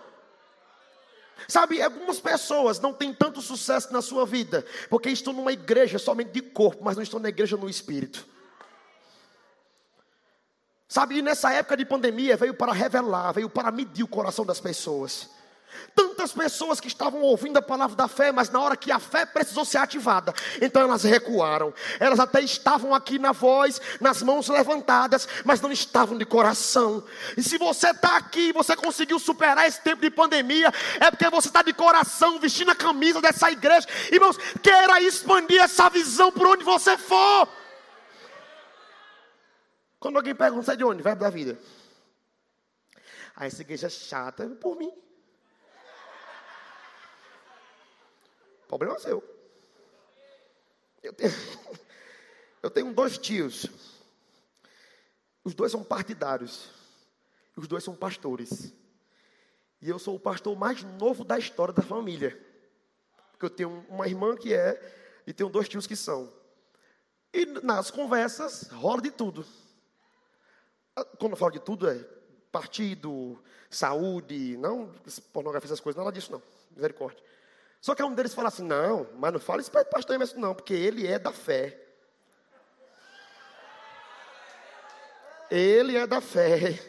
Sabe, 1.47 1.81
algumas 1.81 2.19
pessoas 2.19 2.79
não 2.79 2.93
têm 2.93 3.13
tanto 3.13 3.41
sucesso 3.41 3.91
na 3.91 4.01
sua 4.01 4.25
vida, 4.25 4.65
porque 4.89 5.09
estão 5.09 5.33
numa 5.33 5.51
igreja 5.51 5.99
somente 5.99 6.31
de 6.31 6.41
corpo, 6.41 6.83
mas 6.83 6.95
não 6.95 7.03
estão 7.03 7.19
na 7.19 7.29
igreja 7.29 7.57
no 7.57 7.69
espírito. 7.69 8.25
Sabe, 10.91 11.19
e 11.19 11.21
nessa 11.21 11.53
época 11.53 11.77
de 11.77 11.85
pandemia 11.85 12.35
veio 12.35 12.53
para 12.53 12.73
revelar, 12.73 13.31
veio 13.31 13.47
para 13.47 13.71
medir 13.71 14.03
o 14.03 14.07
coração 14.09 14.45
das 14.45 14.59
pessoas. 14.59 15.29
Tantas 15.95 16.33
pessoas 16.33 16.81
que 16.81 16.89
estavam 16.89 17.21
ouvindo 17.21 17.55
a 17.55 17.61
palavra 17.61 17.95
da 17.95 18.09
fé, 18.09 18.29
mas 18.33 18.49
na 18.49 18.59
hora 18.59 18.75
que 18.75 18.91
a 18.91 18.99
fé 18.99 19.25
precisou 19.25 19.63
ser 19.63 19.77
ativada, 19.77 20.33
então 20.61 20.81
elas 20.81 21.03
recuaram. 21.03 21.73
Elas 21.97 22.19
até 22.19 22.41
estavam 22.41 22.93
aqui 22.93 23.17
na 23.17 23.31
voz, 23.31 23.79
nas 24.01 24.21
mãos 24.21 24.49
levantadas, 24.49 25.29
mas 25.45 25.61
não 25.61 25.71
estavam 25.71 26.17
de 26.17 26.25
coração. 26.25 27.01
E 27.37 27.41
se 27.41 27.57
você 27.57 27.91
está 27.91 28.17
aqui, 28.17 28.51
você 28.51 28.75
conseguiu 28.75 29.17
superar 29.17 29.65
esse 29.65 29.79
tempo 29.79 30.01
de 30.01 30.09
pandemia, 30.09 30.73
é 30.99 31.09
porque 31.09 31.29
você 31.29 31.47
está 31.47 31.61
de 31.61 31.71
coração, 31.71 32.37
vestindo 32.37 32.71
a 32.71 32.75
camisa 32.75 33.21
dessa 33.21 33.49
igreja. 33.49 33.87
Irmãos, 34.11 34.35
queira 34.61 35.01
expandir 35.01 35.61
essa 35.61 35.89
visão 35.89 36.33
por 36.33 36.47
onde 36.47 36.65
você 36.65 36.97
for. 36.97 37.60
Quando 40.01 40.15
alguém 40.15 40.33
pergunta, 40.33 40.63
sai 40.63 40.77
de 40.77 40.83
onde? 40.83 41.03
Verbo 41.03 41.21
da 41.21 41.29
vida. 41.29 41.59
Aí 43.35 43.45
essa 43.45 43.61
igreja 43.61 43.85
é 43.85 43.89
chata, 43.89 44.49
por 44.49 44.75
mim. 44.75 44.91
Problema 48.67 48.97
seu. 48.97 49.23
Eu 51.03 51.13
tenho, 51.13 51.29
eu 52.63 52.71
tenho 52.71 52.91
dois 52.91 53.19
tios. 53.19 53.67
Os 55.43 55.53
dois 55.53 55.71
são 55.71 55.83
partidários. 55.83 56.71
Os 57.55 57.67
dois 57.67 57.83
são 57.83 57.95
pastores. 57.95 58.73
E 59.79 59.87
eu 59.87 59.99
sou 59.99 60.15
o 60.15 60.19
pastor 60.19 60.57
mais 60.57 60.81
novo 60.81 61.23
da 61.23 61.37
história 61.37 61.75
da 61.75 61.83
família. 61.83 62.43
Porque 63.33 63.45
eu 63.45 63.51
tenho 63.51 63.85
uma 63.87 64.07
irmã 64.07 64.35
que 64.35 64.51
é, 64.51 64.81
e 65.27 65.31
tenho 65.31 65.49
dois 65.51 65.69
tios 65.69 65.85
que 65.85 65.95
são. 65.95 66.33
E 67.31 67.45
nas 67.45 67.91
conversas 67.91 68.63
rola 68.71 68.99
de 68.99 69.11
tudo. 69.11 69.45
Ah, 71.01 71.17
quando 71.17 71.33
eu 71.33 71.37
falo 71.37 71.51
de 71.51 71.59
tudo, 71.59 71.89
é 71.89 71.97
partido, 72.51 73.41
saúde, 73.69 74.57
não 74.57 74.91
pornografia, 75.33 75.67
essas 75.67 75.79
coisas, 75.79 75.97
nada 75.97 76.13
disso 76.13 76.31
não. 76.31 76.41
Misericórdia. 76.71 77.23
Só 77.81 77.95
que 77.95 78.03
um 78.03 78.13
deles 78.13 78.33
fala 78.33 78.49
assim: 78.49 78.63
não, 78.63 79.07
mas 79.17 79.33
não 79.33 79.39
fala 79.39 79.61
isso 79.61 79.71
para 79.71 79.81
o 79.81 79.85
pastor 79.85 80.15
Emerson, 80.15 80.39
não, 80.39 80.53
porque 80.53 80.73
ele 80.73 81.07
é 81.07 81.17
da 81.17 81.31
fé. 81.31 81.77
Ele 85.49 85.97
é 85.97 86.07
da 86.07 86.21
fé. 86.21 86.79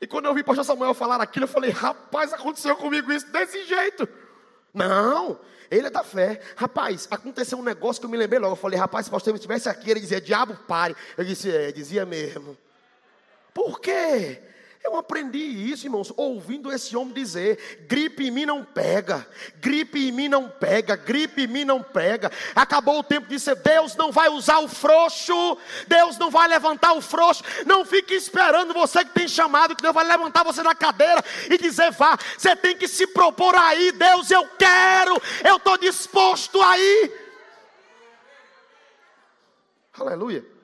E 0.00 0.06
quando 0.06 0.26
eu 0.26 0.34
vi 0.34 0.40
o 0.40 0.44
pastor 0.44 0.64
Samuel 0.64 0.94
falar 0.94 1.20
aquilo, 1.20 1.44
eu 1.44 1.48
falei: 1.48 1.70
rapaz, 1.70 2.32
aconteceu 2.32 2.76
comigo 2.76 3.12
isso 3.12 3.30
desse 3.32 3.64
jeito. 3.64 4.08
Não, 4.72 5.40
ele 5.70 5.88
é 5.88 5.90
da 5.90 6.04
fé. 6.04 6.40
Rapaz, 6.56 7.08
aconteceu 7.10 7.58
um 7.58 7.62
negócio 7.62 8.00
que 8.00 8.06
eu 8.06 8.10
me 8.10 8.16
lembrei 8.16 8.38
logo. 8.38 8.52
Eu 8.52 8.56
falei: 8.56 8.78
rapaz, 8.78 9.06
se 9.06 9.10
o 9.10 9.12
pastor 9.12 9.34
estivesse 9.34 9.68
aqui, 9.68 9.90
ele 9.90 10.00
dizia: 10.00 10.20
diabo, 10.20 10.56
pare. 10.68 10.96
Eu 11.16 11.24
disse: 11.24 11.50
é, 11.50 11.72
dizia 11.72 12.06
mesmo. 12.06 12.56
Por 13.58 13.80
quê? 13.80 14.40
Eu 14.84 14.94
aprendi 14.94 15.36
isso, 15.36 15.84
irmãos, 15.84 16.12
ouvindo 16.16 16.72
esse 16.72 16.96
homem 16.96 17.12
dizer: 17.12 17.86
gripe 17.88 18.28
em 18.28 18.30
mim 18.30 18.46
não 18.46 18.64
pega, 18.64 19.26
gripe 19.56 19.98
em 19.98 20.12
mim 20.12 20.28
não 20.28 20.48
pega, 20.48 20.94
gripe 20.94 21.42
em 21.42 21.48
mim 21.48 21.64
não 21.64 21.82
pega. 21.82 22.30
Acabou 22.54 23.00
o 23.00 23.02
tempo 23.02 23.26
de 23.26 23.36
ser 23.40 23.56
Deus 23.56 23.96
não 23.96 24.12
vai 24.12 24.28
usar 24.28 24.60
o 24.60 24.68
frouxo, 24.68 25.58
Deus 25.88 26.16
não 26.18 26.30
vai 26.30 26.46
levantar 26.46 26.92
o 26.92 27.00
frouxo. 27.00 27.42
Não 27.66 27.84
fique 27.84 28.14
esperando 28.14 28.72
você 28.72 29.04
que 29.04 29.10
tem 29.10 29.26
chamado, 29.26 29.74
que 29.74 29.82
Deus 29.82 29.92
vai 29.92 30.06
levantar 30.06 30.44
você 30.44 30.62
da 30.62 30.76
cadeira 30.76 31.20
e 31.50 31.58
dizer: 31.58 31.90
vá. 31.90 32.16
Você 32.38 32.54
tem 32.54 32.76
que 32.76 32.86
se 32.86 33.08
propor 33.08 33.56
aí, 33.56 33.90
Deus, 33.90 34.30
eu 34.30 34.46
quero, 34.56 35.20
eu 35.44 35.56
estou 35.56 35.76
disposto 35.76 36.62
aí. 36.62 37.12
Aleluia. 39.98 40.57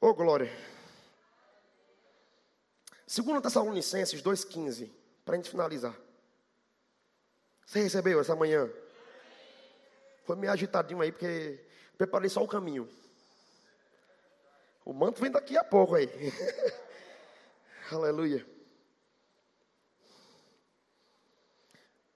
Oh, 0.00 0.14
glória. 0.14 0.50
2 3.06 3.42
Tessalonicenses 3.42 4.22
2,15, 4.22 4.90
para 5.24 5.34
a 5.34 5.36
gente 5.36 5.50
finalizar. 5.50 5.94
Você 7.66 7.82
recebeu 7.82 8.18
essa 8.18 8.34
manhã? 8.34 8.70
Foi 10.24 10.36
meio 10.36 10.52
agitadinho 10.52 11.02
aí, 11.02 11.12
porque 11.12 11.62
preparei 11.98 12.30
só 12.30 12.42
o 12.42 12.48
caminho. 12.48 12.88
O 14.84 14.94
manto 14.94 15.20
vem 15.20 15.30
daqui 15.30 15.56
a 15.56 15.64
pouco 15.64 15.94
aí. 15.94 16.08
Aleluia. 17.92 18.46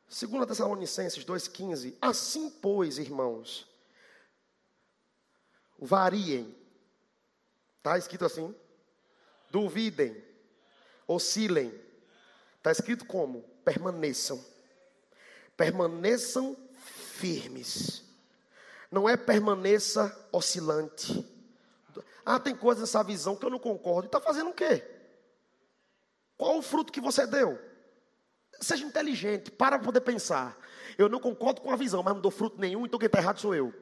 2 0.09 0.47
Tessalonicenses 0.47 1.25
2,15. 1.25 1.99
Assim, 2.01 2.49
pois, 2.49 2.99
irmãos, 2.99 3.69
variem. 5.79 6.64
Está 7.85 7.99
escrito 7.99 8.25
assim? 8.25 8.55
Duvidem 9.51 10.25
oscilem. 11.07 11.71
Está 12.57 12.73
escrito 12.73 13.05
como? 13.05 13.43
Permaneçam. 13.63 14.43
Permaneçam 15.55 16.57
firmes. 16.79 18.03
Não 18.91 19.07
é 19.07 19.19
permaneça 19.19 20.27
oscilante. 20.33 21.31
Ah, 22.25 22.41
tem 22.41 22.57
coisas 22.57 22.81
nessa 22.81 23.05
visão 23.05 23.37
que 23.37 23.45
eu 23.45 23.51
não 23.51 23.59
concordo. 23.59 24.07
Está 24.07 24.19
fazendo 24.19 24.49
o 24.49 24.55
quê? 24.55 24.83
Qual 26.39 26.57
o 26.57 26.63
fruto 26.63 26.91
que 26.91 27.03
você 27.03 27.27
deu? 27.27 27.61
Seja 28.63 28.83
inteligente, 28.83 29.51
para 29.51 29.79
poder 29.79 30.01
pensar. 30.01 30.57
Eu 30.97 31.11
não 31.11 31.21
concordo 31.21 31.61
com 31.61 31.71
a 31.71 31.77
visão, 31.77 32.03
mas 32.03 32.15
não 32.15 32.23
dou 32.23 32.31
fruto 32.31 32.59
nenhum, 32.59 32.87
então 32.87 32.99
quem 32.99 33.09
está 33.09 33.19
errado 33.19 33.41
sou 33.41 33.55
eu. 33.55 33.75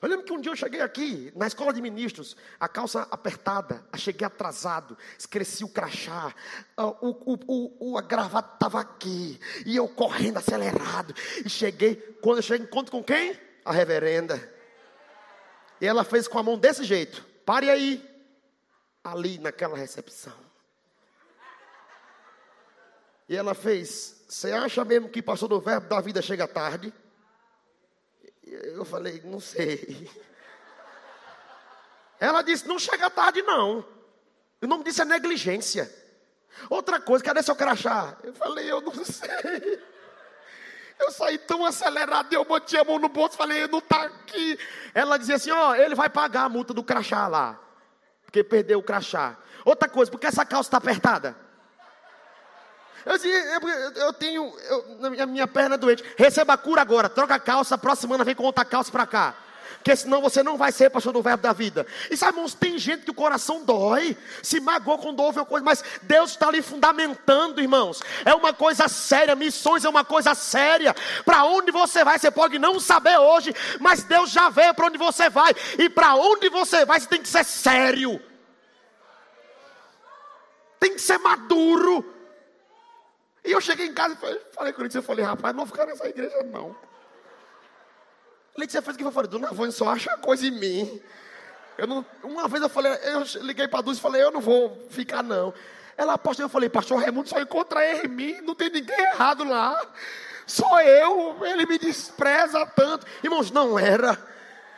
Eu 0.00 0.08
lembro 0.08 0.24
que 0.24 0.32
um 0.32 0.40
dia 0.40 0.50
eu 0.50 0.56
cheguei 0.56 0.80
aqui, 0.80 1.30
na 1.36 1.46
escola 1.46 1.74
de 1.74 1.82
ministros, 1.82 2.34
a 2.58 2.66
calça 2.66 3.06
apertada, 3.10 3.84
cheguei 3.96 4.26
atrasado, 4.26 4.96
esqueci 5.18 5.62
o 5.62 5.68
crachá, 5.68 6.34
o, 6.76 7.32
o, 7.32 7.38
o, 7.46 7.90
o 7.90 7.98
a 7.98 8.00
gravata 8.00 8.54
estava 8.54 8.80
aqui, 8.80 9.38
e 9.66 9.76
eu 9.76 9.86
correndo 9.86 10.38
acelerado, 10.38 11.14
e 11.44 11.50
cheguei, 11.50 11.96
quando 12.22 12.38
eu 12.38 12.42
cheguei, 12.42 12.66
encontro 12.66 12.90
com 12.90 13.04
quem? 13.04 13.38
A 13.62 13.72
reverenda. 13.72 14.40
E 15.78 15.86
ela 15.86 16.02
fez 16.02 16.26
com 16.26 16.38
a 16.38 16.42
mão 16.42 16.56
desse 16.56 16.82
jeito, 16.82 17.22
pare 17.44 17.68
aí, 17.68 18.02
ali 19.04 19.38
naquela 19.38 19.76
recepção. 19.76 20.50
E 23.28 23.36
ela 23.36 23.54
fez, 23.54 24.24
você 24.26 24.50
acha 24.50 24.82
mesmo 24.82 25.10
que 25.10 25.20
passou 25.20 25.46
do 25.46 25.60
verbo 25.60 25.88
da 25.88 26.00
vida 26.00 26.22
chega 26.22 26.48
tarde? 26.48 26.92
Eu 28.50 28.84
falei, 28.84 29.20
não 29.24 29.40
sei. 29.40 30.10
Ela 32.18 32.42
disse, 32.42 32.66
não 32.66 32.78
chega 32.78 33.08
tarde 33.08 33.42
não. 33.42 33.84
O 34.60 34.66
nome 34.66 34.84
disso 34.84 35.02
é 35.02 35.04
negligência. 35.04 35.90
Outra 36.68 37.00
coisa, 37.00 37.24
cadê 37.24 37.42
seu 37.42 37.56
crachá? 37.56 38.16
Eu 38.22 38.34
falei, 38.34 38.70
eu 38.70 38.80
não 38.80 38.92
sei. 39.04 39.80
Eu 40.98 41.10
saí 41.12 41.38
tão 41.38 41.64
acelerado, 41.64 42.30
eu 42.32 42.44
botei 42.44 42.78
a 42.78 42.84
mão 42.84 42.98
no 42.98 43.08
bolso, 43.08 43.36
falei, 43.36 43.66
não 43.68 43.78
está 43.78 44.02
aqui. 44.02 44.58
Ela 44.92 45.16
dizia 45.16 45.36
assim, 45.36 45.50
ó, 45.50 45.70
oh, 45.70 45.74
ele 45.74 45.94
vai 45.94 46.10
pagar 46.10 46.42
a 46.42 46.48
multa 46.48 46.74
do 46.74 46.84
crachá 46.84 47.26
lá. 47.26 47.58
Porque 48.24 48.44
perdeu 48.44 48.80
o 48.80 48.82
crachá. 48.82 49.38
Outra 49.64 49.88
coisa, 49.88 50.10
porque 50.10 50.26
essa 50.26 50.44
calça 50.44 50.68
está 50.68 50.76
apertada? 50.76 51.34
Eu 53.04 53.16
disse, 53.16 53.28
eu 53.96 54.12
tenho, 54.12 54.52
eu, 54.68 55.22
a 55.22 55.26
minha 55.26 55.46
perna 55.46 55.76
é 55.76 55.78
doente. 55.78 56.04
Receba 56.16 56.52
a 56.52 56.58
cura 56.58 56.82
agora, 56.82 57.08
troca 57.08 57.34
a 57.34 57.40
calça, 57.40 57.78
próxima 57.78 58.08
semana 58.08 58.24
vem 58.24 58.34
com 58.34 58.44
outra 58.44 58.64
calça 58.64 58.90
para 58.90 59.06
cá. 59.06 59.34
Porque 59.80 59.96
senão 59.96 60.20
você 60.20 60.42
não 60.42 60.58
vai 60.58 60.70
ser 60.72 60.90
pastor 60.90 61.10
do 61.10 61.22
verbo 61.22 61.42
da 61.42 61.54
vida. 61.54 61.86
E 62.10 62.16
sabe, 62.16 62.36
irmãos, 62.36 62.52
tem 62.52 62.76
gente 62.78 63.04
que 63.04 63.10
o 63.10 63.14
coração 63.14 63.64
dói, 63.64 64.14
se 64.42 64.60
magoou 64.60 64.98
quando 64.98 65.20
ouve 65.20 65.38
uma 65.38 65.46
coisa, 65.46 65.64
mas 65.64 65.82
Deus 66.02 66.32
está 66.32 66.48
ali 66.48 66.60
fundamentando, 66.60 67.62
irmãos. 67.62 68.02
É 68.26 68.34
uma 68.34 68.52
coisa 68.52 68.88
séria, 68.88 69.34
missões 69.34 69.82
é 69.82 69.88
uma 69.88 70.04
coisa 70.04 70.34
séria. 70.34 70.94
Para 71.24 71.44
onde 71.44 71.72
você 71.72 72.04
vai, 72.04 72.18
você 72.18 72.30
pode 72.30 72.58
não 72.58 72.78
saber 72.78 73.16
hoje, 73.18 73.54
mas 73.80 74.04
Deus 74.04 74.30
já 74.30 74.50
vê 74.50 74.74
para 74.74 74.86
onde 74.86 74.98
você 74.98 75.30
vai. 75.30 75.54
E 75.78 75.88
para 75.88 76.14
onde 76.14 76.50
você 76.50 76.84
vai, 76.84 77.00
você 77.00 77.06
tem 77.06 77.22
que 77.22 77.28
ser 77.28 77.44
sério. 77.44 78.20
Tem 80.78 80.92
que 80.92 81.00
ser 81.00 81.16
maduro. 81.18 82.19
E 83.44 83.52
eu 83.52 83.60
cheguei 83.60 83.86
em 83.86 83.94
casa 83.94 84.14
e 84.14 84.54
falei 84.54 84.72
com 84.72 84.82
ele, 84.82 84.90
eu 84.94 85.02
falei, 85.02 85.24
rapaz, 85.24 85.54
não 85.54 85.64
vou 85.64 85.72
ficar 85.72 85.86
nessa 85.86 86.08
igreja 86.08 86.42
não. 86.44 86.76
Letícia 88.56 88.82
fez 88.82 88.94
o 88.94 88.98
que 88.98 89.04
eu 89.04 89.12
falei, 89.12 89.30
Dona 89.30 89.50
Ivone 89.50 89.72
só 89.72 89.88
acha 89.88 90.16
coisa 90.18 90.46
em 90.46 90.50
mim. 90.50 91.02
Eu 91.78 91.86
não, 91.86 92.04
uma 92.22 92.46
vez 92.46 92.62
eu 92.62 92.68
falei, 92.68 92.92
eu 92.92 93.22
liguei 93.42 93.66
para 93.66 93.78
a 93.78 93.82
Dulce 93.82 93.98
e 93.98 94.02
falei, 94.02 94.22
eu 94.22 94.30
não 94.30 94.40
vou 94.40 94.86
ficar 94.90 95.22
não. 95.22 95.54
Ela 95.96 96.14
apostou, 96.14 96.44
eu 96.44 96.48
falei, 96.48 96.68
pastor 96.68 97.00
Raimundo 97.00 97.28
só 97.28 97.40
encontra 97.40 98.04
em 98.04 98.08
mim, 98.08 98.40
não 98.42 98.54
tem 98.54 98.70
ninguém 98.70 98.98
errado 98.98 99.44
lá. 99.44 99.80
Só 100.46 100.80
eu, 100.82 101.38
ele 101.46 101.64
me 101.64 101.78
despreza 101.78 102.66
tanto. 102.66 103.06
Irmãos, 103.22 103.50
não 103.50 103.78
era. 103.78 104.18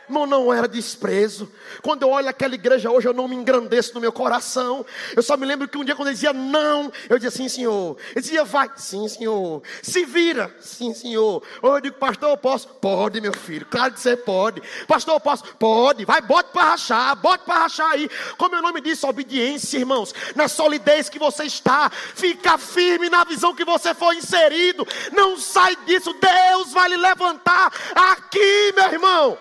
Irmão, 0.07 0.25
não 0.25 0.53
era 0.53 0.67
desprezo. 0.67 1.49
Quando 1.81 2.03
eu 2.03 2.09
olho 2.09 2.27
aquela 2.27 2.55
igreja 2.55 2.91
hoje, 2.91 3.07
eu 3.07 3.13
não 3.13 3.27
me 3.27 3.35
engrandeço 3.35 3.93
no 3.93 4.01
meu 4.01 4.11
coração. 4.11 4.85
Eu 5.15 5.23
só 5.23 5.37
me 5.37 5.45
lembro 5.45 5.67
que 5.67 5.77
um 5.77 5.83
dia, 5.83 5.95
quando 5.95 6.09
ele 6.09 6.15
dizia 6.15 6.33
não, 6.33 6.91
eu 7.09 7.17
dizia 7.17 7.31
sim, 7.31 7.47
senhor. 7.47 7.97
Ele 8.11 8.21
dizia 8.21 8.43
vai, 8.43 8.69
sim, 8.75 9.07
senhor. 9.07 9.63
Se 9.81 10.05
vira, 10.05 10.53
sim, 10.59 10.93
senhor. 10.93 11.41
Ou 11.61 11.75
eu 11.75 11.81
digo, 11.81 11.97
pastor, 11.97 12.31
eu 12.31 12.37
posso? 12.37 12.67
Pode, 12.67 13.21
meu 13.21 13.33
filho. 13.33 13.65
Claro 13.65 13.93
que 13.93 13.99
você 13.99 14.17
pode. 14.17 14.61
Pastor, 14.87 15.15
eu 15.15 15.19
posso? 15.19 15.43
Pode. 15.55 16.03
Vai, 16.05 16.21
bote 16.21 16.49
para 16.51 16.71
rachar, 16.71 17.15
bote 17.15 17.45
para 17.45 17.59
rachar 17.59 17.91
aí. 17.91 18.09
Como 18.37 18.55
o 18.55 18.61
nome 18.61 18.81
disso, 18.81 19.07
obediência, 19.07 19.77
irmãos. 19.77 20.13
Na 20.35 20.47
solidez 20.47 21.09
que 21.09 21.17
você 21.17 21.45
está. 21.45 21.89
Fica 21.89 22.57
firme 22.57 23.09
na 23.09 23.23
visão 23.23 23.55
que 23.55 23.63
você 23.63 23.93
foi 23.93 24.17
inserido. 24.17 24.85
Não 25.13 25.37
sai 25.37 25.75
disso. 25.85 26.13
Deus 26.13 26.73
vai 26.73 26.89
lhe 26.89 26.97
levantar 26.97 27.71
aqui, 27.95 28.73
meu 28.75 28.91
irmão. 28.91 29.37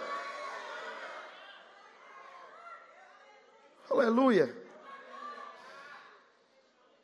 Aleluia. 3.92 4.56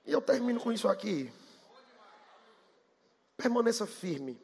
E 0.06 0.12
eu 0.12 0.22
termino 0.22 0.58
com 0.58 0.72
isso 0.72 0.88
aqui. 0.88 1.30
Permaneça 3.36 3.86
firme 3.86 4.40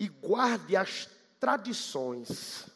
e 0.00 0.08
guarde 0.08 0.74
as 0.74 1.06
tradições. 1.38 2.66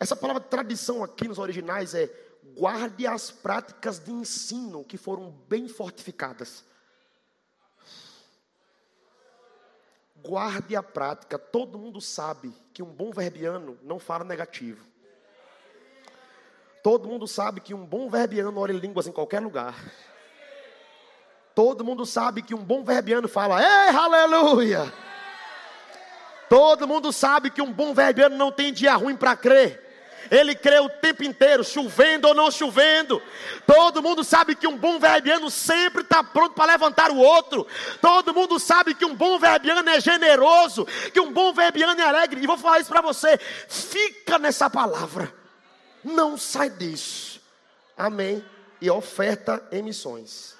Essa 0.00 0.16
palavra 0.16 0.42
tradição 0.42 1.04
aqui 1.04 1.28
nos 1.28 1.38
originais 1.38 1.94
é 1.94 2.10
guarde 2.56 3.06
as 3.06 3.30
práticas 3.30 3.98
de 3.98 4.10
ensino 4.10 4.82
que 4.82 4.96
foram 4.96 5.30
bem 5.30 5.68
fortificadas. 5.68 6.64
Guarde 10.16 10.74
a 10.74 10.82
prática. 10.82 11.38
Todo 11.38 11.78
mundo 11.78 12.00
sabe 12.00 12.50
que 12.72 12.82
um 12.82 12.90
bom 12.90 13.10
verbiano 13.12 13.78
não 13.82 13.98
fala 13.98 14.24
negativo. 14.24 14.91
Todo 16.82 17.08
mundo 17.08 17.28
sabe 17.28 17.60
que 17.60 17.72
um 17.72 17.86
bom 17.86 18.10
verbiano 18.10 18.58
ora 18.58 18.72
em 18.72 18.78
línguas 18.78 19.06
em 19.06 19.12
qualquer 19.12 19.40
lugar. 19.40 19.74
Todo 21.54 21.84
mundo 21.84 22.04
sabe 22.04 22.42
que 22.42 22.54
um 22.54 22.64
bom 22.64 22.82
verbiano 22.82 23.28
fala, 23.28 23.62
ei, 23.62 23.94
aleluia. 23.94 24.92
Todo 26.48 26.88
mundo 26.88 27.12
sabe 27.12 27.50
que 27.50 27.62
um 27.62 27.72
bom 27.72 27.94
verbiano 27.94 28.36
não 28.36 28.50
tem 28.50 28.72
dia 28.72 28.94
ruim 28.94 29.16
para 29.16 29.36
crer. 29.36 29.80
Ele 30.30 30.54
crê 30.54 30.78
o 30.80 30.88
tempo 30.88 31.24
inteiro, 31.24 31.62
chovendo 31.62 32.28
ou 32.28 32.34
não 32.34 32.50
chovendo. 32.50 33.22
Todo 33.66 34.02
mundo 34.02 34.24
sabe 34.24 34.54
que 34.54 34.66
um 34.66 34.76
bom 34.76 34.98
verbiano 34.98 35.50
sempre 35.50 36.02
está 36.02 36.22
pronto 36.24 36.54
para 36.54 36.72
levantar 36.72 37.10
o 37.10 37.18
outro. 37.18 37.66
Todo 38.00 38.34
mundo 38.34 38.58
sabe 38.58 38.94
que 38.94 39.04
um 39.04 39.14
bom 39.14 39.38
verbiano 39.38 39.88
é 39.88 40.00
generoso, 40.00 40.86
que 41.12 41.20
um 41.20 41.32
bom 41.32 41.52
verbiano 41.52 42.00
é 42.00 42.04
alegre. 42.04 42.42
E 42.42 42.46
vou 42.46 42.56
falar 42.56 42.80
isso 42.80 42.90
para 42.90 43.02
você: 43.02 43.38
fica 43.68 44.38
nessa 44.38 44.70
palavra. 44.70 45.41
Não 46.04 46.36
sai 46.36 46.70
disso. 46.70 47.40
Amém. 47.96 48.44
E 48.80 48.90
oferta 48.90 49.62
em 49.70 49.82
missões. 49.82 50.56